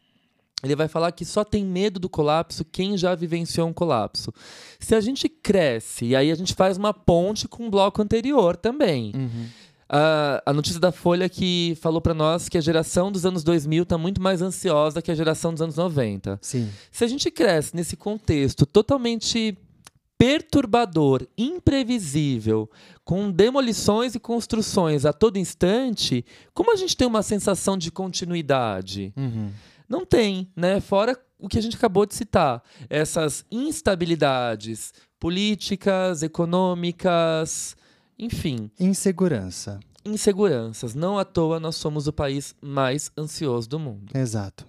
ele 0.64 0.76
vai 0.76 0.88
falar 0.88 1.12
que 1.12 1.26
só 1.26 1.43
tem 1.43 1.66
medo 1.66 1.99
do 1.99 2.09
colapso 2.09 2.66
quem 2.66 2.97
já 2.97 3.16
vivenciou 3.16 3.68
um 3.68 3.74
colapso. 3.74 4.34
Se 4.80 4.93
a 4.95 5.01
gente 5.01 5.28
cresce, 5.28 6.05
e 6.05 6.16
aí 6.16 6.32
a 6.32 6.36
gente 6.36 6.53
faz 6.53 6.78
uma 6.78 6.93
ponte 6.93 7.47
com 7.47 7.68
o 7.68 7.70
bloco 7.70 8.01
anterior 8.01 8.55
também. 8.55 9.12
Uhum. 9.16 9.47
Uh, 9.91 10.39
a 10.45 10.53
notícia 10.53 10.80
da 10.80 10.91
Folha 10.91 11.28
que 11.28 11.78
falou 11.82 11.99
para 11.99 12.14
nós 12.14 12.47
que 12.47 12.57
a 12.57 12.62
geração 12.62 13.12
dos 13.12 13.26
anos 13.26 13.43
2000 13.43 13.84
está 13.84 13.97
muito 13.97 14.22
mais 14.22 14.41
ansiosa 14.41 15.01
que 15.01 15.12
a 15.12 15.16
geração 15.16 15.51
dos 15.51 15.62
anos 15.62 15.76
90. 15.76 16.39
Sim. 16.41 16.70
Se 16.89 17.03
a 17.03 17.07
gente 17.07 17.30
cresce 17.30 17.76
nesse 17.76 17.97
contexto 17.97 18.66
totalmente 18.66 19.57
perturbador, 20.18 21.28
imprevisível, 21.38 22.70
com 23.03 23.32
demolições 23.32 24.14
e 24.14 24.20
construções 24.20 25.03
a 25.03 25.12
todo 25.12 25.38
instante, 25.38 26.24
como 26.53 26.72
a 26.72 26.76
gente 26.76 26.95
tem 26.95 27.07
uma 27.07 27.24
sensação 27.24 27.76
de 27.76 27.91
continuidade? 27.91 29.12
Uhum. 29.18 29.49
Não 29.91 30.05
tem, 30.05 30.49
né? 30.55 30.79
Fora 30.79 31.19
o 31.37 31.49
que 31.49 31.57
a 31.57 31.61
gente 31.61 31.75
acabou 31.75 32.05
de 32.05 32.15
citar, 32.15 32.63
essas 32.89 33.43
instabilidades 33.51 34.93
políticas, 35.19 36.23
econômicas, 36.23 37.75
enfim. 38.17 38.71
Insegurança. 38.79 39.81
Inseguranças. 40.05 40.95
Não 40.95 41.19
à 41.19 41.25
toa 41.25 41.59
nós 41.59 41.75
somos 41.75 42.07
o 42.07 42.13
país 42.13 42.55
mais 42.61 43.11
ansioso 43.17 43.67
do 43.67 43.77
mundo. 43.77 44.17
Exato. 44.17 44.65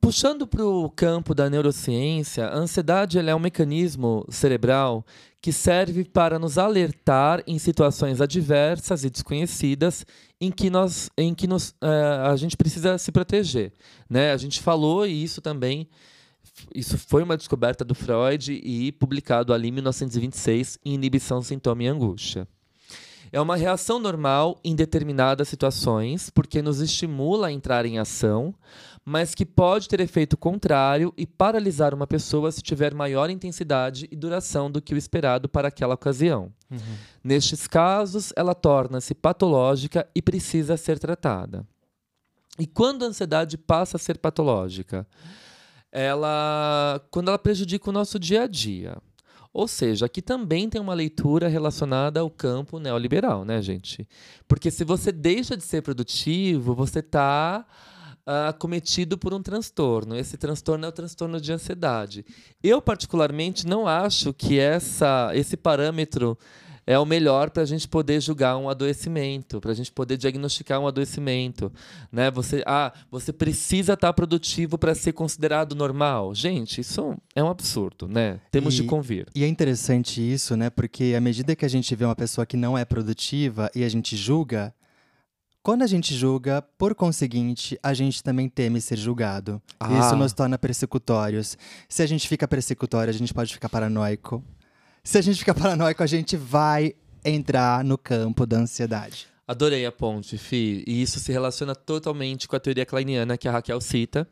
Puxando 0.00 0.44
para 0.44 0.66
o 0.66 0.90
campo 0.90 1.32
da 1.32 1.48
neurociência, 1.48 2.48
a 2.48 2.56
ansiedade 2.56 3.16
é 3.18 3.34
um 3.34 3.38
mecanismo 3.38 4.26
cerebral 4.28 5.06
que 5.44 5.52
serve 5.52 6.06
para 6.06 6.38
nos 6.38 6.56
alertar 6.56 7.44
em 7.46 7.58
situações 7.58 8.18
adversas 8.18 9.04
e 9.04 9.10
desconhecidas 9.10 10.06
em 10.40 10.50
que, 10.50 10.70
nós, 10.70 11.10
em 11.18 11.34
que 11.34 11.46
nos, 11.46 11.68
uh, 11.82 12.30
a 12.30 12.34
gente 12.34 12.56
precisa 12.56 12.96
se 12.96 13.12
proteger. 13.12 13.70
Né? 14.08 14.32
A 14.32 14.38
gente 14.38 14.62
falou 14.62 15.06
e 15.06 15.22
isso 15.22 15.42
também 15.42 15.86
isso 16.74 16.96
foi 16.96 17.22
uma 17.22 17.36
descoberta 17.36 17.84
do 17.84 17.94
Freud 17.94 18.54
e 18.54 18.90
publicado 18.92 19.52
ali 19.52 19.68
em 19.68 19.72
1926 19.72 20.78
em 20.82 20.94
Inibição, 20.94 21.42
Sintoma 21.42 21.82
e 21.82 21.88
Angústia. 21.88 22.48
É 23.30 23.38
uma 23.38 23.56
reação 23.56 23.98
normal 23.98 24.58
em 24.64 24.74
determinadas 24.74 25.46
situações, 25.46 26.30
porque 26.30 26.62
nos 26.62 26.80
estimula 26.80 27.48
a 27.48 27.52
entrar 27.52 27.84
em 27.84 27.98
ação, 27.98 28.54
mas 29.04 29.34
que 29.34 29.44
pode 29.44 29.88
ter 29.88 30.00
efeito 30.00 30.36
contrário 30.36 31.12
e 31.16 31.26
paralisar 31.26 31.92
uma 31.92 32.06
pessoa 32.06 32.50
se 32.50 32.62
tiver 32.62 32.94
maior 32.94 33.28
intensidade 33.28 34.08
e 34.10 34.16
duração 34.16 34.70
do 34.70 34.80
que 34.80 34.94
o 34.94 34.96
esperado 34.96 35.48
para 35.48 35.68
aquela 35.68 35.94
ocasião. 35.94 36.50
Uhum. 36.70 36.78
Nestes 37.22 37.66
casos, 37.66 38.32
ela 38.34 38.54
torna-se 38.54 39.14
patológica 39.14 40.08
e 40.14 40.22
precisa 40.22 40.76
ser 40.76 40.98
tratada. 40.98 41.66
E 42.58 42.66
quando 42.66 43.04
a 43.04 43.08
ansiedade 43.08 43.58
passa 43.58 43.96
a 43.96 44.00
ser 44.00 44.16
patológica? 44.18 45.06
Ela, 45.92 47.00
quando 47.10 47.28
ela 47.28 47.38
prejudica 47.38 47.90
o 47.90 47.92
nosso 47.92 48.18
dia 48.18 48.44
a 48.44 48.46
dia. 48.46 48.96
Ou 49.52 49.68
seja, 49.68 50.06
aqui 50.06 50.20
também 50.20 50.68
tem 50.68 50.80
uma 50.80 50.94
leitura 50.94 51.46
relacionada 51.46 52.18
ao 52.18 52.28
campo 52.28 52.80
neoliberal, 52.80 53.44
né, 53.44 53.62
gente? 53.62 54.08
Porque 54.48 54.68
se 54.70 54.82
você 54.82 55.12
deixa 55.12 55.56
de 55.56 55.62
ser 55.62 55.82
produtivo, 55.82 56.74
você 56.74 56.98
está 56.98 57.64
uh, 58.26 58.48
acometido 58.48 59.16
por 59.16 59.32
um 59.32 59.42
transtorno. 59.42 60.16
Esse 60.16 60.36
transtorno 60.36 60.84
é 60.84 60.88
o 60.88 60.92
transtorno 60.92 61.40
de 61.40 61.52
ansiedade. 61.52 62.24
Eu, 62.62 62.80
particularmente, 62.80 63.66
não 63.66 63.86
acho 63.86 64.32
que 64.32 64.58
essa, 64.58 65.30
esse 65.34 65.56
parâmetro 65.56 66.38
é 66.86 66.98
o 66.98 67.06
melhor 67.06 67.50
para 67.50 67.62
a 67.62 67.66
gente 67.66 67.88
poder 67.88 68.20
julgar 68.20 68.56
um 68.56 68.68
adoecimento, 68.68 69.60
para 69.60 69.70
a 69.70 69.74
gente 69.74 69.90
poder 69.90 70.16
diagnosticar 70.16 70.80
um 70.80 70.86
adoecimento, 70.86 71.72
né? 72.12 72.30
Você, 72.30 72.62
ah, 72.66 72.92
você 73.10 73.32
precisa 73.32 73.94
estar 73.94 74.08
tá 74.08 74.12
produtivo 74.12 74.76
para 74.76 74.94
ser 74.94 75.12
considerado 75.12 75.74
normal. 75.74 76.34
Gente, 76.34 76.80
isso 76.80 77.16
é 77.34 77.42
um 77.42 77.48
absurdo, 77.48 78.06
né? 78.06 78.38
Temos 78.50 78.74
e, 78.74 78.82
de 78.82 78.84
convir. 78.84 79.26
E 79.34 79.44
é 79.44 79.48
interessante 79.48 80.20
isso, 80.20 80.56
né? 80.56 80.68
Porque 80.68 81.14
à 81.16 81.20
medida 81.20 81.56
que 81.56 81.64
a 81.64 81.68
gente 81.68 81.94
vê 81.94 82.04
uma 82.04 82.16
pessoa 82.16 82.44
que 82.44 82.56
não 82.56 82.76
é 82.76 82.84
produtiva 82.84 83.70
e 83.74 83.82
a 83.82 83.88
gente 83.88 84.16
julga, 84.16 84.74
quando 85.64 85.80
a 85.80 85.86
gente 85.86 86.14
julga, 86.14 86.60
por 86.76 86.94
conseguinte, 86.94 87.78
a 87.82 87.94
gente 87.94 88.22
também 88.22 88.50
teme 88.50 88.82
ser 88.82 88.98
julgado. 88.98 89.62
Ah. 89.80 89.98
Isso 89.98 90.14
nos 90.14 90.34
torna 90.34 90.58
persecutórios. 90.58 91.56
Se 91.88 92.02
a 92.02 92.06
gente 92.06 92.28
fica 92.28 92.46
persecutório, 92.46 93.08
a 93.08 93.16
gente 93.16 93.32
pode 93.32 93.54
ficar 93.54 93.70
paranoico. 93.70 94.44
Se 95.02 95.16
a 95.16 95.22
gente 95.22 95.38
ficar 95.38 95.54
paranoico, 95.58 96.02
a 96.02 96.06
gente 96.06 96.36
vai 96.36 96.94
entrar 97.24 97.82
no 97.82 97.96
campo 97.96 98.44
da 98.44 98.58
ansiedade. 98.58 99.26
Adorei 99.48 99.86
a 99.86 99.90
ponte, 99.90 100.36
Fi. 100.36 100.84
E 100.86 101.00
isso 101.00 101.18
se 101.18 101.32
relaciona 101.32 101.74
totalmente 101.74 102.46
com 102.46 102.56
a 102.56 102.60
teoria 102.60 102.84
kleiniana 102.84 103.38
que 103.38 103.48
a 103.48 103.52
Raquel 103.52 103.80
cita. 103.80 104.28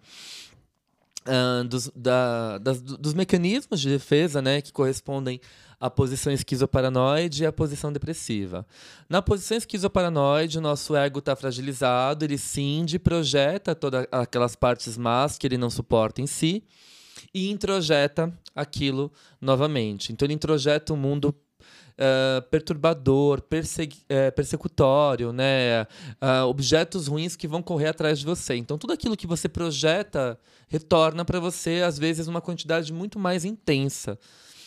Uh, 1.23 1.63
dos, 1.65 1.89
da, 1.95 2.59
das, 2.59 2.83
dos 2.83 3.15
mecanismos 3.15 3.81
de 3.81 3.89
defesa 3.89 4.43
né, 4.43 4.61
que 4.61 4.73
correspondem 4.73 5.41
a 5.83 5.91
posição 5.91 6.33
esquizoparanoide 6.33 7.43
e 7.43 7.47
a 7.47 7.53
posição 7.53 7.93
depressiva. 7.93 8.65
Na 9.09 9.21
posição 9.21 9.57
esquizoparanoide, 9.57 10.59
o 10.59 10.61
nosso 10.61 10.95
ego 10.95 11.19
está 11.19 11.35
fragilizado, 11.35 12.25
ele 12.25 12.39
cinde, 12.39 12.99
projeta 12.99 13.75
todas 13.75 14.07
aquelas 14.13 14.55
partes 14.55 14.97
más 14.97 15.37
que 15.39 15.47
ele 15.47 15.59
não 15.59 15.71
suporta 15.71 16.21
em 16.21 16.27
si 16.27 16.65
e 17.35 17.51
introjeta 17.51 18.33
aquilo 18.55 19.11
novamente. 19.41 20.13
Então 20.13 20.27
ele 20.27 20.35
introjeta 20.35 20.93
o 20.93 20.97
mundo 20.97 21.35
uh, 21.99 22.43
perturbador, 22.51 23.41
uh, 23.41 24.33
persecutório, 24.35 25.33
né? 25.33 25.83
Uh, 26.21 26.47
objetos 26.47 27.07
ruins 27.07 27.37
que 27.37 27.49
vão 27.49 27.63
correr 27.63 27.89
atrás 27.89 28.19
de 28.19 28.25
você. 28.25 28.57
Então, 28.57 28.79
tudo 28.79 28.93
aquilo 28.93 29.17
que 29.17 29.27
você 29.27 29.49
projeta 29.49 30.39
retorna 30.69 31.25
para 31.25 31.39
você, 31.39 31.83
às 31.87 31.99
vezes, 31.99 32.27
uma 32.27 32.41
quantidade 32.41 32.93
muito 32.93 33.19
mais 33.19 33.45
intensa. 33.45 34.19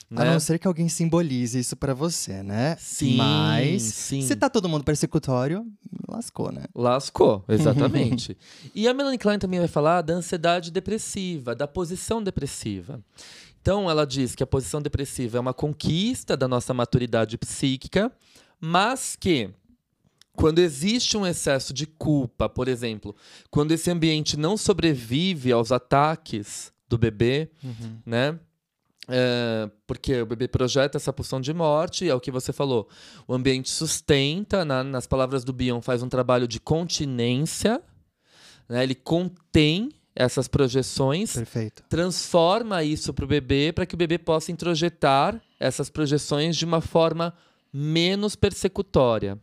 Né? 0.10 0.22
A 0.22 0.34
não 0.34 0.40
ser 0.40 0.60
que 0.60 0.68
alguém 0.68 0.88
simbolize 0.88 1.58
isso 1.58 1.76
para 1.76 1.94
você, 1.94 2.44
né? 2.44 2.78
Sim. 2.80 3.18
Mas 3.18 3.82
sim. 3.82 4.22
se 4.22 4.36
tá 4.36 4.50
todo 4.50 4.70
mundo 4.70 4.84
persecutório, 4.84 5.66
lascou, 6.08 6.52
né? 6.52 6.66
Lascou, 6.76 7.44
exatamente. 7.50 8.38
e 8.74 8.88
a 8.88 8.94
Melanie 8.94 9.18
Klein 9.18 9.40
também 9.40 9.60
vai 9.60 9.68
falar 9.68 10.04
da 10.04 10.14
ansiedade 10.14 10.72
depressiva, 10.72 11.56
da 11.56 11.68
posição 11.68 12.22
depressiva. 12.22 13.02
Então, 13.66 13.90
ela 13.90 14.06
diz 14.06 14.36
que 14.36 14.44
a 14.44 14.46
posição 14.46 14.80
depressiva 14.80 15.40
é 15.40 15.42
uma 15.42 15.52
conquista 15.52 16.38
da 16.38 16.48
nossa 16.48 16.72
maturidade 16.72 17.36
psíquica, 17.36 18.12
mas 18.62 19.16
que 19.16 19.50
quando 20.34 20.60
existe 20.60 21.18
um 21.18 21.26
excesso 21.26 21.74
de 21.74 21.88
culpa, 21.88 22.48
por 22.48 22.68
exemplo, 22.68 23.16
quando 23.50 23.72
esse 23.72 23.90
ambiente 23.90 24.38
não 24.38 24.56
sobrevive 24.56 25.52
aos 25.52 25.72
ataques 25.72 26.72
do 26.88 26.96
bebê, 26.96 27.50
uhum. 27.64 27.98
né? 28.06 28.40
É, 29.08 29.68
porque 29.88 30.22
o 30.22 30.28
bebê 30.28 30.48
projeta 30.48 31.00
essa 31.00 31.12
pulsão 31.12 31.42
de 31.42 31.52
morte, 31.52 32.08
é 32.08 32.14
o 32.14 32.20
que 32.20 32.30
você 32.30 32.54
falou. 32.54 32.88
O 33.28 33.34
ambiente 33.34 33.72
sustenta, 33.72 34.64
na, 34.64 34.84
nas 34.84 35.08
palavras 35.08 35.44
do 35.44 35.52
Bion, 35.52 35.82
faz 35.82 36.04
um 36.04 36.10
trabalho 36.10 36.48
de 36.48 36.60
continência, 36.60 37.82
né? 38.70 38.84
ele 38.84 38.94
contém 38.94 39.90
essas 40.16 40.48
projeções, 40.48 41.34
Perfeito. 41.34 41.84
transforma 41.90 42.84
isso 42.84 43.14
para 43.14 43.26
o 43.26 43.28
bebê 43.28 43.74
para 43.74 43.86
que 43.86 43.96
o 43.96 43.98
bebê 43.98 44.18
possa 44.18 44.52
introjetar 44.52 45.42
essas 45.60 45.90
projeções 45.90 46.56
de 46.56 46.64
uma 46.64 46.80
forma 46.80 47.34
menos 47.74 48.36
persecutória. 48.36 49.38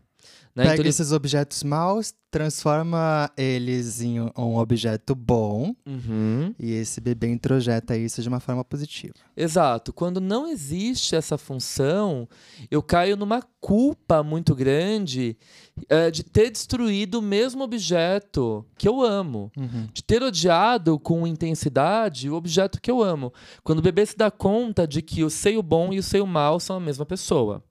Né? 0.54 0.64
Pega 0.64 0.74
então, 0.74 0.86
esses 0.86 1.12
objetos 1.12 1.62
maus, 1.62 2.14
transforma 2.30 3.30
eles 3.36 4.00
em 4.02 4.20
um 4.20 4.56
objeto 4.56 5.14
bom 5.14 5.74
uhum. 5.86 6.54
e 6.58 6.72
esse 6.72 7.00
bebê 7.00 7.28
introjeta 7.28 7.96
isso 7.96 8.22
de 8.22 8.28
uma 8.28 8.40
forma 8.40 8.62
positiva. 8.64 9.14
Exato. 9.34 9.92
Quando 9.92 10.20
não 10.20 10.46
existe 10.46 11.14
essa 11.14 11.38
função, 11.38 12.28
eu 12.70 12.82
caio 12.82 13.16
numa 13.16 13.42
culpa 13.60 14.22
muito 14.22 14.54
grande 14.54 15.36
uh, 15.78 16.10
de 16.10 16.22
ter 16.22 16.50
destruído 16.50 17.16
o 17.16 17.22
mesmo 17.22 17.62
objeto 17.62 18.64
que 18.76 18.88
eu 18.88 19.02
amo, 19.02 19.50
uhum. 19.56 19.88
de 19.92 20.02
ter 20.02 20.22
odiado 20.22 20.98
com 20.98 21.26
intensidade 21.26 22.28
o 22.28 22.34
objeto 22.34 22.80
que 22.80 22.90
eu 22.90 23.02
amo. 23.02 23.32
Quando 23.62 23.78
o 23.78 23.82
bebê 23.82 24.04
se 24.04 24.16
dá 24.16 24.30
conta 24.30 24.86
de 24.86 25.00
que 25.00 25.24
o 25.24 25.30
seio 25.30 25.62
bom 25.62 25.92
e 25.92 25.98
o 25.98 26.02
seio 26.02 26.26
mal 26.26 26.60
são 26.60 26.76
a 26.76 26.80
mesma 26.80 27.06
pessoa 27.06 27.62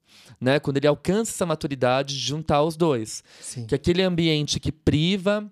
né? 0.42 0.58
Quando 0.58 0.76
ele 0.76 0.88
alcança 0.88 1.30
essa 1.30 1.46
maturidade 1.46 2.14
de 2.14 2.20
juntar 2.20 2.62
os 2.64 2.76
dois. 2.76 3.22
Sim. 3.40 3.64
Que 3.64 3.76
aquele 3.76 4.02
ambiente 4.02 4.58
que 4.58 4.72
priva, 4.72 5.48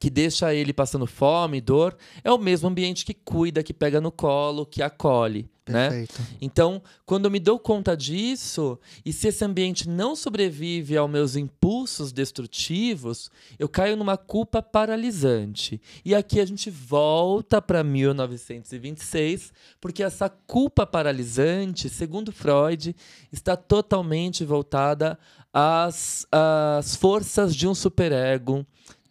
que 0.00 0.08
deixa 0.08 0.54
ele 0.54 0.72
passando 0.72 1.06
fome, 1.06 1.60
dor, 1.60 1.94
é 2.24 2.32
o 2.32 2.38
mesmo 2.38 2.68
ambiente 2.68 3.04
que 3.04 3.12
cuida, 3.12 3.62
que 3.62 3.74
pega 3.74 4.00
no 4.00 4.10
colo, 4.10 4.64
que 4.64 4.82
acolhe. 4.82 5.46
Né? 5.68 6.06
Então, 6.40 6.80
quando 7.04 7.24
eu 7.24 7.30
me 7.30 7.40
dou 7.40 7.58
conta 7.58 7.96
disso, 7.96 8.78
e 9.04 9.12
se 9.12 9.28
esse 9.28 9.44
ambiente 9.44 9.88
não 9.88 10.14
sobrevive 10.14 10.96
aos 10.96 11.10
meus 11.10 11.34
impulsos 11.34 12.12
destrutivos, 12.12 13.30
eu 13.58 13.68
caio 13.68 13.96
numa 13.96 14.16
culpa 14.16 14.62
paralisante. 14.62 15.80
E 16.04 16.14
aqui 16.14 16.38
a 16.38 16.44
gente 16.44 16.70
volta 16.70 17.60
para 17.60 17.82
1926, 17.82 19.52
porque 19.80 20.02
essa 20.02 20.28
culpa 20.28 20.86
paralisante, 20.86 21.88
segundo 21.88 22.30
Freud, 22.30 22.94
está 23.32 23.56
totalmente 23.56 24.44
voltada 24.44 25.18
às, 25.52 26.26
às 26.30 26.94
forças 26.94 27.56
de 27.56 27.66
um 27.66 27.74
superego 27.74 28.64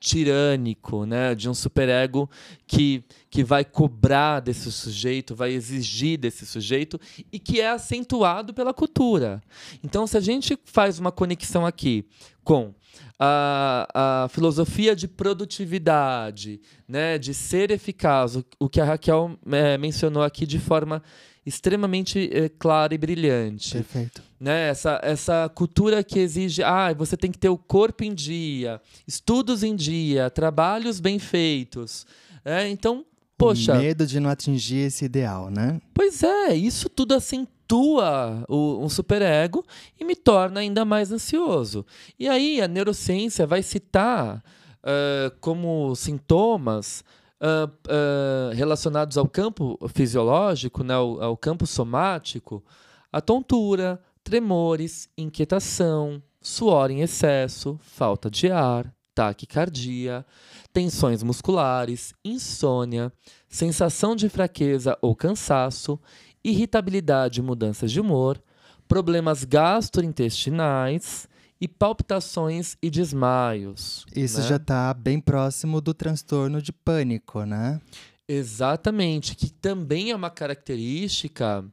tirânico, 0.06 1.04
né, 1.04 1.34
de 1.34 1.50
um 1.50 1.54
superego 1.56 2.30
que, 2.68 3.04
que 3.28 3.44
vai 3.44 3.66
cobrar 3.66 4.40
desse 4.40 4.72
sujeito, 4.72 5.36
vai 5.36 5.52
exigir 5.52 6.20
desse 6.20 6.46
sujeito 6.46 7.00
e 7.32 7.40
que 7.40 7.60
é 7.60 7.72
acentuado 7.72 8.54
pela 8.54 8.72
cultura. 8.72 9.42
Então, 9.84 10.06
se 10.06 10.16
a 10.16 10.20
gente 10.20 10.56
faz 10.64 11.00
uma 11.00 11.12
conexão 11.12 11.66
aqui 11.66 12.06
com 12.44 12.72
a, 13.18 13.88
a 14.24 14.30
filosofia 14.30 14.96
de 14.96 15.08
produtividade, 15.08 16.62
né, 16.88 17.18
de 17.18 17.34
ser 17.34 17.72
eficaz, 17.72 18.36
o, 18.36 18.46
o 18.60 18.70
que 18.70 18.80
a 18.80 18.86
Raquel 18.86 19.36
é, 19.52 19.76
mencionou 19.76 20.22
aqui 20.22 20.46
de 20.46 20.60
forma 20.60 21.02
extremamente 21.44 22.30
é, 22.32 22.48
clara 22.48 22.94
e 22.94 22.98
brilhante. 23.00 23.74
Perfeito. 23.74 24.22
Né? 24.40 24.70
Essa, 24.70 25.00
essa 25.02 25.50
cultura 25.54 26.04
que 26.04 26.20
exige, 26.20 26.62
ah, 26.62 26.94
você 26.94 27.16
tem 27.16 27.32
que 27.32 27.38
ter 27.38 27.50
o 27.50 27.58
corpo 27.58 28.04
em 28.04 28.14
dia, 28.14 28.82
estudos 29.08 29.64
em 29.64 29.76
dia, 29.76 30.30
trabalhos 30.30 31.00
bem 31.00 31.20
feitos. 31.20 32.06
É, 32.44 32.68
então, 32.68 33.06
poxa. 33.38 33.74
O 33.74 33.78
medo 33.78 34.06
de 34.06 34.20
não 34.20 34.30
atingir 34.30 34.88
esse 34.88 35.06
ideal, 35.06 35.50
né? 35.50 35.80
Pois 35.94 36.22
é, 36.22 36.56
isso 36.56 36.90
tudo 36.90 37.14
acentua 37.14 38.46
o, 38.48 38.84
um 38.84 38.90
superego 38.90 39.66
e 40.00 40.04
me 40.04 40.16
torna 40.16 40.60
ainda 40.60 40.86
mais 40.86 41.12
ansioso. 41.12 41.86
E 42.20 42.28
aí 42.28 42.62
a 42.62 42.68
neurociência 42.68 43.48
vai 43.48 43.64
citar 43.64 44.44
uh, 44.84 45.36
como 45.40 45.96
sintomas 45.96 47.04
uh, 47.42 47.68
uh, 47.68 48.54
relacionados 48.54 49.18
ao 49.18 49.28
campo 49.28 49.80
fisiológico, 49.94 50.84
né, 50.84 50.94
ao, 50.94 51.22
ao 51.22 51.38
campo 51.38 51.66
somático, 51.66 52.64
a 53.12 53.22
tontura, 53.22 54.00
tremores, 54.26 55.08
inquietação, 55.16 56.22
suor 56.42 56.90
em 56.90 57.02
excesso, 57.02 57.80
falta 57.80 58.30
de 58.30 58.52
ar, 58.52 58.92
taquicardia, 59.14 60.26
tensões 60.74 61.22
musculares, 61.22 62.12
insônia, 62.26 63.14
sensação 63.48 64.16
de 64.16 64.28
fraqueza 64.28 64.98
ou 65.00 65.16
cansaço, 65.16 66.00
irritabilidade 66.44 67.40
e 67.40 67.44
mudanças 67.44 67.92
de 67.92 68.02
humor, 68.02 68.42
problemas 68.88 69.44
gastrointestinais, 69.44 71.30
e 71.62 71.70
palpitações 71.70 72.76
e 72.82 72.90
desmaios. 72.90 74.06
Isso 74.14 74.42
né? 74.42 74.48
já 74.48 74.58
está 74.58 74.94
bem 74.94 75.22
próximo 75.22 75.80
do 75.80 75.94
transtorno 75.94 76.62
de 76.62 76.74
pânico, 76.74 77.46
né? 77.46 77.80
Exatamente, 78.28 79.36
que 79.36 79.50
também 79.50 80.12
é 80.12 80.16
uma 80.16 80.30
característica, 80.30 81.64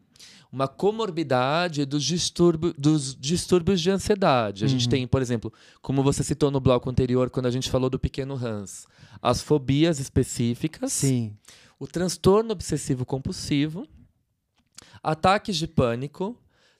uma 0.53 0.69
comorbidade 0.69 1.87
dos, 1.87 2.05
distúrbio, 2.05 2.75
dos 2.77 3.17
distúrbios 3.17 3.81
de 3.81 3.91
ansiedade. 3.91 4.65
A 4.65 4.67
uhum. 4.67 4.69
gente 4.69 4.89
tem, 4.89 5.07
por 5.07 5.23
exemplo, 5.23 5.51
como 5.81 6.03
você 6.03 6.23
citou 6.23 6.51
no 6.51 6.61
bloco 6.61 6.91
anterior, 6.91 7.31
quando 7.31 7.47
a 7.47 7.51
gente 7.51 7.71
falou 7.71 7.89
do 7.89 7.99
pequeno 7.99 8.35
Hans, 8.35 8.87
as 9.23 9.41
fobias 9.41 9.99
específicas, 9.99 10.93
Sim. 10.93 11.35
o 11.81 11.87
transtorno 11.87 12.53
obsessivo 12.53 13.07
compulsivo, 13.07 13.89
ataques 15.03 15.57
de 15.57 15.67
pânico, 15.67 16.37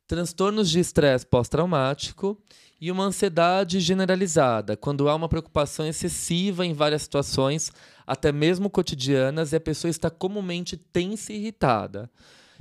transtornos 0.07 0.69
de 0.69 0.79
estresse 0.79 1.25
pós-traumático 1.25 2.39
e 2.79 2.91
uma 2.91 3.05
ansiedade 3.05 3.81
generalizada, 3.81 4.77
quando 4.77 5.09
há 5.09 5.15
uma 5.15 5.29
preocupação 5.29 5.87
excessiva 5.87 6.67
em 6.67 6.75
várias 6.75 7.03
situações, 7.03 7.73
até 8.07 8.31
mesmo 8.33 8.69
cotidianas, 8.69 9.53
e 9.53 9.57
a 9.57 9.61
pessoa 9.61 9.89
está 9.89 10.11
comumente 10.11 10.77
tensa 10.77 11.33
e 11.33 11.37
irritada. 11.37 12.11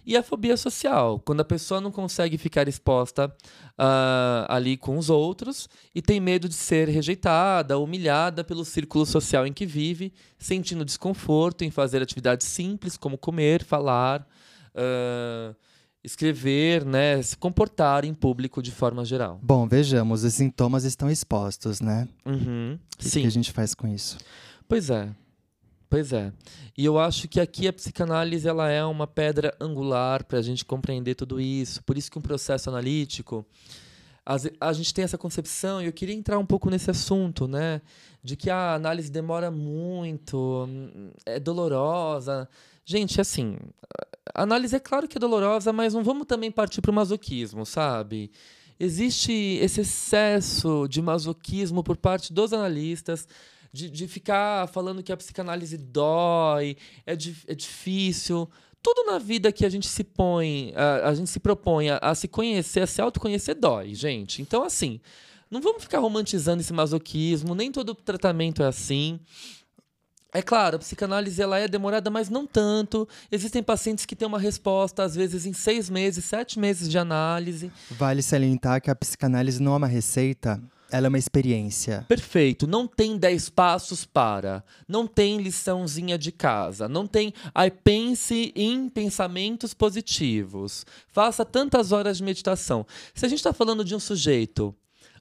E 0.05 0.17
a 0.17 0.23
fobia 0.23 0.57
social, 0.57 1.19
quando 1.19 1.41
a 1.41 1.45
pessoa 1.45 1.79
não 1.79 1.91
consegue 1.91 2.37
ficar 2.37 2.67
exposta 2.67 3.27
uh, 3.27 4.45
ali 4.47 4.75
com 4.77 4.97
os 4.97 5.09
outros 5.09 5.69
e 5.93 6.01
tem 6.01 6.19
medo 6.19 6.49
de 6.49 6.55
ser 6.55 6.89
rejeitada, 6.89 7.77
humilhada 7.77 8.43
pelo 8.43 8.65
círculo 8.65 9.05
social 9.05 9.45
em 9.45 9.53
que 9.53 9.65
vive, 9.65 10.11
sentindo 10.37 10.83
desconforto 10.83 11.63
em 11.63 11.69
fazer 11.69 12.01
atividades 12.01 12.47
simples 12.47 12.97
como 12.97 13.17
comer, 13.17 13.63
falar. 13.63 14.27
Uh, 14.73 15.55
escrever, 16.03 16.83
né, 16.83 17.21
se 17.21 17.37
comportar 17.37 18.05
em 18.05 18.13
público 18.13 18.61
de 18.61 18.71
forma 18.71 19.05
geral. 19.05 19.39
Bom, 19.41 19.67
vejamos, 19.67 20.23
os 20.23 20.33
sintomas 20.33 20.83
estão 20.83 21.09
expostos, 21.09 21.79
né? 21.79 22.07
Uhum. 22.25 22.79
O 22.99 23.03
Sim. 23.03 23.21
que 23.21 23.27
a 23.27 23.31
gente 23.31 23.51
faz 23.51 23.75
com 23.75 23.87
isso? 23.87 24.17
Pois 24.67 24.89
é. 24.89 25.09
Pois 25.91 26.13
é. 26.13 26.31
E 26.77 26.85
eu 26.85 26.97
acho 26.97 27.27
que 27.27 27.37
aqui 27.37 27.67
a 27.67 27.73
psicanálise 27.73 28.47
ela 28.47 28.69
é 28.69 28.81
uma 28.85 29.05
pedra 29.05 29.53
angular 29.59 30.23
para 30.23 30.39
a 30.39 30.41
gente 30.41 30.63
compreender 30.63 31.15
tudo 31.15 31.37
isso. 31.37 31.83
Por 31.83 31.97
isso 31.97 32.09
que 32.09 32.17
um 32.17 32.21
processo 32.21 32.69
analítico, 32.69 33.45
a 34.25 34.71
gente 34.71 34.93
tem 34.93 35.03
essa 35.03 35.17
concepção, 35.17 35.81
e 35.81 35.87
eu 35.87 35.91
queria 35.91 36.15
entrar 36.15 36.39
um 36.39 36.45
pouco 36.45 36.69
nesse 36.69 36.89
assunto, 36.89 37.45
né? 37.45 37.81
De 38.23 38.37
que 38.37 38.49
a 38.49 38.73
análise 38.73 39.11
demora 39.11 39.51
muito, 39.51 40.65
é 41.25 41.41
dolorosa. 41.41 42.47
Gente, 42.85 43.19
assim, 43.19 43.57
a 44.33 44.43
análise 44.43 44.73
é 44.73 44.79
claro 44.79 45.09
que 45.09 45.17
é 45.17 45.19
dolorosa, 45.19 45.73
mas 45.73 45.93
não 45.93 46.05
vamos 46.05 46.25
também 46.25 46.49
partir 46.49 46.79
para 46.79 46.91
o 46.91 46.93
masoquismo, 46.93 47.65
sabe? 47.65 48.31
Existe 48.79 49.33
esse 49.61 49.81
excesso 49.81 50.87
de 50.87 51.01
masoquismo 51.01 51.83
por 51.83 51.97
parte 51.97 52.31
dos 52.31 52.53
analistas, 52.53 53.27
de, 53.71 53.89
de 53.89 54.07
ficar 54.07 54.67
falando 54.67 55.01
que 55.01 55.11
a 55.11 55.17
psicanálise 55.17 55.77
dói, 55.77 56.75
é, 57.05 57.15
di 57.15 57.35
é 57.47 57.55
difícil. 57.55 58.49
tudo 58.81 59.05
na 59.05 59.17
vida 59.17 59.51
que 59.51 59.65
a 59.65 59.69
gente 59.69 59.87
se 59.87 60.03
põe, 60.03 60.73
a, 60.75 61.09
a 61.09 61.15
gente 61.15 61.29
se 61.29 61.39
propõe 61.39 61.89
a, 61.89 61.97
a, 62.01 62.15
se 62.15 62.27
conhecer, 62.27 62.81
a 62.81 62.87
se 62.87 63.01
autoconhecer, 63.01 63.55
dói, 63.55 63.93
gente. 63.93 64.41
Então, 64.41 64.63
assim, 64.63 64.99
não 65.49 65.61
vamos 65.61 65.83
ficar 65.83 65.99
romantizando 65.99 66.61
esse 66.61 66.73
masoquismo, 66.73 67.53
nem 67.55 67.71
todo 67.71 67.93
tratamento 67.93 68.63
é 68.63 68.67
assim. 68.67 69.19
É 70.33 70.41
claro, 70.41 70.77
a 70.77 70.79
psicanálise 70.79 71.41
ela 71.41 71.59
é 71.59 71.67
demorada, 71.67 72.09
mas 72.09 72.29
não 72.29 72.47
tanto. 72.47 73.05
Existem 73.29 73.61
pacientes 73.61 74.05
que 74.05 74.15
têm 74.15 74.25
uma 74.25 74.39
resposta, 74.39 75.03
às 75.03 75.13
vezes, 75.13 75.45
em 75.45 75.51
seis 75.51 75.89
meses, 75.89 76.23
sete 76.23 76.57
meses 76.57 76.87
de 76.87 76.97
análise. 76.97 77.69
Vale 77.91 78.21
salientar 78.21 78.81
que 78.81 78.89
a 78.89 78.95
psicanálise 78.95 79.61
não 79.61 79.73
é 79.73 79.77
uma 79.77 79.87
receita, 79.87 80.61
ela 80.91 81.07
é 81.07 81.09
uma 81.09 81.17
experiência. 81.17 82.05
Perfeito. 82.07 82.67
Não 82.67 82.85
tem 82.87 83.17
dez 83.17 83.49
passos 83.49 84.05
para. 84.05 84.63
Não 84.87 85.07
tem 85.07 85.37
liçãozinha 85.41 86.17
de 86.17 86.31
casa. 86.31 86.87
Não 86.87 87.07
tem. 87.07 87.33
Aí 87.55 87.71
pense 87.71 88.51
em 88.55 88.89
pensamentos 88.89 89.73
positivos. 89.73 90.85
Faça 91.07 91.45
tantas 91.45 91.91
horas 91.91 92.17
de 92.17 92.23
meditação. 92.23 92.85
Se 93.15 93.25
a 93.25 93.29
gente 93.29 93.39
está 93.39 93.53
falando 93.53 93.83
de 93.83 93.95
um 93.95 93.99
sujeito 93.99 94.75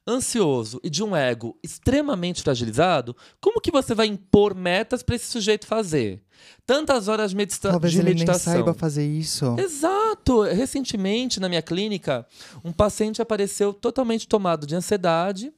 ansioso 0.08 0.80
e 0.82 0.90
de 0.90 1.02
um 1.02 1.14
ego 1.14 1.56
extremamente 1.62 2.42
fragilizado, 2.42 3.14
como 3.40 3.60
que 3.60 3.70
você 3.70 3.94
vai 3.94 4.06
impor 4.06 4.54
metas 4.54 5.02
para 5.02 5.14
esse 5.14 5.26
sujeito 5.26 5.66
fazer? 5.66 6.22
Tantas 6.66 7.06
horas 7.06 7.34
medita 7.34 7.70
Talvez 7.70 7.92
de 7.92 8.00
ele 8.00 8.10
meditação. 8.10 8.52
nem 8.54 8.62
saiba 8.62 8.74
fazer 8.74 9.06
isso. 9.06 9.54
Exato. 9.58 10.42
Recentemente, 10.42 11.38
na 11.38 11.48
minha 11.48 11.62
clínica, 11.62 12.26
um 12.64 12.72
paciente 12.72 13.20
apareceu 13.20 13.72
totalmente 13.74 14.26
tomado 14.26 14.66
de 14.66 14.74
ansiedade. 14.74 15.52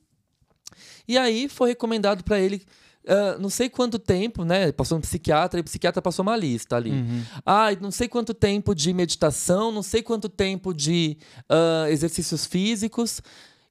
E 1.07 1.18
aí 1.18 1.48
foi 1.48 1.70
recomendado 1.70 2.22
para 2.24 2.38
ele 2.38 2.62
Uh, 3.05 3.36
não 3.40 3.50
sei 3.50 3.68
quanto 3.68 3.98
tempo, 3.98 4.44
né? 4.44 4.70
Passou 4.70 4.96
um 4.96 5.00
psiquiatra 5.00 5.59
e 5.59 5.62
o 5.62 5.64
psiquiatra 5.64 6.00
passou 6.00 6.22
uma 6.22 6.36
lista 6.36 6.76
ali. 6.76 6.92
Uhum. 6.92 7.22
Ah, 7.44 7.66
não 7.80 7.90
sei 7.90 8.07
quanto 8.07 8.32
tempo 8.32 8.74
de 8.74 8.92
meditação, 8.92 9.72
não 9.72 9.82
sei 9.82 10.03
quanto 10.03 10.28
tempo 10.28 10.72
de 10.72 11.16
uh, 11.50 11.88
exercícios 11.88 12.46
físicos. 12.46 13.20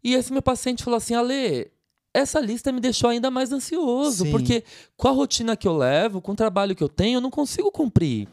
E 0.04 0.16
esse 0.16 0.34
meu 0.34 0.42
paciente 0.42 0.84
falou 0.84 0.98
assim: 0.98 1.14
Ale, 1.14 1.72
essa 2.14 2.42
lista 2.42 2.74
me 2.74 2.82
deixou 2.82 3.10
ainda 3.10 3.32
mais 3.32 3.54
ansioso, 3.54 4.26
Sim. 4.26 4.32
porque 4.32 4.66
com 4.98 5.08
a 5.08 5.12
rotina 5.12 5.56
que 5.56 5.68
eu 5.68 5.78
levo, 5.78 6.22
com 6.22 6.34
o 6.34 6.36
trabalho 6.36 6.76
que 6.76 6.84
eu 6.84 6.90
tenho, 6.90 7.18
eu 7.18 7.22
não 7.22 7.32
consigo 7.32 7.72
cumprir. 7.72 8.28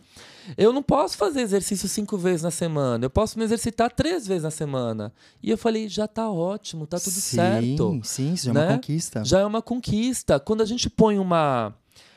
Eu 0.56 0.72
não 0.72 0.82
posso 0.82 1.16
fazer 1.16 1.40
exercício 1.40 1.88
cinco 1.88 2.16
vezes 2.16 2.42
na 2.42 2.50
semana, 2.50 3.04
eu 3.04 3.10
posso 3.10 3.38
me 3.38 3.44
exercitar 3.44 3.90
três 3.92 4.26
vezes 4.26 4.42
na 4.44 4.50
semana. 4.50 5.12
E 5.42 5.50
eu 5.50 5.58
falei, 5.58 5.88
já 5.88 6.06
tá 6.08 6.30
ótimo, 6.30 6.86
tá 6.86 6.98
tudo 6.98 7.12
sim, 7.12 7.36
certo. 7.36 8.00
Sim, 8.04 8.32
isso 8.34 8.46
já 8.46 8.50
é 8.50 8.54
né? 8.54 8.60
uma 8.66 8.74
conquista. 8.74 9.24
Já 9.24 9.40
é 9.40 9.44
uma 9.44 9.62
conquista. 9.62 10.40
Quando 10.40 10.62
a 10.62 10.66
gente 10.66 10.88
põe 10.88 11.18
uma. 11.18 11.74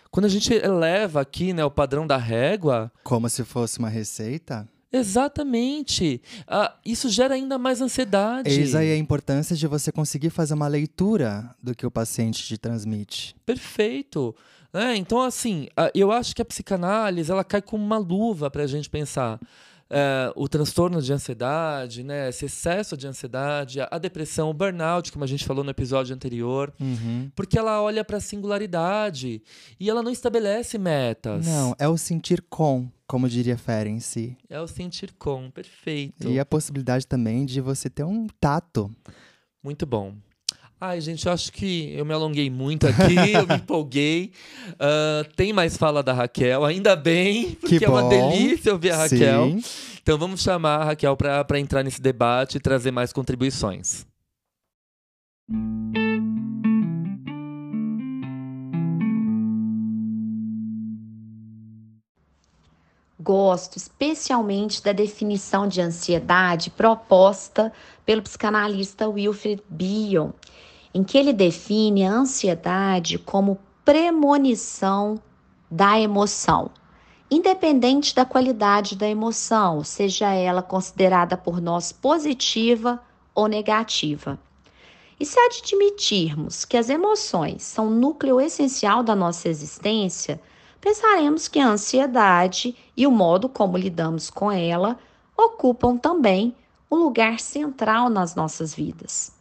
Quando 0.09 0.25
a 0.25 0.29
gente 0.29 0.53
eleva 0.53 1.21
aqui 1.21 1.53
né, 1.53 1.63
o 1.63 1.71
padrão 1.71 2.05
da 2.05 2.17
régua, 2.17 2.91
Como 3.03 3.29
se 3.29 3.43
fosse 3.45 3.79
uma 3.79 3.87
receita. 3.87 4.67
exatamente. 4.91 6.21
ah, 6.47 6.75
isso 6.85 7.09
gera 7.09 7.33
ainda 7.35 7.57
mais 7.57 7.81
ansiedade. 7.81 8.49
Eis 8.49 8.75
aí 8.75 8.91
a 8.91 8.97
importância 8.97 9.55
de 9.55 9.67
você 9.67 9.91
conseguir 9.91 10.29
fazer 10.29 10.53
uma 10.53 10.67
leitura 10.67 11.55
do 11.63 11.73
que 11.73 11.85
o 11.85 11.91
paciente 11.91 12.43
te 12.43 12.57
transmite. 12.57 13.35
Perfeito. 13.45 14.35
Né? 14.73 14.95
então, 14.95 15.21
assim, 15.21 15.67
eu 15.93 16.11
acho 16.11 16.35
que 16.35 16.41
a 16.41 16.45
psicanálise 16.45 17.31
ela 17.31 17.43
cai 17.43 17.61
como 17.61 17.83
uma 17.83 17.97
luva 17.97 18.49
para 18.49 18.63
a 18.63 18.67
gente 18.67 18.89
pensar. 18.89 19.39
É, 19.93 20.31
o 20.37 20.47
transtorno 20.47 21.01
de 21.01 21.11
ansiedade, 21.11 22.01
né, 22.01 22.29
esse 22.29 22.45
excesso 22.45 22.95
de 22.95 23.05
ansiedade, 23.07 23.81
a, 23.81 23.89
a 23.91 23.97
depressão, 23.97 24.49
o 24.49 24.53
burnout, 24.53 25.11
como 25.11 25.25
a 25.25 25.27
gente 25.27 25.43
falou 25.43 25.65
no 25.65 25.69
episódio 25.69 26.15
anterior, 26.15 26.73
Uhum. 26.79 27.29
porque 27.35 27.59
ela 27.59 27.81
olha 27.81 28.01
para 28.05 28.15
a 28.15 28.21
singularidade 28.21 29.43
e 29.77 29.89
ela 29.89 30.01
não 30.01 30.09
estabelece 30.11 30.77
metas. 30.77 31.45
Não, 31.45 31.75
é 31.77 31.89
o 31.89 31.97
sentir 31.97 32.41
com, 32.49 32.87
como 33.05 33.27
diria 33.27 33.57
Ferenczi. 33.57 34.37
É 34.49 34.61
o 34.61 34.67
sentir 34.67 35.11
com, 35.19 35.51
perfeito. 35.51 36.29
E 36.29 36.39
a 36.39 36.45
possibilidade 36.45 37.05
também 37.05 37.45
de 37.45 37.59
você 37.59 37.89
ter 37.89 38.05
um 38.05 38.27
tato. 38.39 38.89
Muito 39.61 39.85
bom. 39.85 40.13
Ai, 40.83 40.99
gente, 40.99 41.27
eu 41.27 41.31
acho 41.31 41.51
que 41.51 41.93
eu 41.95 42.03
me 42.03 42.11
alonguei 42.11 42.49
muito 42.49 42.87
aqui, 42.87 43.13
eu 43.37 43.45
me 43.45 43.53
empolguei. 43.53 44.31
Ah, 44.79 45.23
tem 45.35 45.53
mais 45.53 45.77
fala 45.77 46.01
da 46.01 46.11
Raquel, 46.11 46.65
ainda 46.65 46.95
bem, 46.95 47.51
porque 47.51 47.85
é 47.85 47.87
uma 47.87 48.09
delícia 48.09 48.73
ouvir 48.73 48.89
a 48.89 48.97
Raquel. 48.97 49.45
Sim. 49.51 49.63
Então 50.01 50.17
vamos 50.17 50.41
chamar 50.41 50.81
a 50.81 50.85
Raquel 50.85 51.15
para 51.15 51.59
entrar 51.59 51.83
nesse 51.83 52.01
debate 52.01 52.57
e 52.57 52.59
trazer 52.59 52.89
mais 52.89 53.13
contribuições. 53.13 54.07
Gosto 63.19 63.77
especialmente 63.77 64.83
da 64.83 64.93
definição 64.93 65.67
de 65.67 65.79
ansiedade 65.79 66.71
proposta 66.71 67.71
pelo 68.03 68.23
psicanalista 68.23 69.07
Wilfred 69.07 69.61
Bion, 69.69 70.31
em 70.93 71.03
que 71.03 71.17
ele 71.17 71.33
define 71.33 72.05
a 72.05 72.11
ansiedade 72.11 73.17
como 73.17 73.57
premonição 73.85 75.19
da 75.69 75.99
emoção, 75.99 76.69
independente 77.29 78.13
da 78.13 78.25
qualidade 78.25 78.95
da 78.95 79.07
emoção, 79.07 79.83
seja 79.83 80.33
ela 80.33 80.61
considerada 80.61 81.37
por 81.37 81.61
nós 81.61 81.91
positiva 81.91 83.01
ou 83.33 83.47
negativa. 83.47 84.37
E 85.19 85.25
se 85.25 85.39
admitirmos 85.39 86.65
que 86.65 86.75
as 86.75 86.89
emoções 86.89 87.63
são 87.63 87.89
núcleo 87.89 88.41
essencial 88.41 89.03
da 89.03 89.15
nossa 89.15 89.47
existência, 89.47 90.41
pensaremos 90.81 91.47
que 91.47 91.59
a 91.59 91.67
ansiedade 91.67 92.75
e 92.97 93.05
o 93.05 93.11
modo 93.11 93.47
como 93.47 93.77
lidamos 93.77 94.29
com 94.29 94.51
ela 94.51 94.97
ocupam 95.37 95.95
também 95.95 96.55
um 96.91 96.97
lugar 96.97 97.39
central 97.39 98.09
nas 98.09 98.35
nossas 98.35 98.73
vidas. 98.73 99.31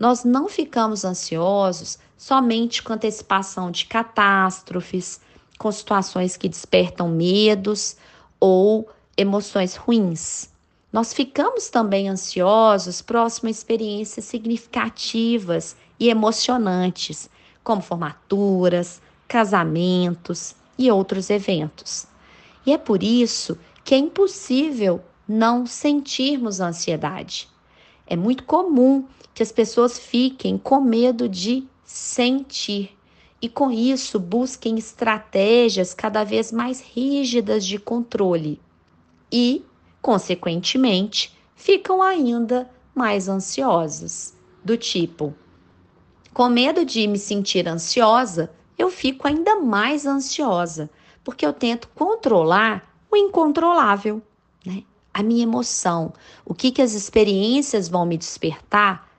Nós 0.00 0.24
não 0.24 0.48
ficamos 0.48 1.04
ansiosos 1.04 1.98
somente 2.16 2.82
com 2.82 2.94
antecipação 2.94 3.70
de 3.70 3.84
catástrofes, 3.84 5.20
com 5.58 5.70
situações 5.70 6.38
que 6.38 6.48
despertam 6.48 7.06
medos 7.10 7.98
ou 8.40 8.88
emoções 9.14 9.76
ruins. 9.76 10.48
Nós 10.90 11.12
ficamos 11.12 11.68
também 11.68 12.08
ansiosos 12.08 13.02
próximo 13.02 13.48
a 13.48 13.50
experiências 13.50 14.24
significativas 14.24 15.76
e 15.98 16.08
emocionantes, 16.08 17.28
como 17.62 17.82
formaturas, 17.82 19.02
casamentos 19.28 20.54
e 20.78 20.90
outros 20.90 21.28
eventos. 21.28 22.06
E 22.64 22.72
é 22.72 22.78
por 22.78 23.02
isso 23.02 23.58
que 23.84 23.94
é 23.94 23.98
impossível 23.98 25.04
não 25.28 25.66
sentirmos 25.66 26.58
ansiedade. 26.58 27.50
É 28.06 28.16
muito 28.16 28.44
comum 28.44 29.06
que 29.34 29.42
as 29.42 29.52
pessoas 29.52 29.98
fiquem 29.98 30.58
com 30.58 30.80
medo 30.80 31.28
de 31.28 31.66
sentir 31.84 32.96
e, 33.42 33.48
com 33.48 33.70
isso, 33.70 34.18
busquem 34.18 34.78
estratégias 34.78 35.94
cada 35.94 36.24
vez 36.24 36.52
mais 36.52 36.80
rígidas 36.80 37.64
de 37.64 37.78
controle 37.78 38.60
e, 39.32 39.64
consequentemente, 40.02 41.34
ficam 41.54 42.02
ainda 42.02 42.70
mais 42.94 43.28
ansiosas. 43.28 44.34
Do 44.62 44.76
tipo, 44.76 45.34
com 46.34 46.48
medo 46.50 46.84
de 46.84 47.06
me 47.06 47.18
sentir 47.18 47.66
ansiosa, 47.66 48.50
eu 48.78 48.90
fico 48.90 49.26
ainda 49.26 49.56
mais 49.56 50.04
ansiosa, 50.04 50.90
porque 51.24 51.44
eu 51.46 51.52
tento 51.52 51.88
controlar 51.94 52.94
o 53.10 53.16
incontrolável, 53.16 54.22
né? 54.64 54.84
A 55.12 55.22
minha 55.22 55.42
emoção, 55.42 56.12
o 56.44 56.54
que, 56.54 56.70
que 56.70 56.80
as 56.80 56.92
experiências 56.92 57.88
vão 57.88 58.06
me 58.06 58.16
despertar, 58.16 59.09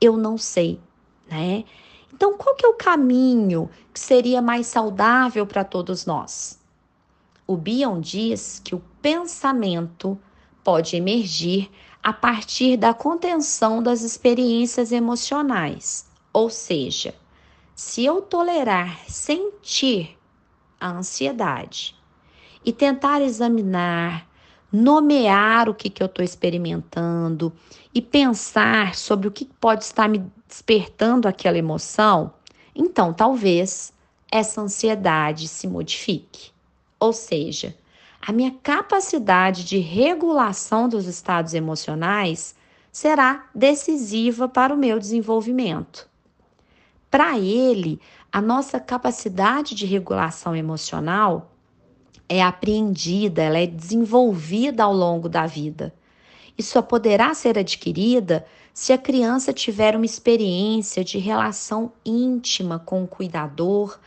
eu 0.00 0.16
não 0.16 0.38
sei, 0.38 0.80
né? 1.28 1.64
Então, 2.12 2.36
qual 2.36 2.54
que 2.54 2.66
é 2.66 2.68
o 2.68 2.74
caminho 2.74 3.70
que 3.92 4.00
seria 4.00 4.42
mais 4.42 4.66
saudável 4.66 5.46
para 5.46 5.64
todos 5.64 6.04
nós? 6.06 6.58
O 7.46 7.56
Bion 7.56 8.00
diz 8.00 8.60
que 8.64 8.74
o 8.74 8.82
pensamento 9.00 10.18
pode 10.62 10.96
emergir 10.96 11.70
a 12.02 12.12
partir 12.12 12.76
da 12.76 12.94
contenção 12.94 13.82
das 13.82 14.02
experiências 14.02 14.92
emocionais, 14.92 16.08
ou 16.32 16.48
seja, 16.48 17.14
se 17.74 18.04
eu 18.04 18.22
tolerar 18.22 19.00
sentir 19.08 20.16
a 20.78 20.90
ansiedade 20.90 21.96
e 22.64 22.72
tentar 22.72 23.20
examinar, 23.20 24.26
nomear 24.72 25.68
o 25.68 25.74
que, 25.74 25.90
que 25.90 26.02
eu 26.02 26.06
estou 26.06 26.24
experimentando 26.24 27.52
e 27.94 28.00
pensar 28.00 28.94
sobre 28.94 29.26
o 29.26 29.30
que 29.30 29.44
pode 29.44 29.84
estar 29.84 30.08
me 30.08 30.24
despertando 30.46 31.26
aquela 31.26 31.58
emoção, 31.58 32.32
então 32.74 33.12
talvez 33.12 33.92
essa 34.30 34.60
ansiedade 34.60 35.48
se 35.48 35.66
modifique. 35.66 36.52
Ou 36.98 37.12
seja, 37.12 37.76
a 38.20 38.32
minha 38.32 38.52
capacidade 38.62 39.64
de 39.64 39.78
regulação 39.78 40.88
dos 40.88 41.06
estados 41.06 41.54
emocionais 41.54 42.54
será 42.92 43.48
decisiva 43.54 44.48
para 44.48 44.74
o 44.74 44.76
meu 44.76 44.98
desenvolvimento. 44.98 46.08
Para 47.10 47.38
ele, 47.38 48.00
a 48.30 48.40
nossa 48.40 48.78
capacidade 48.78 49.74
de 49.74 49.86
regulação 49.86 50.54
emocional 50.54 51.50
é 52.32 52.40
apreendida, 52.40 53.42
ela 53.42 53.58
é 53.58 53.66
desenvolvida 53.66 54.84
ao 54.84 54.94
longo 54.94 55.28
da 55.28 55.46
vida. 55.46 55.92
E 56.56 56.62
só 56.62 56.80
poderá 56.80 57.34
ser 57.34 57.58
adquirida 57.58 58.46
se 58.72 58.92
a 58.92 58.98
criança 58.98 59.52
tiver 59.52 59.96
uma 59.96 60.06
experiência 60.06 61.02
de 61.02 61.18
relação 61.18 61.90
íntima 62.06 62.78
com 62.78 63.02
o 63.02 63.08
cuidador, 63.08 63.98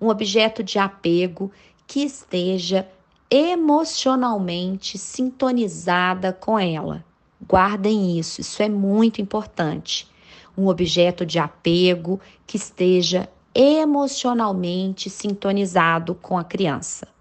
um 0.00 0.08
objeto 0.08 0.62
de 0.62 0.78
apego 0.78 1.50
que 1.84 2.04
esteja 2.04 2.88
emocionalmente 3.28 4.96
sintonizada 4.96 6.32
com 6.32 6.56
ela. 6.56 7.04
Guardem 7.48 8.16
isso, 8.16 8.40
isso 8.40 8.62
é 8.62 8.68
muito 8.68 9.20
importante. 9.20 10.08
Um 10.56 10.68
objeto 10.68 11.26
de 11.26 11.40
apego 11.40 12.20
que 12.46 12.56
esteja 12.56 13.28
emocionalmente 13.52 15.10
sintonizado 15.10 16.14
com 16.14 16.38
a 16.38 16.44
criança. 16.44 17.11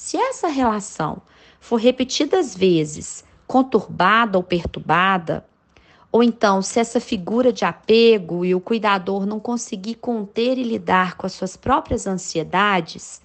Se 0.00 0.16
essa 0.16 0.46
relação 0.46 1.20
for 1.58 1.74
repetidas 1.74 2.54
vezes 2.54 3.24
conturbada 3.48 4.38
ou 4.38 4.44
perturbada, 4.44 5.44
ou 6.12 6.22
então 6.22 6.62
se 6.62 6.78
essa 6.78 7.00
figura 7.00 7.52
de 7.52 7.64
apego 7.64 8.44
e 8.44 8.54
o 8.54 8.60
cuidador 8.60 9.26
não 9.26 9.40
conseguir 9.40 9.96
conter 9.96 10.56
e 10.56 10.62
lidar 10.62 11.16
com 11.16 11.26
as 11.26 11.32
suas 11.32 11.56
próprias 11.56 12.06
ansiedades, 12.06 13.20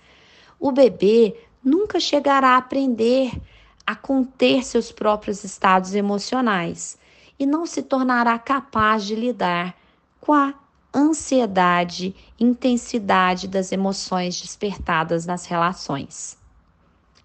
o 0.60 0.72
bebê 0.72 1.40
nunca 1.64 2.00
chegará 2.00 2.56
a 2.56 2.58
aprender 2.58 3.40
a 3.86 3.96
conter 3.96 4.66
seus 4.66 4.92
próprios 4.92 5.44
estados 5.44 5.94
emocionais 5.94 6.98
e 7.38 7.46
não 7.46 7.68
se 7.68 7.84
tornará 7.84 8.40
capaz 8.40 9.06
de 9.06 9.14
lidar 9.14 9.78
com 10.20 10.34
a 10.34 10.56
ansiedade, 10.92 12.16
intensidade 12.40 13.48
das 13.48 13.72
emoções 13.72 14.42
despertadas 14.42 15.28
nas 15.28 15.46
relações. 15.46 16.42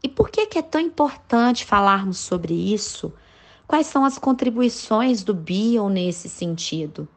E 0.02 0.08
por 0.08 0.30
que, 0.30 0.46
que 0.46 0.58
é 0.58 0.62
tão 0.62 0.80
importante 0.80 1.64
falarmos 1.64 2.18
sobre 2.18 2.54
isso? 2.54 3.12
Quais 3.66 3.86
são 3.86 4.04
as 4.04 4.18
contribuições 4.18 5.22
do 5.22 5.34
Bion 5.34 5.88
nesse 5.88 6.28
sentido? 6.28 7.08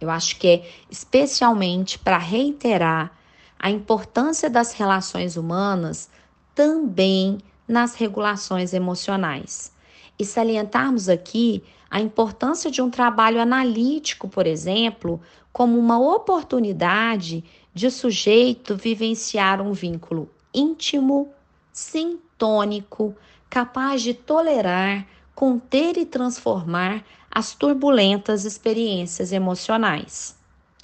Eu 0.00 0.10
acho 0.10 0.38
que 0.38 0.48
é 0.48 0.70
especialmente 0.90 1.98
para 1.98 2.18
reiterar 2.18 3.12
a 3.58 3.70
importância 3.70 4.50
das 4.50 4.72
relações 4.72 5.36
humanas 5.36 6.10
também 6.54 7.38
nas 7.66 7.94
regulações 7.94 8.72
emocionais. 8.72 9.72
E 10.18 10.24
salientarmos 10.24 11.08
aqui 11.08 11.62
a 11.90 12.00
importância 12.00 12.70
de 12.70 12.82
um 12.82 12.90
trabalho 12.90 13.40
analítico, 13.40 14.28
por 14.28 14.46
exemplo, 14.46 15.20
como 15.52 15.78
uma 15.78 15.98
oportunidade 15.98 17.44
de 17.72 17.86
o 17.86 17.90
sujeito 17.90 18.76
vivenciar 18.76 19.60
um 19.60 19.72
vínculo 19.72 20.30
íntimo, 20.52 21.30
sintônico, 21.76 23.14
capaz 23.50 24.00
de 24.00 24.14
tolerar, 24.14 25.06
conter 25.34 25.98
e 25.98 26.06
transformar 26.06 27.04
as 27.30 27.54
turbulentas 27.54 28.46
experiências 28.46 29.30
emocionais. 29.30 30.34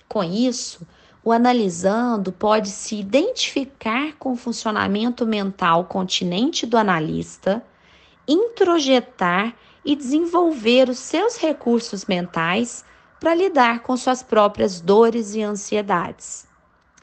Com 0.07 0.22
isso, 0.22 0.86
o 1.24 1.32
analisando 1.32 2.30
pode 2.30 2.68
se 2.68 2.97
identificar 2.97 4.12
com 4.18 4.32
o 4.32 4.36
funcionamento 4.36 5.24
mental 5.26 5.86
continente 5.86 6.66
do 6.66 6.76
analista, 6.76 7.64
introjetar 8.28 9.57
e 9.82 9.97
desenvolver 9.97 10.90
os 10.90 10.99
seus 10.99 11.38
recursos 11.38 12.05
mentais 12.05 12.84
para 13.18 13.34
lidar 13.34 13.80
com 13.80 13.97
suas 13.97 14.22
próprias 14.22 14.78
dores 14.78 15.34
e 15.34 15.43
ansiedades. 15.43 16.47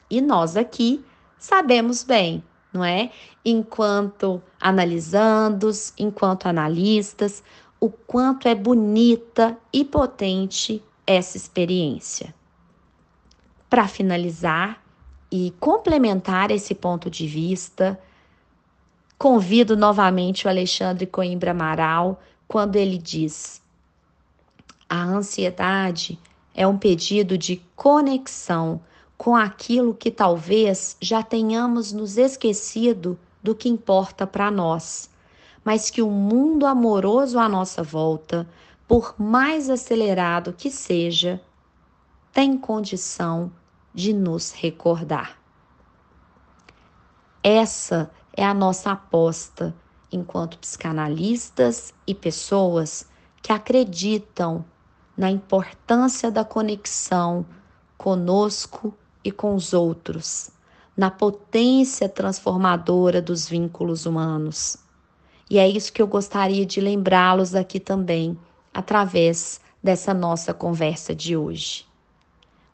E 0.08 0.20
nós 0.20 0.56
aqui 0.56 1.04
sabemos 1.36 2.04
bem, 2.04 2.44
não 2.72 2.84
é? 2.84 3.10
Enquanto 3.44 4.42
analisandos, 4.60 5.92
enquanto 5.98 6.46
analistas, 6.46 7.42
o 7.80 7.88
quanto 7.88 8.46
é 8.46 8.54
bonita 8.54 9.56
e 9.72 9.84
potente 9.84 10.82
essa 11.06 11.36
experiência. 11.36 12.34
Para 13.68 13.88
finalizar 13.88 14.82
e 15.30 15.52
complementar 15.58 16.50
esse 16.50 16.74
ponto 16.74 17.08
de 17.08 17.26
vista, 17.26 17.98
convido 19.18 19.76
novamente 19.76 20.46
o 20.46 20.50
Alexandre 20.50 21.06
Coimbra 21.06 21.52
Amaral 21.52 22.20
quando 22.46 22.76
ele 22.76 22.98
diz: 22.98 23.62
a 24.88 25.02
ansiedade 25.02 26.18
é 26.54 26.66
um 26.66 26.76
pedido 26.76 27.38
de 27.38 27.62
conexão 27.76 28.80
com 29.20 29.36
aquilo 29.36 29.92
que 29.92 30.10
talvez 30.10 30.96
já 30.98 31.22
tenhamos 31.22 31.92
nos 31.92 32.16
esquecido 32.16 33.18
do 33.42 33.54
que 33.54 33.68
importa 33.68 34.26
para 34.26 34.50
nós, 34.50 35.10
mas 35.62 35.90
que 35.90 36.00
o 36.00 36.10
mundo 36.10 36.64
amoroso 36.64 37.38
à 37.38 37.46
nossa 37.46 37.82
volta, 37.82 38.48
por 38.88 39.14
mais 39.18 39.68
acelerado 39.68 40.54
que 40.54 40.70
seja, 40.70 41.38
tem 42.32 42.56
condição 42.56 43.52
de 43.92 44.14
nos 44.14 44.52
recordar. 44.52 45.38
Essa 47.42 48.10
é 48.34 48.42
a 48.42 48.54
nossa 48.54 48.92
aposta 48.92 49.76
enquanto 50.10 50.56
psicanalistas 50.56 51.92
e 52.06 52.14
pessoas 52.14 53.06
que 53.42 53.52
acreditam 53.52 54.64
na 55.14 55.30
importância 55.30 56.30
da 56.30 56.42
conexão 56.42 57.44
conosco 57.98 58.94
e 59.24 59.30
com 59.30 59.54
os 59.54 59.72
outros, 59.72 60.50
na 60.96 61.10
potência 61.10 62.08
transformadora 62.08 63.20
dos 63.20 63.48
vínculos 63.48 64.06
humanos. 64.06 64.76
E 65.48 65.58
é 65.58 65.68
isso 65.68 65.92
que 65.92 66.00
eu 66.00 66.06
gostaria 66.06 66.64
de 66.64 66.80
lembrá-los 66.80 67.54
aqui 67.54 67.80
também, 67.80 68.38
através 68.72 69.60
dessa 69.82 70.14
nossa 70.14 70.54
conversa 70.54 71.14
de 71.14 71.36
hoje. 71.36 71.84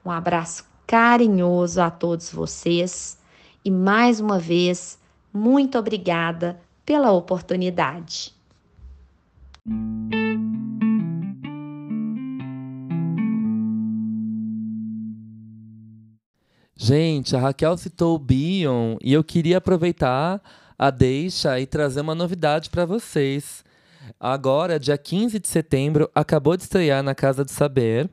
Um 0.05 0.11
abraço 0.11 0.65
carinhoso 0.87 1.81
a 1.81 1.91
todos 1.91 2.31
vocês 2.31 3.19
e 3.65 3.71
mais 3.71 4.21
uma 4.21 4.39
vez, 4.39 4.99
muito 5.33 5.77
obrigada 5.77 6.61
pela 6.85 7.11
oportunidade. 7.11 8.33
Gente, 16.77 17.35
a 17.35 17.41
Raquel 17.41 17.77
citou 17.79 18.15
o 18.15 18.19
Bion 18.19 18.97
e 19.03 19.13
eu 19.13 19.25
queria 19.25 19.59
aproveitar 19.59 20.43
a 20.79 20.91
deixa 20.91 21.59
e 21.59 21.67
trazer 21.67 22.03
uma 22.03 22.15
novidade 22.15 22.69
para 22.69 22.85
vocês. 22.85 23.65
Agora, 24.21 24.79
dia 24.79 24.99
15 24.99 25.39
de 25.39 25.49
setembro, 25.49 26.11
acabou 26.15 26.57
de 26.57 26.65
estrear 26.65 27.03
na 27.03 27.15
Casa 27.15 27.45
do 27.45 27.51
Saber 27.51 28.11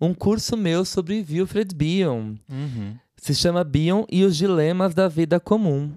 um 0.00 0.12
curso 0.12 0.56
meu 0.56 0.84
sobre 0.84 1.24
Wilfred 1.30 1.72
Bion. 1.72 2.34
Uhum. 2.50 2.96
Se 3.16 3.36
chama 3.36 3.62
Bion 3.62 4.04
e 4.10 4.24
os 4.24 4.36
Dilemas 4.36 4.94
da 4.94 5.06
Vida 5.06 5.38
Comum. 5.38 5.92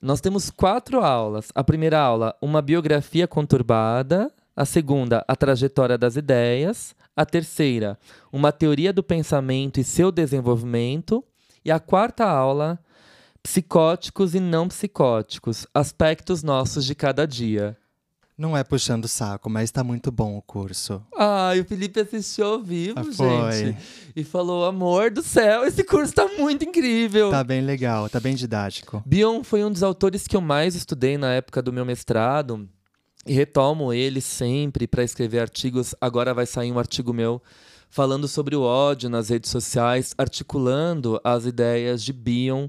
Nós 0.00 0.20
temos 0.20 0.50
quatro 0.50 1.00
aulas. 1.00 1.50
A 1.54 1.64
primeira 1.64 1.98
aula, 1.98 2.36
uma 2.42 2.60
biografia 2.60 3.26
conturbada. 3.26 4.30
A 4.54 4.66
segunda, 4.66 5.24
a 5.26 5.34
trajetória 5.34 5.96
das 5.96 6.16
ideias. 6.16 6.94
A 7.16 7.24
terceira, 7.24 7.98
uma 8.30 8.52
teoria 8.52 8.92
do 8.92 9.02
pensamento 9.02 9.80
e 9.80 9.84
seu 9.84 10.12
desenvolvimento. 10.12 11.24
E 11.64 11.70
a 11.70 11.78
quarta 11.78 12.24
aula, 12.24 12.78
psicóticos 13.42 14.34
e 14.34 14.40
não 14.40 14.68
psicóticos, 14.68 15.66
aspectos 15.74 16.42
nossos 16.42 16.84
de 16.84 16.94
cada 16.94 17.26
dia. 17.26 17.76
Não 18.40 18.56
é 18.56 18.64
puxando 18.64 19.04
o 19.04 19.08
saco, 19.08 19.50
mas 19.50 19.70
tá 19.70 19.84
muito 19.84 20.10
bom 20.10 20.38
o 20.38 20.40
curso. 20.40 21.04
Ai, 21.14 21.60
o 21.60 21.64
Felipe 21.66 22.00
assistiu 22.00 22.46
ao 22.46 22.62
vivo, 22.62 22.98
ah, 22.98 23.50
gente. 23.52 23.76
E 24.16 24.24
falou: 24.24 24.64
amor 24.64 25.10
do 25.10 25.22
céu, 25.22 25.66
esse 25.66 25.84
curso 25.84 26.14
tá 26.14 26.26
muito 26.38 26.64
incrível. 26.64 27.30
Tá 27.30 27.44
bem 27.44 27.60
legal, 27.60 28.08
tá 28.08 28.18
bem 28.18 28.34
didático. 28.34 29.02
Bion 29.04 29.44
foi 29.44 29.62
um 29.62 29.70
dos 29.70 29.82
autores 29.82 30.26
que 30.26 30.34
eu 30.34 30.40
mais 30.40 30.74
estudei 30.74 31.18
na 31.18 31.34
época 31.34 31.60
do 31.60 31.70
meu 31.70 31.84
mestrado. 31.84 32.66
E 33.26 33.34
retomo 33.34 33.92
ele 33.92 34.22
sempre 34.22 34.86
para 34.86 35.04
escrever 35.04 35.40
artigos. 35.40 35.94
Agora 36.00 36.32
vai 36.32 36.46
sair 36.46 36.72
um 36.72 36.78
artigo 36.78 37.12
meu 37.12 37.42
falando 37.90 38.28
sobre 38.28 38.54
o 38.54 38.62
ódio 38.62 39.10
nas 39.10 39.28
redes 39.28 39.50
sociais, 39.50 40.14
articulando 40.16 41.20
as 41.24 41.44
ideias 41.44 42.02
de 42.02 42.12
Bion 42.12 42.68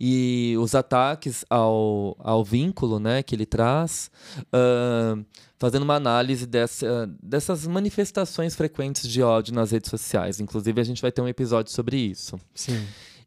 e 0.00 0.56
os 0.58 0.74
ataques 0.74 1.44
ao, 1.48 2.16
ao 2.18 2.42
vínculo 2.42 2.98
né, 2.98 3.22
que 3.22 3.36
ele 3.36 3.46
traz, 3.46 4.10
uh, 4.48 5.24
fazendo 5.58 5.82
uma 5.82 5.94
análise 5.94 6.46
dessa, 6.46 7.08
dessas 7.22 7.66
manifestações 7.68 8.56
frequentes 8.56 9.08
de 9.08 9.22
ódio 9.22 9.54
nas 9.54 9.70
redes 9.70 9.90
sociais. 9.90 10.40
Inclusive, 10.40 10.80
a 10.80 10.84
gente 10.84 11.00
vai 11.00 11.12
ter 11.12 11.20
um 11.20 11.28
episódio 11.28 11.70
sobre 11.70 11.98
isso. 11.98 12.40
Sim. 12.52 12.84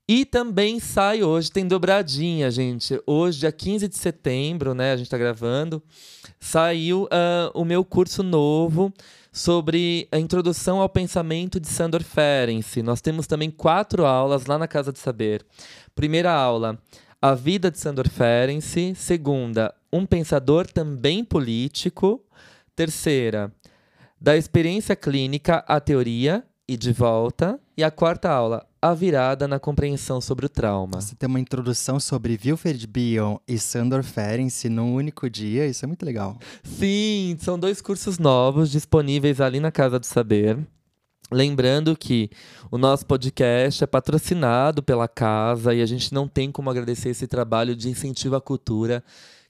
E 0.08 0.26
também 0.26 0.80
sai 0.80 1.24
hoje, 1.24 1.52
tem 1.52 1.66
dobradinha, 1.66 2.52
gente. 2.52 3.02
Hoje, 3.08 3.40
dia 3.40 3.52
15 3.52 3.88
de 3.88 3.98
setembro, 3.98 4.76
né? 4.76 4.92
A 4.92 4.98
gente 4.98 5.10
tá 5.10 5.18
gravando. 5.18 5.82
Saiu 6.40 7.04
uh, 7.04 7.60
o 7.60 7.64
meu 7.64 7.84
curso 7.84 8.22
novo 8.22 8.94
sobre 9.36 10.08
a 10.14 10.18
introdução 10.18 10.80
ao 10.80 10.88
pensamento 10.88 11.60
de 11.60 11.68
Sandor 11.68 12.02
Ferenczi. 12.02 12.82
Nós 12.82 13.02
temos 13.02 13.28
também 13.28 13.52
quatro 13.52 14.06
aulas 14.06 14.46
lá 14.46 14.58
na 14.58 14.66
Casa 14.66 14.94
de 14.94 15.00
Saber. 15.00 15.46
Primeira 15.94 16.32
aula, 16.32 16.80
A 17.22 17.36
Vida 17.36 17.70
de 17.70 17.78
Sandor 17.78 18.08
Ferenczi. 18.08 18.96
Segunda, 18.96 19.76
Um 19.92 20.06
Pensador 20.06 20.66
Também 20.68 21.22
Político. 21.26 22.24
Terceira, 22.78 23.52
Da 24.22 24.38
Experiência 24.38 24.96
Clínica 24.96 25.66
à 25.68 25.82
Teoria 25.82 26.42
e 26.66 26.78
de 26.78 26.94
Volta. 26.94 27.60
E 27.76 27.84
a 27.84 27.92
quarta 27.92 28.30
aula, 28.30 28.66
A 28.86 28.94
Virada 28.94 29.48
na 29.48 29.60
Compreensão 29.60 30.22
sobre 30.22 30.46
o 30.46 30.50
Trauma. 30.50 31.02
Você 31.02 31.16
tem 31.16 31.28
uma 31.28 31.40
introdução 31.40 32.00
sobre 32.00 32.40
Wilfred 32.46 32.86
Bion 32.86 33.38
e 33.48 33.58
Sandor 33.58 34.04
Ferenczi 34.04 34.70
num 34.70 34.94
único 34.94 35.28
dia, 35.28 35.66
isso 35.66 35.84
é 35.84 35.88
muito 35.88 36.06
legal. 36.06 36.38
Sim, 36.64 37.36
são 37.40 37.58
dois 37.58 37.82
cursos 37.82 38.20
novos 38.20 38.70
disponíveis 38.70 39.42
ali 39.42 39.60
na 39.60 39.72
Casa 39.72 39.98
do 39.98 40.06
Saber. 40.06 40.60
Lembrando 41.32 41.98
que 41.98 42.30
o 42.70 42.78
nosso 42.78 43.08
podcast 43.08 43.84
é 43.84 43.88
patrocinado 43.88 44.84
pela 44.84 45.08
casa 45.08 45.74
e 45.74 45.82
a 45.82 45.86
gente 45.88 46.14
não 46.14 46.28
tem 46.28 46.52
como 46.52 46.70
agradecer 46.70 47.10
esse 47.10 47.26
trabalho 47.26 47.76
de 47.76 47.90
incentivo 47.90 48.36
à 48.36 48.42
cultura 48.42 49.04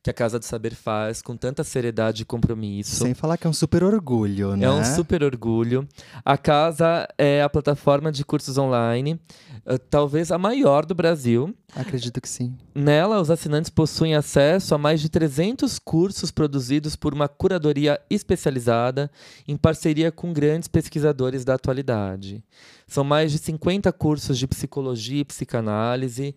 que 0.05 0.09
a 0.11 0.13
Casa 0.13 0.37
do 0.37 0.45
Saber 0.45 0.75
faz 0.75 1.19
com 1.19 1.35
tanta 1.35 1.63
seriedade 1.63 2.21
e 2.21 2.25
compromisso. 2.25 3.03
Sem 3.03 3.15
falar 3.15 3.37
que 3.37 3.47
é 3.47 3.49
um 3.49 3.53
super 3.53 3.83
orgulho, 3.83 4.55
né? 4.55 4.67
É 4.67 4.69
um 4.69 4.85
super 4.85 5.23
orgulho. 5.23 5.87
A 6.23 6.37
casa 6.37 7.07
é 7.17 7.41
a 7.41 7.49
plataforma 7.49 8.11
de 8.11 8.23
cursos 8.23 8.55
online, 8.59 9.19
uh, 9.65 9.79
talvez 9.89 10.31
a 10.31 10.37
maior 10.37 10.85
do 10.85 10.93
Brasil. 10.93 11.55
Acredito 11.75 12.21
que 12.21 12.29
sim. 12.29 12.55
Nela, 12.75 13.19
os 13.19 13.31
assinantes 13.31 13.71
possuem 13.71 14.13
acesso 14.13 14.75
a 14.75 14.77
mais 14.77 15.01
de 15.01 15.09
300 15.09 15.79
cursos 15.79 16.29
produzidos 16.29 16.95
por 16.95 17.11
uma 17.11 17.27
curadoria 17.27 17.99
especializada 18.07 19.09
em 19.47 19.57
parceria 19.57 20.11
com 20.11 20.31
grandes 20.31 20.67
pesquisadores 20.67 21.43
da 21.43 21.55
atualidade. 21.55 22.43
São 22.87 23.03
mais 23.03 23.31
de 23.31 23.39
50 23.39 23.91
cursos 23.91 24.37
de 24.37 24.45
psicologia 24.45 25.21
e 25.21 25.25
psicanálise, 25.25 26.35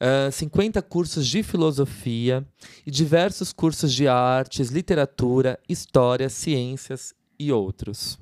uh, 0.00 0.30
50 0.32 0.80
cursos 0.82 1.26
de 1.26 1.42
filosofia 1.42 2.46
e 2.86 2.90
diversos 2.90 3.52
cursos 3.52 3.92
de 3.92 4.08
artes, 4.08 4.70
literatura, 4.70 5.58
história, 5.68 6.28
ciências 6.28 7.12
e 7.38 7.52
outros. 7.52 8.18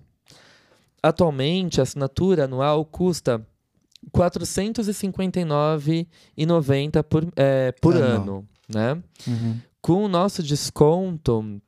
Atualmente, 1.03 1.81
a 1.81 1.85
assinatura 1.85 2.45
anual 2.45 2.85
custa 2.85 3.37
R$ 3.37 3.43
459,90 4.13 7.03
por, 7.03 7.27
é, 7.37 7.73
por 7.81 7.97
Ano. 7.97 8.23
ano, 8.23 8.49
né? 8.69 9.03
Uhum. 9.27 9.59
Com 9.81 10.05
o 10.05 10.09
nosso 10.09 10.43
desconto, 10.43 11.61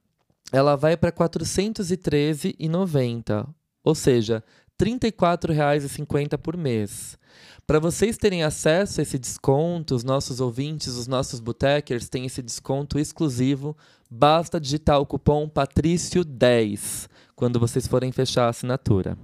ela 0.52 0.76
vai 0.76 0.96
para 0.96 1.10
R$ 1.10 1.16
413,90, 1.16 3.48
ou 3.84 3.94
seja, 3.94 4.36
R$ 4.36 4.42
34,50 4.80 6.38
por 6.38 6.56
mês. 6.56 7.18
Para 7.66 7.78
vocês 7.78 8.16
terem 8.16 8.42
acesso 8.42 9.00
a 9.00 9.02
esse 9.02 9.18
desconto, 9.18 9.94
os 9.94 10.02
nossos 10.02 10.40
ouvintes, 10.40 10.94
os 10.94 11.06
nossos 11.06 11.38
botecers 11.38 12.08
têm 12.08 12.24
esse 12.24 12.40
desconto 12.40 12.98
exclusivo. 12.98 13.76
Basta 14.10 14.58
digitar 14.58 14.98
o 14.98 15.06
cupom 15.06 15.48
Patrício10 15.48 17.08
quando 17.36 17.60
vocês 17.60 17.86
forem 17.86 18.10
fechar 18.10 18.46
a 18.46 18.48
assinatura. 18.48 19.18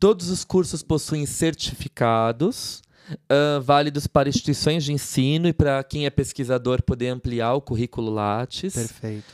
Todos 0.00 0.28
os 0.30 0.44
cursos 0.44 0.82
possuem 0.82 1.24
certificados, 1.24 2.82
ah, 3.30 3.60
válidos 3.62 4.06
para 4.06 4.28
instituições 4.28 4.84
de 4.84 4.92
ensino 4.92 5.46
e 5.48 5.52
para 5.52 5.82
quem 5.84 6.06
é 6.06 6.10
pesquisador 6.10 6.82
poder 6.82 7.08
ampliar 7.08 7.54
o 7.54 7.60
currículo 7.60 8.10
Lattes. 8.12 8.74
Perfeito. 8.74 9.32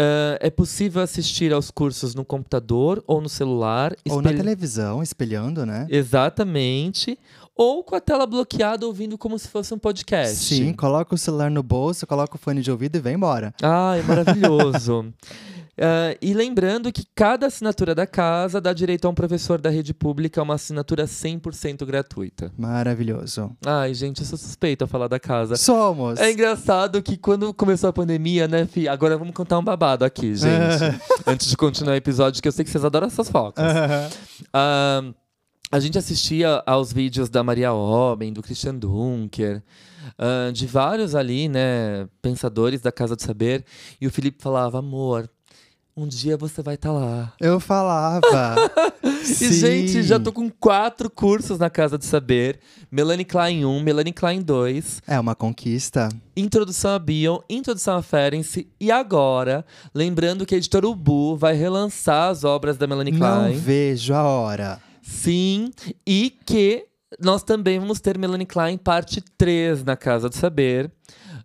Ah, 0.00 0.38
é 0.40 0.48
possível 0.48 1.02
assistir 1.02 1.52
aos 1.52 1.70
cursos 1.70 2.14
no 2.14 2.24
computador 2.24 3.04
ou 3.06 3.20
no 3.20 3.28
celular. 3.28 3.94
Ou 4.08 4.22
na 4.22 4.32
televisão, 4.32 5.02
espelhando, 5.02 5.66
né? 5.66 5.86
Exatamente. 5.90 7.18
Ou 7.54 7.84
com 7.84 7.94
a 7.94 8.00
tela 8.00 8.26
bloqueada 8.26 8.86
ouvindo 8.86 9.18
como 9.18 9.38
se 9.38 9.46
fosse 9.48 9.74
um 9.74 9.78
podcast. 9.78 10.36
Sim, 10.36 10.72
coloca 10.72 11.14
o 11.14 11.18
celular 11.18 11.50
no 11.50 11.62
bolso, 11.62 12.06
coloca 12.06 12.36
o 12.36 12.38
fone 12.38 12.62
de 12.62 12.70
ouvido 12.70 12.96
e 12.96 13.00
vem 13.00 13.16
embora. 13.16 13.52
Ai, 13.62 14.00
maravilhoso. 14.02 15.12
Ah, 15.80 16.14
e 16.20 16.34
lembrando 16.34 16.92
que 16.92 17.06
cada 17.14 17.46
assinatura 17.46 17.94
da 17.94 18.06
casa 18.06 18.60
dá 18.60 18.70
direito 18.74 19.06
a 19.06 19.08
um 19.08 19.14
professor 19.14 19.58
da 19.58 19.70
rede 19.70 19.94
pública 19.94 20.38
a 20.38 20.44
uma 20.44 20.54
assinatura 20.54 21.04
100% 21.04 21.86
gratuita. 21.86 22.52
Maravilhoso. 22.58 23.56
Ai, 23.64 23.94
gente, 23.94 24.20
eu 24.20 24.26
sou 24.26 24.36
suspeita 24.36 24.84
a 24.84 24.88
falar 24.88 25.08
da 25.08 25.18
casa. 25.18 25.56
Somos! 25.56 26.20
É 26.20 26.30
engraçado 26.30 27.02
que 27.02 27.16
quando 27.16 27.54
começou 27.54 27.88
a 27.88 27.92
pandemia, 27.94 28.46
né, 28.46 28.66
Fi? 28.66 28.88
Agora 28.88 29.16
vamos 29.16 29.32
contar 29.32 29.58
um 29.58 29.64
babado 29.64 30.04
aqui, 30.04 30.34
gente. 30.36 31.00
Antes 31.26 31.48
de 31.48 31.56
continuar 31.56 31.94
o 31.94 31.96
episódio, 31.96 32.42
que 32.42 32.48
eu 32.48 32.52
sei 32.52 32.62
que 32.62 32.70
vocês 32.70 32.84
adoram 32.84 33.06
essas 33.06 33.30
focas. 33.30 33.64
Ah, 34.52 35.02
a 35.72 35.80
gente 35.80 35.96
assistia 35.96 36.62
aos 36.66 36.92
vídeos 36.92 37.30
da 37.30 37.42
Maria 37.42 37.72
Homem, 37.72 38.34
do 38.34 38.42
Christian 38.42 38.74
Dunker, 38.74 39.62
ah, 40.18 40.50
de 40.52 40.66
vários 40.66 41.14
ali, 41.14 41.48
né, 41.48 42.06
pensadores 42.20 42.82
da 42.82 42.92
Casa 42.92 43.16
do 43.16 43.22
Saber, 43.22 43.64
e 43.98 44.06
o 44.06 44.10
Felipe 44.10 44.42
falava, 44.42 44.80
amor, 44.80 45.30
um 46.04 46.08
dia 46.08 46.36
você 46.36 46.62
vai 46.62 46.74
estar 46.74 46.92
lá. 46.92 47.32
Eu 47.40 47.58
falava. 47.60 48.56
E, 49.22 49.52
gente, 49.52 50.02
já 50.02 50.18
tô 50.18 50.32
com 50.32 50.50
quatro 50.50 51.10
cursos 51.10 51.58
na 51.58 51.68
Casa 51.68 51.98
do 51.98 52.04
Saber. 52.04 52.58
Melanie 52.90 53.24
Klein 53.24 53.64
1, 53.66 53.82
Melanie 53.82 54.12
Klein 54.14 54.40
2, 54.40 55.02
É 55.06 55.20
uma 55.20 55.34
conquista. 55.34 56.08
Introdução 56.36 56.92
a 56.94 56.98
Bion, 56.98 57.38
Introdução 57.48 57.96
a 57.98 58.02
Ferenczi 58.02 58.66
e 58.80 58.90
agora, 58.90 59.64
lembrando 59.94 60.46
que 60.46 60.54
a 60.54 60.58
editora 60.58 60.88
Ubu 60.88 61.36
vai 61.36 61.54
relançar 61.54 62.30
as 62.30 62.44
obras 62.44 62.76
da 62.78 62.86
Melanie 62.86 63.12
Não 63.12 63.18
Klein. 63.18 63.56
vejo 63.58 64.14
a 64.14 64.22
hora. 64.22 64.80
Sim, 65.02 65.70
e 66.06 66.30
que 66.46 66.86
nós 67.22 67.42
também 67.42 67.78
vamos 67.78 68.00
ter 68.00 68.16
Melanie 68.16 68.46
Klein 68.46 68.78
parte 68.78 69.22
3 69.36 69.84
na 69.84 69.96
Casa 69.96 70.28
do 70.30 70.34
Saber. 70.34 70.90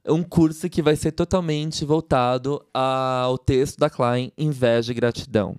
Um 0.08 0.22
curso 0.22 0.70
que 0.70 0.82
vai 0.82 0.96
ser 0.96 1.12
totalmente 1.12 1.84
voltado 1.84 2.64
ao 2.74 3.38
texto 3.38 3.78
da 3.78 3.90
Klein, 3.90 4.32
Inveja 4.38 4.92
e 4.92 4.96
Gratidão. 4.96 5.56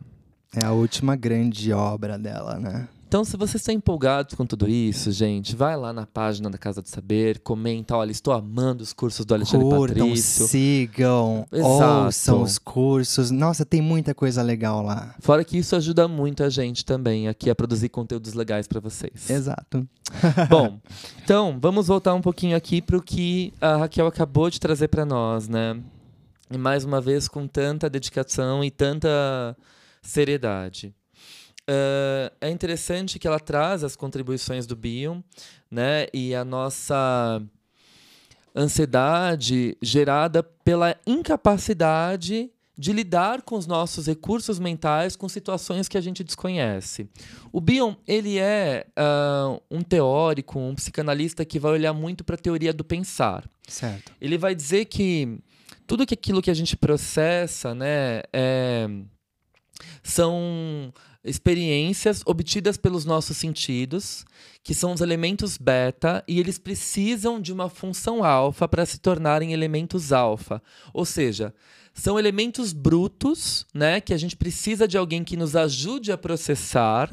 É 0.55 0.65
a 0.65 0.73
última 0.73 1.17
grande 1.17 1.73
obra 1.73 2.17
dela, 2.19 2.59
né? 2.59 2.89
Então, 3.09 3.25
se 3.25 3.37
vocês 3.37 3.63
estão 3.63 3.73
empolgados 3.73 4.35
com 4.35 4.45
tudo 4.45 4.69
isso, 4.69 5.13
gente, 5.13 5.55
vai 5.55 5.77
lá 5.77 5.93
na 5.93 6.05
página 6.05 6.51
da 6.51 6.59
Casa 6.59 6.83
do 6.83 6.89
Saber, 6.89 7.39
comenta, 7.39 7.97
olha, 7.97 8.11
estou 8.11 8.35
amando 8.35 8.83
os 8.83 8.93
cursos 8.93 9.25
do 9.25 9.33
Alexandre 9.33 9.65
Curtam, 9.69 10.09
Patrício. 10.09 10.47
sigam, 10.47 11.47
Exato. 11.53 12.05
ouçam 12.05 12.43
os 12.43 12.59
cursos. 12.59 13.31
Nossa, 13.31 13.65
tem 13.65 13.81
muita 13.81 14.13
coisa 14.13 14.43
legal 14.43 14.83
lá. 14.83 15.15
Fora 15.21 15.45
que 15.45 15.57
isso 15.57 15.77
ajuda 15.77 16.09
muito 16.09 16.43
a 16.43 16.51
gente 16.51 16.85
também 16.85 17.29
aqui 17.29 17.49
a 17.49 17.55
produzir 17.55 17.91
conteúdos 17.91 18.35
legais 18.35 18.67
para 18.67 18.81
vocês. 18.81 19.31
Exato. 19.31 19.87
Bom, 20.51 20.81
então 21.23 21.59
vamos 21.61 21.87
voltar 21.87 22.13
um 22.13 22.21
pouquinho 22.21 22.57
aqui 22.57 22.83
para 22.83 22.97
o 22.97 23.03
que 23.03 23.55
a 23.61 23.77
Raquel 23.77 24.09
acabou 24.09 24.51
de 24.51 24.59
trazer 24.59 24.89
para 24.89 25.05
nós, 25.05 25.49
né? 25.49 25.81
E 26.51 26.59
mais 26.59 26.85
uma 26.85 27.01
vez 27.01 27.29
com 27.29 27.47
tanta 27.47 27.89
dedicação 27.89 28.65
e 28.65 28.71
tanta 28.71 29.57
seriedade. 30.03 30.93
Ah, 31.69 32.33
é 32.41 32.51
interessante 32.51 33.19
que 33.19 33.27
ela 33.27 33.41
traz 33.41 33.83
as 33.83 33.97
contribuições 33.97 34.67
do 34.67 34.77
Bion, 34.77 35.21
né? 35.71 36.07
E 36.13 36.35
a 36.35 36.45
nossa 36.45 37.43
ansiedade 38.55 39.77
gerada 39.83 40.43
pela 40.43 40.97
incapacidade 41.07 42.51
de 42.79 42.93
lidar 42.93 43.41
com 43.43 43.57
os 43.57 43.67
nossos 43.67 44.07
recursos 44.07 44.59
mentais 44.59 45.17
com 45.17 45.29
situações 45.29 45.89
que 45.89 45.97
a 45.97 46.01
gente 46.01 46.23
desconhece. 46.23 47.09
O 47.51 47.59
Bion, 47.61 47.95
ele 48.07 48.39
é 48.39 48.87
ah, 48.95 49.59
um 49.71 49.83
teórico, 49.83 50.59
um 50.59 50.75
psicanalista 50.75 51.45
que 51.45 51.59
vai 51.59 51.73
olhar 51.73 51.93
muito 51.95 52.23
para 52.23 52.35
a 52.35 52.39
teoria 52.39 52.73
do 52.73 52.85
pensar. 52.85 53.49
Certo. 53.67 54.13
Ele 54.21 54.37
vai 54.37 54.55
dizer 54.55 54.85
que 54.87 55.39
tudo 55.87 56.07
que 56.07 56.15
aquilo 56.15 56.43
que 56.43 56.51
a 56.51 56.55
gente 56.55 56.77
processa, 56.77 57.75
né, 57.75 58.23
é- 58.33 58.89
são 60.03 60.93
experiências 61.27 62.23
obtidas 62.25 62.77
pelos 62.77 63.05
nossos 63.05 63.37
sentidos, 63.37 64.25
que 64.63 64.75
são 64.75 64.93
os 64.93 65.01
elementos 65.01 65.59
beta, 65.59 66.25
e 66.27 66.39
eles 66.41 66.59
precisam 66.59 67.41
de 67.41 67.53
uma 67.53 67.69
função 67.69 68.25
alfa 68.25 68.67
para 68.67 68.87
se 68.87 68.99
tornarem 68.99 69.53
elementos 69.53 70.13
alfa. 70.13 70.63
Ou 70.95 71.05
seja, 71.05 71.53
são 71.93 72.19
elementos 72.19 72.73
brutos, 72.73 73.67
né, 73.75 74.01
que 74.01 74.13
a 74.13 74.19
gente 74.19 74.37
precisa 74.37 74.87
de 74.87 74.99
alguém 74.99 75.25
que 75.25 75.37
nos 75.37 75.57
ajude 75.57 76.13
a 76.13 76.19
processar 76.19 77.11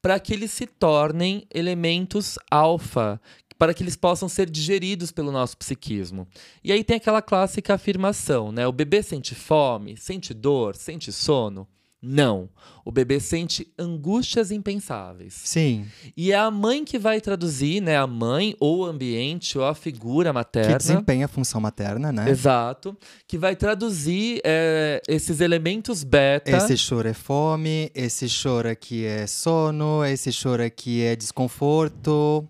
para 0.00 0.18
que 0.20 0.32
eles 0.32 0.52
se 0.52 0.66
tornem 0.66 1.46
elementos 1.52 2.38
alfa, 2.50 3.20
para 3.58 3.74
que 3.74 3.82
eles 3.82 3.96
possam 3.96 4.28
ser 4.28 4.48
digeridos 4.48 5.10
pelo 5.12 5.30
nosso 5.30 5.56
psiquismo. 5.56 6.26
E 6.64 6.72
aí 6.72 6.82
tem 6.82 6.96
aquela 6.96 7.22
clássica 7.22 7.74
afirmação, 7.74 8.50
né? 8.50 8.66
O 8.66 8.72
bebê 8.72 9.02
sente 9.02 9.34
fome, 9.34 9.96
sente 9.96 10.32
dor, 10.32 10.74
sente 10.74 11.12
sono? 11.12 11.68
Não. 12.02 12.48
O 12.84 12.90
bebê 12.90 13.20
sente 13.20 13.72
angústias 13.78 14.50
impensáveis. 14.50 15.34
Sim. 15.44 15.86
E 16.16 16.32
é 16.32 16.36
a 16.36 16.50
mãe 16.50 16.84
que 16.84 16.98
vai 16.98 17.20
traduzir, 17.20 17.80
né? 17.80 17.96
A 17.96 18.08
mãe 18.08 18.56
ou 18.58 18.80
o 18.80 18.84
ambiente 18.84 19.56
ou 19.56 19.64
a 19.64 19.72
figura 19.72 20.30
Que 20.30 20.34
materna. 20.34 20.78
desempenha 20.78 21.26
a 21.26 21.28
função 21.28 21.60
materna, 21.60 22.10
né? 22.10 22.28
Exato. 22.28 22.96
Que 23.28 23.38
vai 23.38 23.54
traduzir 23.54 24.40
é, 24.44 25.00
esses 25.06 25.40
elementos 25.40 26.02
beta. 26.02 26.50
Esse 26.50 26.76
choro 26.76 27.06
é 27.06 27.14
fome, 27.14 27.88
esse 27.94 28.28
choro 28.28 28.68
aqui 28.68 29.04
é 29.04 29.26
sono, 29.28 30.04
esse 30.04 30.32
choro 30.32 30.64
aqui 30.64 31.02
é 31.02 31.14
desconforto. 31.14 32.48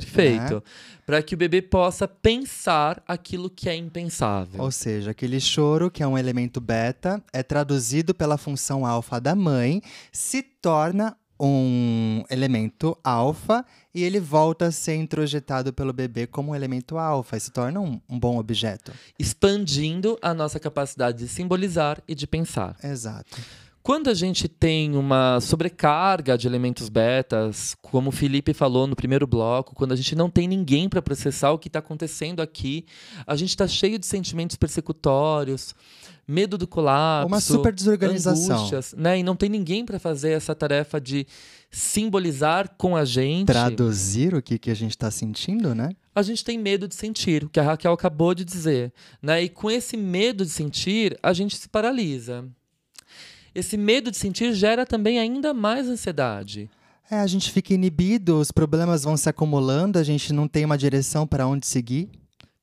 Perfeito. 0.00 0.54
Né? 0.54 0.62
Para 1.06 1.22
que 1.22 1.34
o 1.34 1.38
bebê 1.38 1.60
possa 1.60 2.08
pensar 2.08 3.02
aquilo 3.06 3.50
que 3.50 3.68
é 3.68 3.76
impensável. 3.76 4.62
Ou 4.62 4.70
seja, 4.70 5.10
aquele 5.10 5.40
choro, 5.40 5.90
que 5.90 6.02
é 6.02 6.06
um 6.06 6.16
elemento 6.16 6.60
beta, 6.60 7.22
é 7.32 7.42
traduzido 7.42 8.14
pela 8.14 8.38
função 8.38 8.86
alfa 8.86 9.20
da 9.20 9.34
mãe, 9.34 9.82
se 10.10 10.42
torna 10.42 11.16
um 11.38 12.22
elemento 12.30 12.96
alfa 13.02 13.64
e 13.94 14.02
ele 14.02 14.20
volta 14.20 14.66
a 14.66 14.72
ser 14.72 14.94
introjetado 14.94 15.72
pelo 15.72 15.92
bebê 15.92 16.26
como 16.26 16.52
um 16.52 16.54
elemento 16.54 16.96
alfa 16.96 17.36
e 17.36 17.40
se 17.40 17.50
torna 17.50 17.80
um, 17.80 18.00
um 18.08 18.18
bom 18.18 18.38
objeto. 18.38 18.92
Expandindo 19.18 20.18
a 20.22 20.32
nossa 20.32 20.60
capacidade 20.60 21.18
de 21.18 21.28
simbolizar 21.28 22.00
e 22.06 22.14
de 22.14 22.26
pensar. 22.26 22.76
Exato. 22.82 23.38
Quando 23.84 24.08
a 24.08 24.14
gente 24.14 24.48
tem 24.48 24.96
uma 24.96 25.38
sobrecarga 25.42 26.38
de 26.38 26.46
elementos 26.46 26.88
betas, 26.88 27.76
como 27.82 28.08
o 28.08 28.12
Felipe 28.12 28.54
falou 28.54 28.86
no 28.86 28.96
primeiro 28.96 29.26
bloco, 29.26 29.74
quando 29.74 29.92
a 29.92 29.96
gente 29.96 30.16
não 30.16 30.30
tem 30.30 30.48
ninguém 30.48 30.88
para 30.88 31.02
processar 31.02 31.50
o 31.50 31.58
que 31.58 31.68
está 31.68 31.80
acontecendo 31.80 32.40
aqui, 32.40 32.86
a 33.26 33.36
gente 33.36 33.50
está 33.50 33.68
cheio 33.68 33.98
de 33.98 34.06
sentimentos 34.06 34.56
persecutórios, 34.56 35.74
medo 36.26 36.56
do 36.56 36.66
colapso, 36.66 37.26
Uma 37.26 37.42
super 37.42 37.74
desorganização. 37.74 38.56
angústias, 38.56 38.94
né? 38.96 39.18
E 39.18 39.22
não 39.22 39.36
tem 39.36 39.50
ninguém 39.50 39.84
para 39.84 39.98
fazer 39.98 40.30
essa 40.30 40.54
tarefa 40.54 40.98
de 40.98 41.26
simbolizar 41.70 42.74
com 42.78 42.96
a 42.96 43.04
gente. 43.04 43.48
Traduzir 43.48 44.34
o 44.34 44.40
que, 44.40 44.58
que 44.58 44.70
a 44.70 44.74
gente 44.74 44.92
está 44.92 45.10
sentindo, 45.10 45.74
né? 45.74 45.90
A 46.14 46.22
gente 46.22 46.42
tem 46.42 46.56
medo 46.56 46.88
de 46.88 46.94
sentir, 46.94 47.44
o 47.44 47.50
que 47.50 47.60
a 47.60 47.62
Raquel 47.62 47.92
acabou 47.92 48.34
de 48.34 48.46
dizer, 48.46 48.94
né? 49.20 49.42
E 49.42 49.50
com 49.50 49.70
esse 49.70 49.94
medo 49.94 50.42
de 50.42 50.50
sentir, 50.50 51.18
a 51.22 51.34
gente 51.34 51.54
se 51.54 51.68
paralisa. 51.68 52.48
Esse 53.54 53.76
medo 53.76 54.10
de 54.10 54.16
sentir 54.16 54.52
gera 54.52 54.84
também 54.84 55.18
ainda 55.18 55.54
mais 55.54 55.88
ansiedade. 55.88 56.68
É, 57.10 57.16
a 57.16 57.26
gente 57.26 57.50
fica 57.50 57.74
inibido, 57.74 58.38
os 58.38 58.50
problemas 58.50 59.04
vão 59.04 59.16
se 59.16 59.28
acumulando, 59.28 59.98
a 59.98 60.02
gente 60.02 60.32
não 60.32 60.48
tem 60.48 60.64
uma 60.64 60.78
direção 60.78 61.26
para 61.26 61.46
onde 61.46 61.66
seguir, 61.66 62.08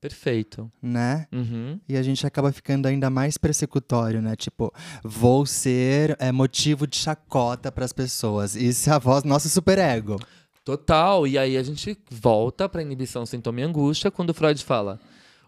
Perfeito. 0.02 0.70
né? 0.82 1.28
Uhum. 1.32 1.80
E 1.88 1.96
a 1.96 2.02
gente 2.02 2.26
acaba 2.26 2.52
ficando 2.52 2.88
ainda 2.88 3.10
mais 3.10 3.38
persecutório, 3.38 4.20
né? 4.20 4.36
Tipo, 4.36 4.74
vou 5.04 5.46
ser 5.46 6.18
é, 6.20 6.32
motivo 6.32 6.88
de 6.88 6.98
chacota 6.98 7.72
para 7.72 7.86
as 7.86 7.94
pessoas. 7.94 8.56
Isso 8.56 8.90
é 8.90 8.94
a 8.94 8.98
voz 8.98 9.24
nosso 9.24 9.48
superego. 9.48 10.20
Total. 10.66 11.28
E 11.28 11.38
aí 11.38 11.56
a 11.56 11.64
gente 11.64 11.96
volta 12.10 12.68
para 12.68 12.82
inibição, 12.82 13.26
sintoma 13.26 13.62
e 13.62 13.64
angústia, 13.64 14.10
quando 14.10 14.34
Freud 14.34 14.64
fala: 14.64 15.00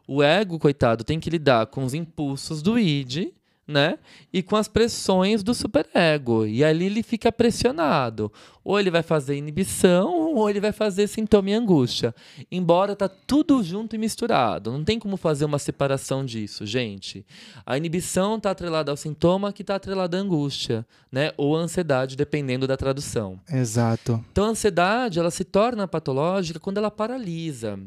o 0.07 0.21
ego, 0.21 0.59
coitado, 0.59 1.03
tem 1.03 1.19
que 1.19 1.31
lidar 1.31 1.65
com 1.67 1.83
os 1.83 1.95
impulsos 1.95 2.61
do 2.61 2.77
id, 2.77 3.29
né? 3.68 3.97
E 4.32 4.43
com 4.43 4.55
as 4.55 4.68
pressões 4.68 5.41
do 5.41 5.53
superego. 5.53 6.45
E 6.45 6.64
ali 6.64 6.86
ele 6.86 7.01
fica 7.01 7.32
pressionado. 7.32 8.32
Ou 8.64 8.80
ele 8.80 8.91
vai 8.91 9.03
fazer 9.03 9.36
inibição, 9.36 10.34
ou 10.34 10.49
ele 10.49 10.59
vai 10.59 10.72
fazer 10.72 11.07
sintoma 11.07 11.49
e 11.49 11.53
angústia. 11.53 12.14
Embora 12.51 12.95
tá 12.95 13.09
tudo 13.09 13.61
junto 13.64 13.95
e 13.95 13.99
misturado. 13.99 14.72
Não 14.72 14.84
tem 14.84 14.99
como 14.99 15.18
fazer 15.18 15.45
uma 15.45 15.59
separação 15.59 16.26
disso, 16.26 16.66
gente. 16.66 17.26
A 17.66 17.78
inibição 17.78 18.39
tá 18.39 18.51
atrelada 18.51 18.91
ao 18.91 18.97
sintoma, 18.97 19.53
que 19.53 19.64
tá 19.64 19.76
atrelada 19.76 20.18
à 20.18 20.20
angústia, 20.20 20.86
né? 21.11 21.32
Ou 21.38 21.57
à 21.57 21.59
ansiedade, 21.59 22.16
dependendo 22.16 22.68
da 22.68 22.78
tradução. 22.78 23.39
Exato. 23.49 24.24
Então 24.32 24.45
a 24.45 24.49
ansiedade, 24.49 25.20
ela 25.20 25.32
se 25.32 25.43
torna 25.43 25.88
patológica 25.88 26.59
quando 26.59 26.78
ela 26.78 26.91
paralisa. 26.91 27.80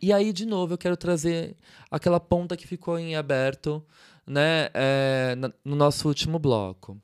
E 0.00 0.12
aí, 0.12 0.32
de 0.32 0.46
novo, 0.46 0.74
eu 0.74 0.78
quero 0.78 0.96
trazer 0.96 1.56
aquela 1.90 2.20
ponta 2.20 2.56
que 2.56 2.68
ficou 2.68 2.98
em 2.98 3.16
aberto 3.16 3.82
né, 4.28 4.68
é, 4.74 5.36
no 5.64 5.74
nosso 5.74 6.06
último 6.06 6.38
bloco. 6.38 7.00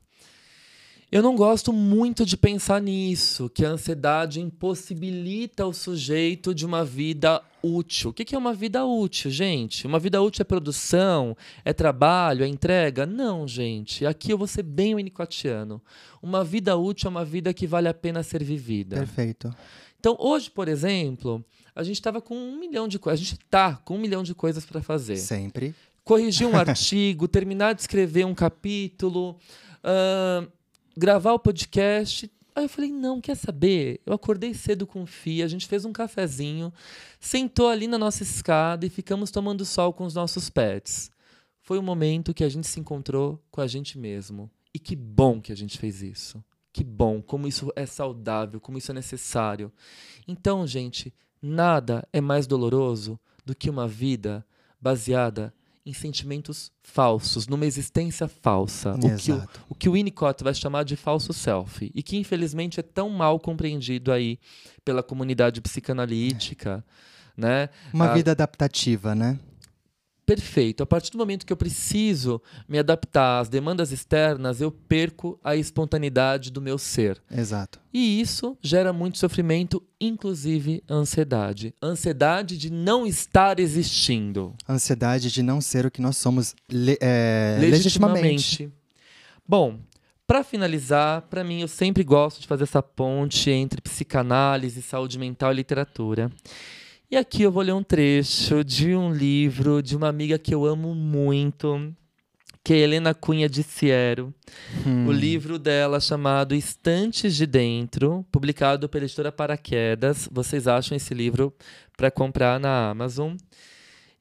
Eu 1.11 1.21
não 1.21 1.35
gosto 1.35 1.71
muito 1.71 2.25
de 2.25 2.35
pensar 2.35 2.81
nisso, 2.81 3.49
que 3.49 3.63
a 3.63 3.69
ansiedade 3.69 4.41
impossibilita 4.41 5.65
o 5.65 5.71
sujeito 5.71 6.53
de 6.53 6.65
uma 6.65 6.83
vida 6.83 7.41
útil. 7.63 8.09
O 8.09 8.13
que 8.13 8.35
é 8.35 8.37
uma 8.37 8.53
vida 8.53 8.83
útil, 8.83 9.31
gente? 9.31 9.87
Uma 9.87 9.99
vida 9.99 10.21
útil 10.21 10.41
é 10.41 10.43
produção, 10.43 11.37
é 11.63 11.71
trabalho, 11.71 12.43
é 12.43 12.47
entrega? 12.47 13.05
Não, 13.05 13.47
gente. 13.47 14.05
Aqui 14.05 14.31
eu 14.31 14.37
vou 14.37 14.47
ser 14.47 14.63
bem 14.63 14.95
winnicottiano. 14.95 15.81
Uma 16.21 16.43
vida 16.43 16.75
útil 16.75 17.07
é 17.07 17.11
uma 17.11 17.23
vida 17.23 17.53
que 17.53 17.65
vale 17.67 17.87
a 17.87 17.93
pena 17.93 18.21
ser 18.23 18.43
vivida. 18.43 18.97
Perfeito. 18.97 19.55
Então, 19.99 20.17
hoje, 20.19 20.51
por 20.51 20.67
exemplo, 20.67 21.45
a 21.73 21.81
gente 21.81 21.95
estava 21.95 22.19
com 22.19 22.35
um 22.35 22.59
milhão 22.59 22.87
de 22.87 22.99
coisas. 22.99 23.21
A 23.21 23.23
gente 23.23 23.39
tá 23.49 23.75
com 23.77 23.95
um 23.95 23.99
milhão 23.99 24.21
de 24.21 24.35
coisas 24.35 24.65
para 24.65 24.81
fazer. 24.81 25.17
Sempre. 25.17 25.73
Corrigir 26.05 26.47
um 26.47 26.55
artigo, 26.55 27.27
terminar 27.27 27.73
de 27.73 27.81
escrever 27.81 28.25
um 28.25 28.33
capítulo, 28.33 29.37
ahn, 29.83 30.47
gravar 30.95 31.33
o 31.33 31.39
podcast. 31.39 32.31
Aí 32.55 32.63
eu 32.63 32.69
falei, 32.69 32.89
não, 32.89 33.19
quer 33.19 33.35
saber? 33.35 33.99
Eu 34.05 34.13
acordei 34.13 34.53
cedo 34.53 34.87
com 34.87 35.03
o 35.03 35.05
Fia, 35.05 35.43
a 35.43 35.47
gente 35.47 35.67
fez 35.67 35.83
um 35.83 35.91
cafezinho, 35.91 36.71
sentou 37.19 37.67
ali 37.67 37.85
na 37.85 37.97
nossa 37.97 38.23
escada 38.23 38.85
e 38.85 38.89
ficamos 38.89 39.29
tomando 39.29 39.65
sol 39.65 39.91
com 39.91 40.05
os 40.05 40.13
nossos 40.13 40.49
pets. 40.49 41.11
Foi 41.59 41.77
o 41.77 41.83
momento 41.83 42.33
que 42.33 42.43
a 42.43 42.49
gente 42.49 42.67
se 42.67 42.79
encontrou 42.79 43.43
com 43.51 43.59
a 43.59 43.67
gente 43.67 43.97
mesmo. 43.97 44.49
E 44.73 44.77
que 44.77 44.95
bom 44.95 45.41
que 45.41 45.51
a 45.51 45.55
gente 45.55 45.77
fez 45.77 46.01
isso. 46.03 46.43
Que 46.71 46.83
bom, 46.83 47.21
como 47.21 47.47
isso 47.47 47.71
é 47.75 47.85
saudável, 47.85 48.61
como 48.61 48.77
isso 48.77 48.91
é 48.91 48.93
necessário. 48.93 49.71
Então, 50.27 50.67
gente, 50.67 51.13
nada 51.41 52.07
é 52.13 52.21
mais 52.21 52.45
doloroso 52.45 53.19
do 53.43 53.55
que 53.55 53.69
uma 53.69 53.87
vida 53.87 54.45
baseada 54.79 55.53
em 55.85 55.93
sentimentos 55.93 56.71
falsos, 56.81 57.47
numa 57.47 57.65
existência 57.65 58.27
falsa. 58.27 58.95
O 58.95 59.15
que, 59.17 59.31
o, 59.31 59.47
o 59.69 59.75
que 59.75 59.87
o 59.89 59.91
Winnicott 59.91 60.43
vai 60.43 60.53
chamar 60.53 60.83
de 60.83 60.95
falso 60.95 61.31
self. 61.31 61.91
E 61.93 62.01
que, 62.01 62.17
infelizmente, 62.17 62.79
é 62.79 62.83
tão 62.83 63.09
mal 63.09 63.39
compreendido 63.39 64.11
aí 64.11 64.39
pela 64.83 65.03
comunidade 65.03 65.61
psicanalítica. 65.61 66.83
Né? 67.37 67.69
Uma 67.93 68.11
Ah, 68.11 68.13
vida 68.13 68.31
adaptativa, 68.31 69.13
né? 69.13 69.37
Perfeito. 70.25 70.81
A 70.81 70.85
partir 70.85 71.11
do 71.11 71.17
momento 71.19 71.45
que 71.45 71.53
eu 71.53 71.57
preciso 71.57 72.41
me 72.67 72.79
adaptar 72.79 73.41
às 73.41 73.47
demandas 73.49 73.91
externas, 73.91 74.59
eu 74.59 74.71
perco 74.71 75.39
a 75.43 75.55
espontaneidade 75.55 76.51
do 76.51 76.59
meu 76.61 76.77
ser. 76.79 77.21
Exato. 77.29 77.79
E 77.93 78.19
isso 78.19 78.57
gera 78.61 78.91
muito 78.91 79.17
sofrimento, 79.19 79.83
inclusive 80.01 80.83
ansiedade. 80.89 81.73
Ansiedade 81.81 82.57
de 82.57 82.71
não 82.71 83.05
estar 83.05 83.59
existindo. 83.59 84.55
Ansiedade 84.67 85.31
de 85.31 85.43
não 85.43 85.61
ser 85.61 85.85
o 85.85 85.91
que 85.91 86.01
nós 86.01 86.17
somos 86.17 86.55
le- 86.69 86.97
é, 86.99 87.57
legitimamente. 87.59 88.69
Bom, 89.47 89.79
para 90.25 90.43
finalizar, 90.43 91.21
para 91.29 91.43
mim 91.43 91.61
eu 91.61 91.67
sempre 91.67 92.03
gosto 92.03 92.41
de 92.41 92.47
fazer 92.47 92.63
essa 92.63 92.81
ponte 92.81 93.51
entre 93.51 93.79
psicanálise, 93.79 94.81
saúde 94.81 95.19
mental 95.19 95.51
e 95.51 95.55
literatura. 95.55 96.31
E 97.09 97.15
aqui 97.15 97.43
eu 97.43 97.51
vou 97.51 97.61
ler 97.61 97.71
um 97.71 97.83
trecho 97.83 98.63
de 98.63 98.95
um 98.95 99.13
livro 99.13 99.81
de 99.83 99.95
uma 99.95 100.07
amiga 100.07 100.39
que 100.39 100.53
eu 100.53 100.65
amo 100.65 100.95
muito, 100.95 101.93
que 102.63 102.73
é 102.73 102.77
Helena 102.77 103.13
Cunha 103.13 103.47
de 103.47 103.61
Siero. 103.61 104.33
Hum. 104.83 105.05
O 105.05 105.11
livro 105.11 105.59
dela 105.59 105.99
chamado 105.99 106.55
Estantes 106.55 107.35
de 107.35 107.45
Dentro, 107.45 108.25
publicado 108.31 108.89
pela 108.89 109.05
editora 109.05 109.31
Paraquedas. 109.31 110.27
Vocês 110.31 110.67
acham 110.67 110.97
esse 110.97 111.13
livro 111.13 111.53
para 111.95 112.09
comprar 112.09 112.59
na 112.59 112.89
Amazon? 112.89 113.35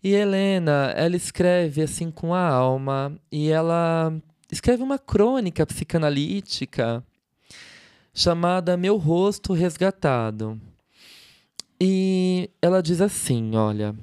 E 0.02 0.12
Helena, 0.12 0.92
ela 0.94 1.16
escreve 1.16 1.80
assim 1.80 2.10
com 2.10 2.34
a 2.34 2.46
alma 2.46 3.18
e 3.32 3.48
ela 3.48 4.12
escreve 4.52 4.82
uma 4.82 4.98
crônica 4.98 5.64
psicanalítica 5.64 7.02
chamada 8.12 8.76
Meu 8.76 8.98
Rosto 8.98 9.54
Resgatado. 9.54 10.60
E 11.86 12.48
ela 12.62 12.82
diz 12.82 13.02
assim, 13.02 13.54
olha, 13.56 13.94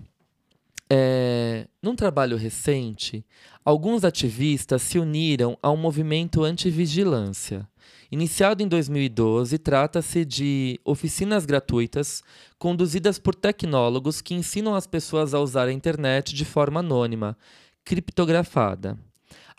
é, 0.87 1.65
num 1.81 1.95
trabalho 1.95 2.37
recente, 2.37 3.25
alguns 3.65 4.03
ativistas 4.03 4.83
se 4.83 4.99
uniram 4.99 5.57
a 5.63 5.71
um 5.71 5.77
movimento 5.77 6.43
anti-vigilância. 6.43 7.67
Iniciado 8.11 8.61
em 8.61 8.67
2012, 8.67 9.57
trata-se 9.57 10.23
de 10.23 10.79
oficinas 10.85 11.43
gratuitas 11.43 12.21
conduzidas 12.59 13.17
por 13.17 13.33
tecnólogos 13.33 14.21
que 14.21 14.35
ensinam 14.35 14.75
as 14.75 14.85
pessoas 14.85 15.33
a 15.33 15.39
usar 15.39 15.67
a 15.67 15.73
internet 15.73 16.35
de 16.35 16.45
forma 16.45 16.81
anônima, 16.81 17.35
criptografada. 17.83 18.95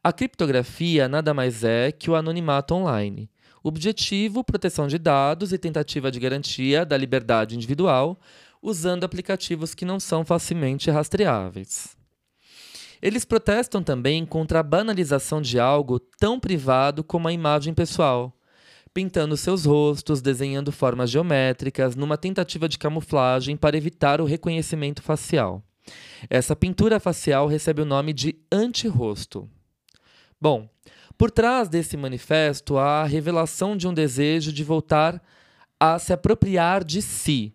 A 0.01 0.13
criptografia 0.13 1.09
nada 1.09 1.35
mais 1.35 1.65
é 1.65 1.91
que 1.91 2.09
o 2.09 2.15
anonimato 2.15 2.73
online. 2.73 3.29
Objetivo: 3.63 4.43
proteção 4.43 4.87
de 4.87 4.99
dados 4.99 5.53
e 5.53 5.59
tentativa 5.59 6.11
de 6.11 6.19
garantia 6.19 6.85
da 6.85 6.97
liberdade 6.97 7.55
individual, 7.55 8.19
usando 8.61 9.05
aplicativos 9.05 9.75
que 9.75 9.85
não 9.85 10.01
são 10.01 10.25
facilmente 10.25 10.91
rastreáveis. 10.91 11.97
Eles 13.01 13.25
protestam 13.25 13.83
também 13.83 14.25
contra 14.25 14.61
a 14.61 14.63
banalização 14.63 15.43
de 15.43 15.59
algo 15.59 15.99
tão 15.99 16.39
privado 16.39 17.03
como 17.03 17.27
a 17.27 17.33
imagem 17.33 17.75
pessoal, 17.75 18.33
pintando 18.95 19.37
seus 19.37 19.65
rostos, 19.65 20.21
desenhando 20.21 20.71
formas 20.71 21.11
geométricas, 21.11 21.97
numa 21.97 22.17
tentativa 22.17 22.69
de 22.69 22.79
camuflagem 22.79 23.57
para 23.57 23.77
evitar 23.77 24.21
o 24.21 24.25
reconhecimento 24.25 25.03
facial. 25.03 25.63
Essa 26.31 26.55
pintura 26.55 27.01
facial 27.01 27.49
recebe 27.49 27.83
o 27.83 27.87
nome 27.87 28.13
de 28.13 28.37
anti-rosto. 28.53 29.49
Bom, 30.41 30.69
por 31.17 31.31
trás 31.31 31.69
desse 31.69 31.97
manifesto 31.97 32.79
há 32.79 33.03
a 33.03 33.07
revelação 33.07 33.77
de 33.77 33.87
um 33.87 33.95
desejo 33.95 34.53
de 34.53 34.65
voltar 34.65 35.23
a 35.79 35.99
se 35.99 36.13
apropriar 36.13 36.85
de 36.85 37.03
si. 37.03 37.53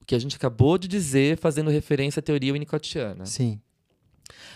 O 0.00 0.04
que 0.04 0.14
a 0.14 0.18
gente 0.18 0.36
acabou 0.36 0.76
de 0.76 0.86
dizer, 0.86 1.38
fazendo 1.38 1.70
referência 1.70 2.20
à 2.20 2.22
teoria 2.22 2.52
winnicottiana. 2.52 3.24
Sim. 3.24 3.60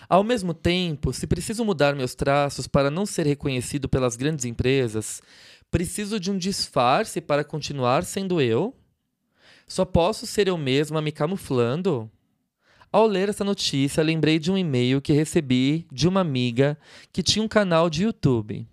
Ao 0.09 0.25
mesmo 0.25 0.55
tempo, 0.55 1.13
se 1.13 1.27
preciso 1.27 1.65
mudar 1.65 1.95
meus 1.95 2.15
traços 2.15 2.67
para 2.67 2.91
não 2.91 3.05
ser 3.05 3.27
reconhecido 3.27 3.89
pelas 3.89 4.17
grandes 4.17 4.45
empresas, 4.45 5.23
preciso 5.71 6.19
de 6.19 6.31
um 6.31 6.39
disfarce 6.39 7.21
para 7.21 7.45
continuar 7.45 8.05
sendo 8.05 8.41
eu? 8.41 8.75
Só 9.67 9.85
posso 9.85 10.27
ser 10.27 10.49
eu 10.49 10.57
mesma 10.57 11.03
me 11.03 11.13
camuflando? 11.13 12.11
Ao 12.91 13.07
ler 13.07 13.29
essa 13.29 13.45
notícia, 13.45 14.03
lembrei 14.03 14.39
de 14.39 14.51
um 14.51 14.57
e-mail 14.57 15.01
que 15.01 15.13
recebi 15.13 15.87
de 15.93 16.09
uma 16.09 16.21
amiga 16.21 16.79
que 17.13 17.23
tinha 17.23 17.45
um 17.45 17.49
canal 17.49 17.91
de 17.91 18.05
YouTube. 18.05 18.67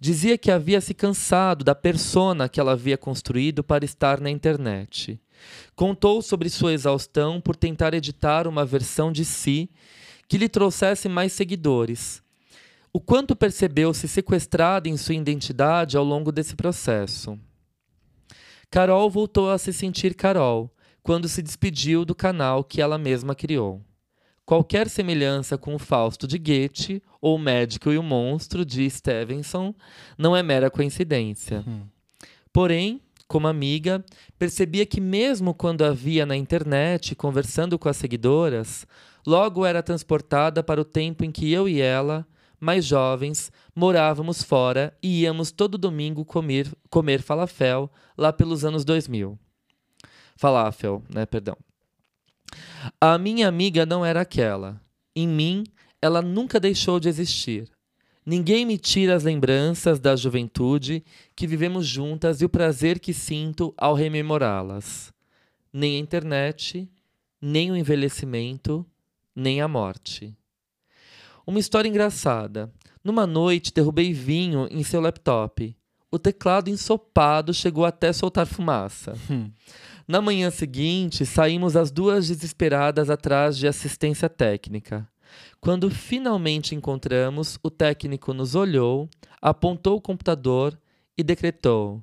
Dizia 0.00 0.38
que 0.38 0.50
havia 0.50 0.80
se 0.80 0.94
cansado 0.94 1.64
da 1.64 1.74
persona 1.74 2.48
que 2.48 2.58
ela 2.58 2.72
havia 2.72 2.96
construído 2.96 3.62
para 3.62 3.84
estar 3.84 4.20
na 4.20 4.30
internet. 4.30 5.20
Contou 5.76 6.22
sobre 6.22 6.48
sua 6.48 6.72
exaustão 6.72 7.40
por 7.40 7.54
tentar 7.54 7.92
editar 7.92 8.48
uma 8.48 8.64
versão 8.64 9.12
de 9.12 9.24
si 9.24 9.70
que 10.26 10.38
lhe 10.38 10.48
trouxesse 10.48 11.08
mais 11.08 11.32
seguidores. 11.32 12.22
O 12.90 13.00
quanto 13.00 13.36
percebeu-se 13.36 14.08
sequestrada 14.08 14.88
em 14.88 14.96
sua 14.96 15.14
identidade 15.14 15.96
ao 15.96 16.04
longo 16.04 16.32
desse 16.32 16.56
processo. 16.56 17.38
Carol 18.70 19.10
voltou 19.10 19.50
a 19.50 19.58
se 19.58 19.72
sentir 19.72 20.14
Carol 20.14 20.70
quando 21.08 21.26
se 21.26 21.40
despediu 21.40 22.04
do 22.04 22.14
canal 22.14 22.62
que 22.62 22.82
ela 22.82 22.98
mesma 22.98 23.34
criou. 23.34 23.80
Qualquer 24.44 24.90
semelhança 24.90 25.56
com 25.56 25.74
o 25.74 25.78
Fausto 25.78 26.26
de 26.26 26.36
Goethe 26.36 27.02
ou 27.18 27.36
o 27.36 27.38
Médico 27.38 27.90
e 27.90 27.96
o 27.96 28.02
Monstro 28.02 28.62
de 28.62 28.90
Stevenson 28.90 29.74
não 30.18 30.36
é 30.36 30.42
mera 30.42 30.70
coincidência. 30.70 31.64
Hum. 31.66 31.86
Porém, 32.52 33.00
como 33.26 33.48
amiga, 33.48 34.04
percebia 34.38 34.84
que, 34.84 35.00
mesmo 35.00 35.54
quando 35.54 35.82
a 35.82 35.92
via 35.92 36.26
na 36.26 36.36
internet 36.36 37.14
conversando 37.14 37.78
com 37.78 37.88
as 37.88 37.96
seguidoras, 37.96 38.86
logo 39.26 39.64
era 39.64 39.82
transportada 39.82 40.62
para 40.62 40.78
o 40.78 40.84
tempo 40.84 41.24
em 41.24 41.32
que 41.32 41.50
eu 41.50 41.66
e 41.66 41.80
ela, 41.80 42.28
mais 42.60 42.84
jovens, 42.84 43.50
morávamos 43.74 44.42
fora 44.42 44.94
e 45.02 45.22
íamos 45.22 45.50
todo 45.50 45.78
domingo 45.78 46.22
comer, 46.22 46.70
comer 46.90 47.22
falafel 47.22 47.90
lá 48.14 48.30
pelos 48.30 48.62
anos 48.62 48.84
2000. 48.84 49.38
Falafel, 50.38 51.02
né? 51.12 51.26
Perdão. 51.26 51.56
A 53.00 53.18
minha 53.18 53.48
amiga 53.48 53.84
não 53.84 54.04
era 54.04 54.20
aquela. 54.20 54.80
Em 55.14 55.26
mim, 55.26 55.64
ela 56.00 56.22
nunca 56.22 56.60
deixou 56.60 57.00
de 57.00 57.08
existir. 57.08 57.68
Ninguém 58.24 58.64
me 58.64 58.78
tira 58.78 59.16
as 59.16 59.24
lembranças 59.24 59.98
da 59.98 60.14
juventude 60.14 61.04
que 61.34 61.44
vivemos 61.44 61.84
juntas 61.88 62.40
e 62.40 62.44
o 62.44 62.48
prazer 62.48 63.00
que 63.00 63.12
sinto 63.12 63.74
ao 63.76 63.94
rememorá-las. 63.94 65.12
Nem 65.72 65.96
a 65.96 65.98
internet, 65.98 66.88
nem 67.42 67.72
o 67.72 67.76
envelhecimento, 67.76 68.86
nem 69.34 69.60
a 69.60 69.66
morte. 69.66 70.32
Uma 71.44 71.58
história 71.58 71.88
engraçada. 71.88 72.72
Numa 73.02 73.26
noite, 73.26 73.72
derrubei 73.74 74.12
vinho 74.12 74.68
em 74.70 74.84
seu 74.84 75.00
laptop. 75.00 75.76
O 76.12 76.18
teclado 76.18 76.70
ensopado 76.70 77.52
chegou 77.52 77.84
até 77.84 78.12
soltar 78.12 78.46
fumaça. 78.46 79.14
Hum. 79.28 79.50
Na 80.08 80.22
manhã 80.22 80.50
seguinte, 80.50 81.26
saímos 81.26 81.76
as 81.76 81.90
duas 81.90 82.28
desesperadas 82.28 83.10
atrás 83.10 83.58
de 83.58 83.68
assistência 83.68 84.26
técnica. 84.26 85.06
Quando 85.60 85.90
finalmente 85.90 86.74
encontramos, 86.74 87.58
o 87.62 87.70
técnico 87.70 88.32
nos 88.32 88.54
olhou, 88.54 89.06
apontou 89.38 89.98
o 89.98 90.00
computador 90.00 90.80
e 91.16 91.22
decretou: 91.22 92.02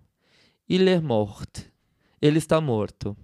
Il 0.70 0.88
est 0.88 1.04
mort. 1.04 1.66
Ele 2.22 2.38
está 2.38 2.62
morto. 2.62 3.18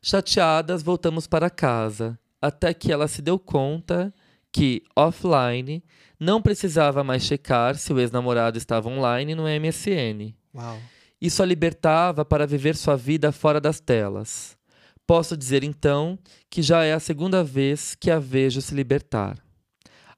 Chateadas, 0.00 0.82
voltamos 0.82 1.26
para 1.26 1.50
casa, 1.50 2.18
até 2.40 2.72
que 2.72 2.90
ela 2.90 3.06
se 3.06 3.20
deu 3.20 3.38
conta 3.38 4.12
que, 4.50 4.82
offline, 4.96 5.84
não 6.18 6.40
precisava 6.40 7.04
mais 7.04 7.24
checar 7.24 7.76
se 7.76 7.92
o 7.92 8.00
ex-namorado 8.00 8.56
estava 8.56 8.88
online 8.88 9.34
no 9.34 9.42
MSN. 9.42 10.34
Uau. 10.54 10.78
Isso 11.24 11.42
a 11.42 11.46
libertava 11.46 12.22
para 12.22 12.46
viver 12.46 12.76
sua 12.76 12.98
vida 12.98 13.32
fora 13.32 13.58
das 13.58 13.80
telas. 13.80 14.58
Posso 15.06 15.34
dizer 15.34 15.64
então 15.64 16.18
que 16.50 16.60
já 16.60 16.84
é 16.84 16.92
a 16.92 17.00
segunda 17.00 17.42
vez 17.42 17.94
que 17.94 18.10
a 18.10 18.18
vejo 18.18 18.60
se 18.60 18.74
libertar. 18.74 19.42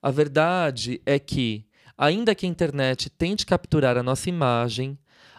A 0.02 0.10
verdade 0.10 1.00
é 1.06 1.16
que, 1.20 1.64
ainda 1.96 2.34
que 2.34 2.44
a 2.44 2.48
internet 2.48 3.08
tente 3.08 3.46
capturar 3.46 3.96
a 3.96 4.02
nossa 4.02 4.28
imagem, 4.28 4.98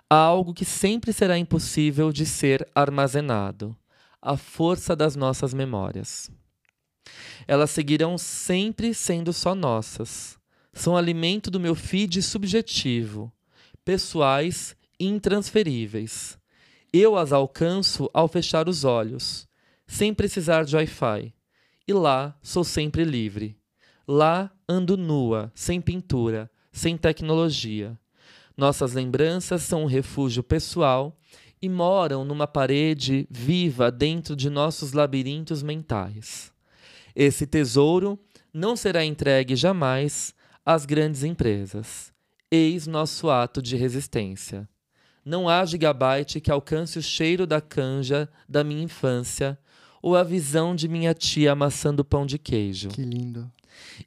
há 0.10 0.16
algo 0.16 0.54
que 0.54 0.64
sempre 0.64 1.12
será 1.12 1.38
impossível 1.38 2.14
de 2.14 2.26
ser 2.26 2.66
armazenado: 2.74 3.76
a 4.22 4.38
força 4.38 4.96
das 4.96 5.18
nossas 5.18 5.54
memórias. 5.54 6.32
Elas 7.46 7.72
seguirão 7.72 8.18
sempre 8.18 8.94
sendo 8.94 9.34
só 9.34 9.54
nossas. 9.54 10.40
São 10.72 10.96
alimento 10.96 11.52
do 11.52 11.60
meu 11.60 11.76
feed 11.76 12.22
subjetivo, 12.22 13.30
pessoais 13.84 14.77
intransferíveis. 15.00 16.38
Eu 16.92 17.16
as 17.16 17.32
alcanço 17.32 18.10
ao 18.14 18.28
fechar 18.28 18.68
os 18.70 18.84
olhos, 18.84 19.48
sem 19.86 20.14
precisar 20.14 20.64
de 20.64 20.76
Wi-Fi. 20.76 21.34
E 21.88 21.94
lá 21.94 22.38
sou 22.42 22.64
sempre 22.64 23.04
livre. 23.04 23.58
Lá 24.08 24.52
ando 24.68 24.98
nua, 24.98 25.52
sem 25.56 25.80
pintura, 25.80 26.50
sem 26.72 26.98
tecnologia. 26.98 27.98
Nossas 28.56 28.94
lembranças 28.94 29.62
são 29.62 29.84
um 29.84 29.86
refúgio 29.86 30.42
pessoal 30.42 31.18
e 31.62 31.70
moram 31.70 32.24
numa 32.24 32.48
parede 32.48 33.28
viva 33.30 33.92
dentro 33.92 34.36
de 34.36 34.50
nossos 34.50 34.94
labirintos 34.94 35.62
mentais. 35.64 36.52
Esse 37.16 37.48
tesouro 37.48 38.20
não 38.54 38.76
será 38.76 39.04
entregue 39.04 39.56
jamais 39.56 40.34
às 40.66 40.86
grandes 40.86 41.24
empresas. 41.24 42.14
Eis 42.52 42.88
nosso 42.88 43.30
ato 43.30 43.62
de 43.62 43.76
resistência. 43.76 44.68
Não 45.28 45.50
há 45.50 45.66
gigabyte 45.66 46.40
que 46.40 46.50
alcance 46.50 46.98
o 46.98 47.02
cheiro 47.02 47.46
da 47.46 47.60
canja 47.60 48.30
da 48.48 48.64
minha 48.64 48.82
infância 48.82 49.60
ou 50.02 50.16
a 50.16 50.24
visão 50.24 50.74
de 50.74 50.88
minha 50.88 51.14
tia 51.14 51.52
amassando 51.52 52.06
pão 52.06 52.26
de 52.26 52.38
queijo. 52.38 52.88
Que 52.88 53.02
lindo. 53.02 53.52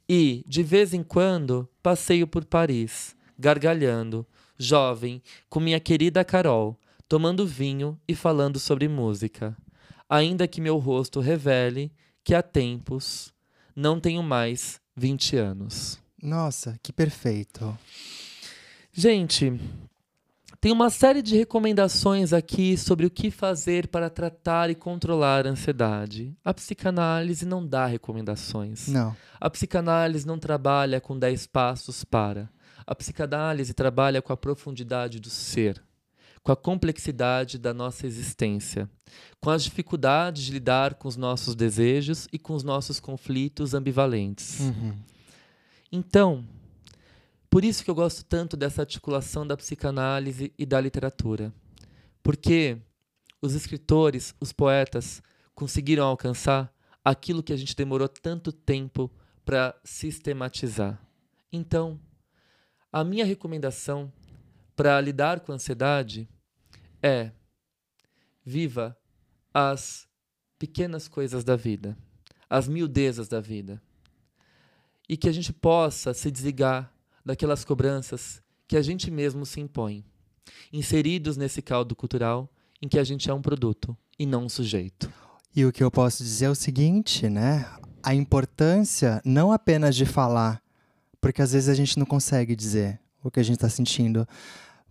E, 0.09 0.43
de 0.47 0.63
vez 0.63 0.95
em 0.95 1.03
quando, 1.03 1.69
passeio 1.83 2.25
por 2.25 2.43
Paris, 2.43 3.15
gargalhando, 3.37 4.25
jovem, 4.57 5.21
com 5.47 5.59
minha 5.59 5.79
querida 5.79 6.25
Carol, 6.25 6.75
tomando 7.07 7.45
vinho 7.45 8.01
e 8.07 8.15
falando 8.15 8.57
sobre 8.57 8.87
música. 8.87 9.55
Ainda 10.09 10.47
que 10.47 10.59
meu 10.59 10.79
rosto 10.79 11.19
revele 11.19 11.93
que 12.23 12.33
há 12.33 12.41
tempos 12.41 13.31
não 13.75 13.99
tenho 13.99 14.23
mais 14.23 14.81
20 14.95 15.37
anos. 15.37 15.99
Nossa, 16.19 16.79
que 16.81 16.91
perfeito. 16.91 17.77
Gente, 18.91 19.59
tem 20.61 20.71
uma 20.71 20.91
série 20.91 21.23
de 21.23 21.35
recomendações 21.35 22.31
aqui 22.31 22.77
sobre 22.77 23.07
o 23.07 23.09
que 23.09 23.31
fazer 23.31 23.87
para 23.87 24.11
tratar 24.11 24.69
e 24.69 24.75
controlar 24.75 25.47
a 25.47 25.49
ansiedade. 25.49 26.37
A 26.45 26.53
psicanálise 26.53 27.47
não 27.47 27.65
dá 27.65 27.87
recomendações. 27.87 28.87
Não. 28.87 29.17
A 29.39 29.49
psicanálise 29.49 30.25
não 30.27 30.37
trabalha 30.37 31.01
com 31.01 31.17
10 31.17 31.47
passos 31.47 32.03
para. 32.03 32.47
A 32.85 32.93
psicanálise 32.93 33.73
trabalha 33.73 34.21
com 34.21 34.31
a 34.31 34.37
profundidade 34.37 35.19
do 35.19 35.31
ser, 35.31 35.81
com 36.43 36.51
a 36.51 36.55
complexidade 36.55 37.57
da 37.57 37.73
nossa 37.73 38.05
existência, 38.05 38.87
com 39.39 39.49
as 39.49 39.63
dificuldades 39.63 40.43
de 40.43 40.51
lidar 40.51 40.93
com 40.93 41.07
os 41.07 41.17
nossos 41.17 41.55
desejos 41.55 42.27
e 42.31 42.37
com 42.37 42.53
os 42.53 42.61
nossos 42.61 42.99
conflitos 42.99 43.73
ambivalentes. 43.73 44.59
Uhum. 44.59 44.93
Então, 45.91 46.45
por 47.51 47.65
isso 47.65 47.83
que 47.83 47.91
eu 47.91 47.95
gosto 47.95 48.23
tanto 48.23 48.55
dessa 48.55 48.81
articulação 48.81 49.45
da 49.45 49.57
psicanálise 49.57 50.53
e 50.57 50.65
da 50.65 50.79
literatura. 50.79 51.53
Porque 52.23 52.77
os 53.41 53.53
escritores, 53.53 54.33
os 54.39 54.53
poetas, 54.53 55.21
conseguiram 55.53 56.05
alcançar 56.05 56.73
aquilo 57.03 57.43
que 57.43 57.51
a 57.51 57.57
gente 57.57 57.75
demorou 57.75 58.07
tanto 58.07 58.53
tempo 58.53 59.11
para 59.43 59.77
sistematizar. 59.83 61.05
Então, 61.51 61.99
a 62.89 63.03
minha 63.03 63.25
recomendação 63.25 64.09
para 64.73 65.01
lidar 65.01 65.41
com 65.41 65.51
a 65.51 65.55
ansiedade 65.55 66.29
é 67.03 67.31
viva 68.45 68.97
as 69.53 70.07
pequenas 70.57 71.09
coisas 71.09 71.43
da 71.43 71.57
vida, 71.57 71.97
as 72.49 72.69
miudezas 72.69 73.27
da 73.27 73.41
vida. 73.41 73.81
E 75.09 75.17
que 75.17 75.27
a 75.27 75.33
gente 75.33 75.51
possa 75.51 76.13
se 76.13 76.31
desligar 76.31 76.95
daquelas 77.25 77.63
cobranças 77.63 78.41
que 78.67 78.77
a 78.77 78.81
gente 78.81 79.11
mesmo 79.11 79.45
se 79.45 79.59
impõe, 79.59 80.03
inseridos 80.71 81.37
nesse 81.37 81.61
caldo 81.61 81.95
cultural 81.95 82.49
em 82.81 82.87
que 82.87 82.97
a 82.97 83.03
gente 83.03 83.29
é 83.29 83.33
um 83.33 83.41
produto 83.41 83.95
e 84.17 84.25
não 84.25 84.45
um 84.45 84.49
sujeito. 84.49 85.11
E 85.55 85.65
o 85.65 85.71
que 85.71 85.83
eu 85.83 85.91
posso 85.91 86.23
dizer 86.23 86.45
é 86.45 86.49
o 86.49 86.55
seguinte, 86.55 87.29
né? 87.29 87.69
A 88.01 88.15
importância 88.15 89.21
não 89.23 89.51
apenas 89.51 89.95
de 89.95 90.05
falar, 90.05 90.61
porque 91.19 91.41
às 91.41 91.51
vezes 91.51 91.69
a 91.69 91.75
gente 91.75 91.99
não 91.99 92.05
consegue 92.05 92.55
dizer 92.55 92.99
o 93.23 93.29
que 93.29 93.39
a 93.39 93.43
gente 93.43 93.57
está 93.57 93.69
sentindo, 93.69 94.27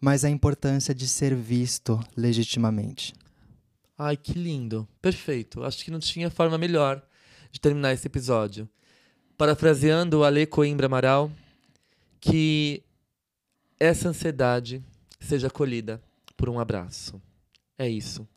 mas 0.00 0.24
a 0.24 0.30
importância 0.30 0.94
de 0.94 1.08
ser 1.08 1.34
visto 1.34 1.98
legitimamente. 2.16 3.14
Ai, 3.98 4.16
que 4.16 4.32
lindo. 4.32 4.88
Perfeito. 5.02 5.62
Acho 5.64 5.84
que 5.84 5.90
não 5.90 5.98
tinha 5.98 6.30
forma 6.30 6.56
melhor 6.56 7.02
de 7.50 7.60
terminar 7.60 7.92
esse 7.92 8.06
episódio. 8.06 8.68
Parafraseando 9.36 10.20
o 10.20 10.24
Ale 10.24 10.46
Coimbra 10.46 10.86
Amaral, 10.86 11.30
que 12.20 12.82
essa 13.78 14.08
ansiedade 14.08 14.84
seja 15.18 15.46
acolhida 15.46 16.02
por 16.36 16.48
um 16.48 16.58
abraço. 16.58 17.20
É 17.78 17.88
isso. 17.88 18.28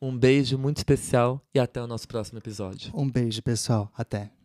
Um 0.00 0.16
beijo 0.16 0.58
muito 0.58 0.78
especial 0.78 1.42
e 1.54 1.58
até 1.58 1.82
o 1.82 1.86
nosso 1.86 2.06
próximo 2.06 2.38
episódio. 2.38 2.90
Um 2.94 3.08
beijo, 3.08 3.42
pessoal. 3.42 3.90
Até. 3.96 4.35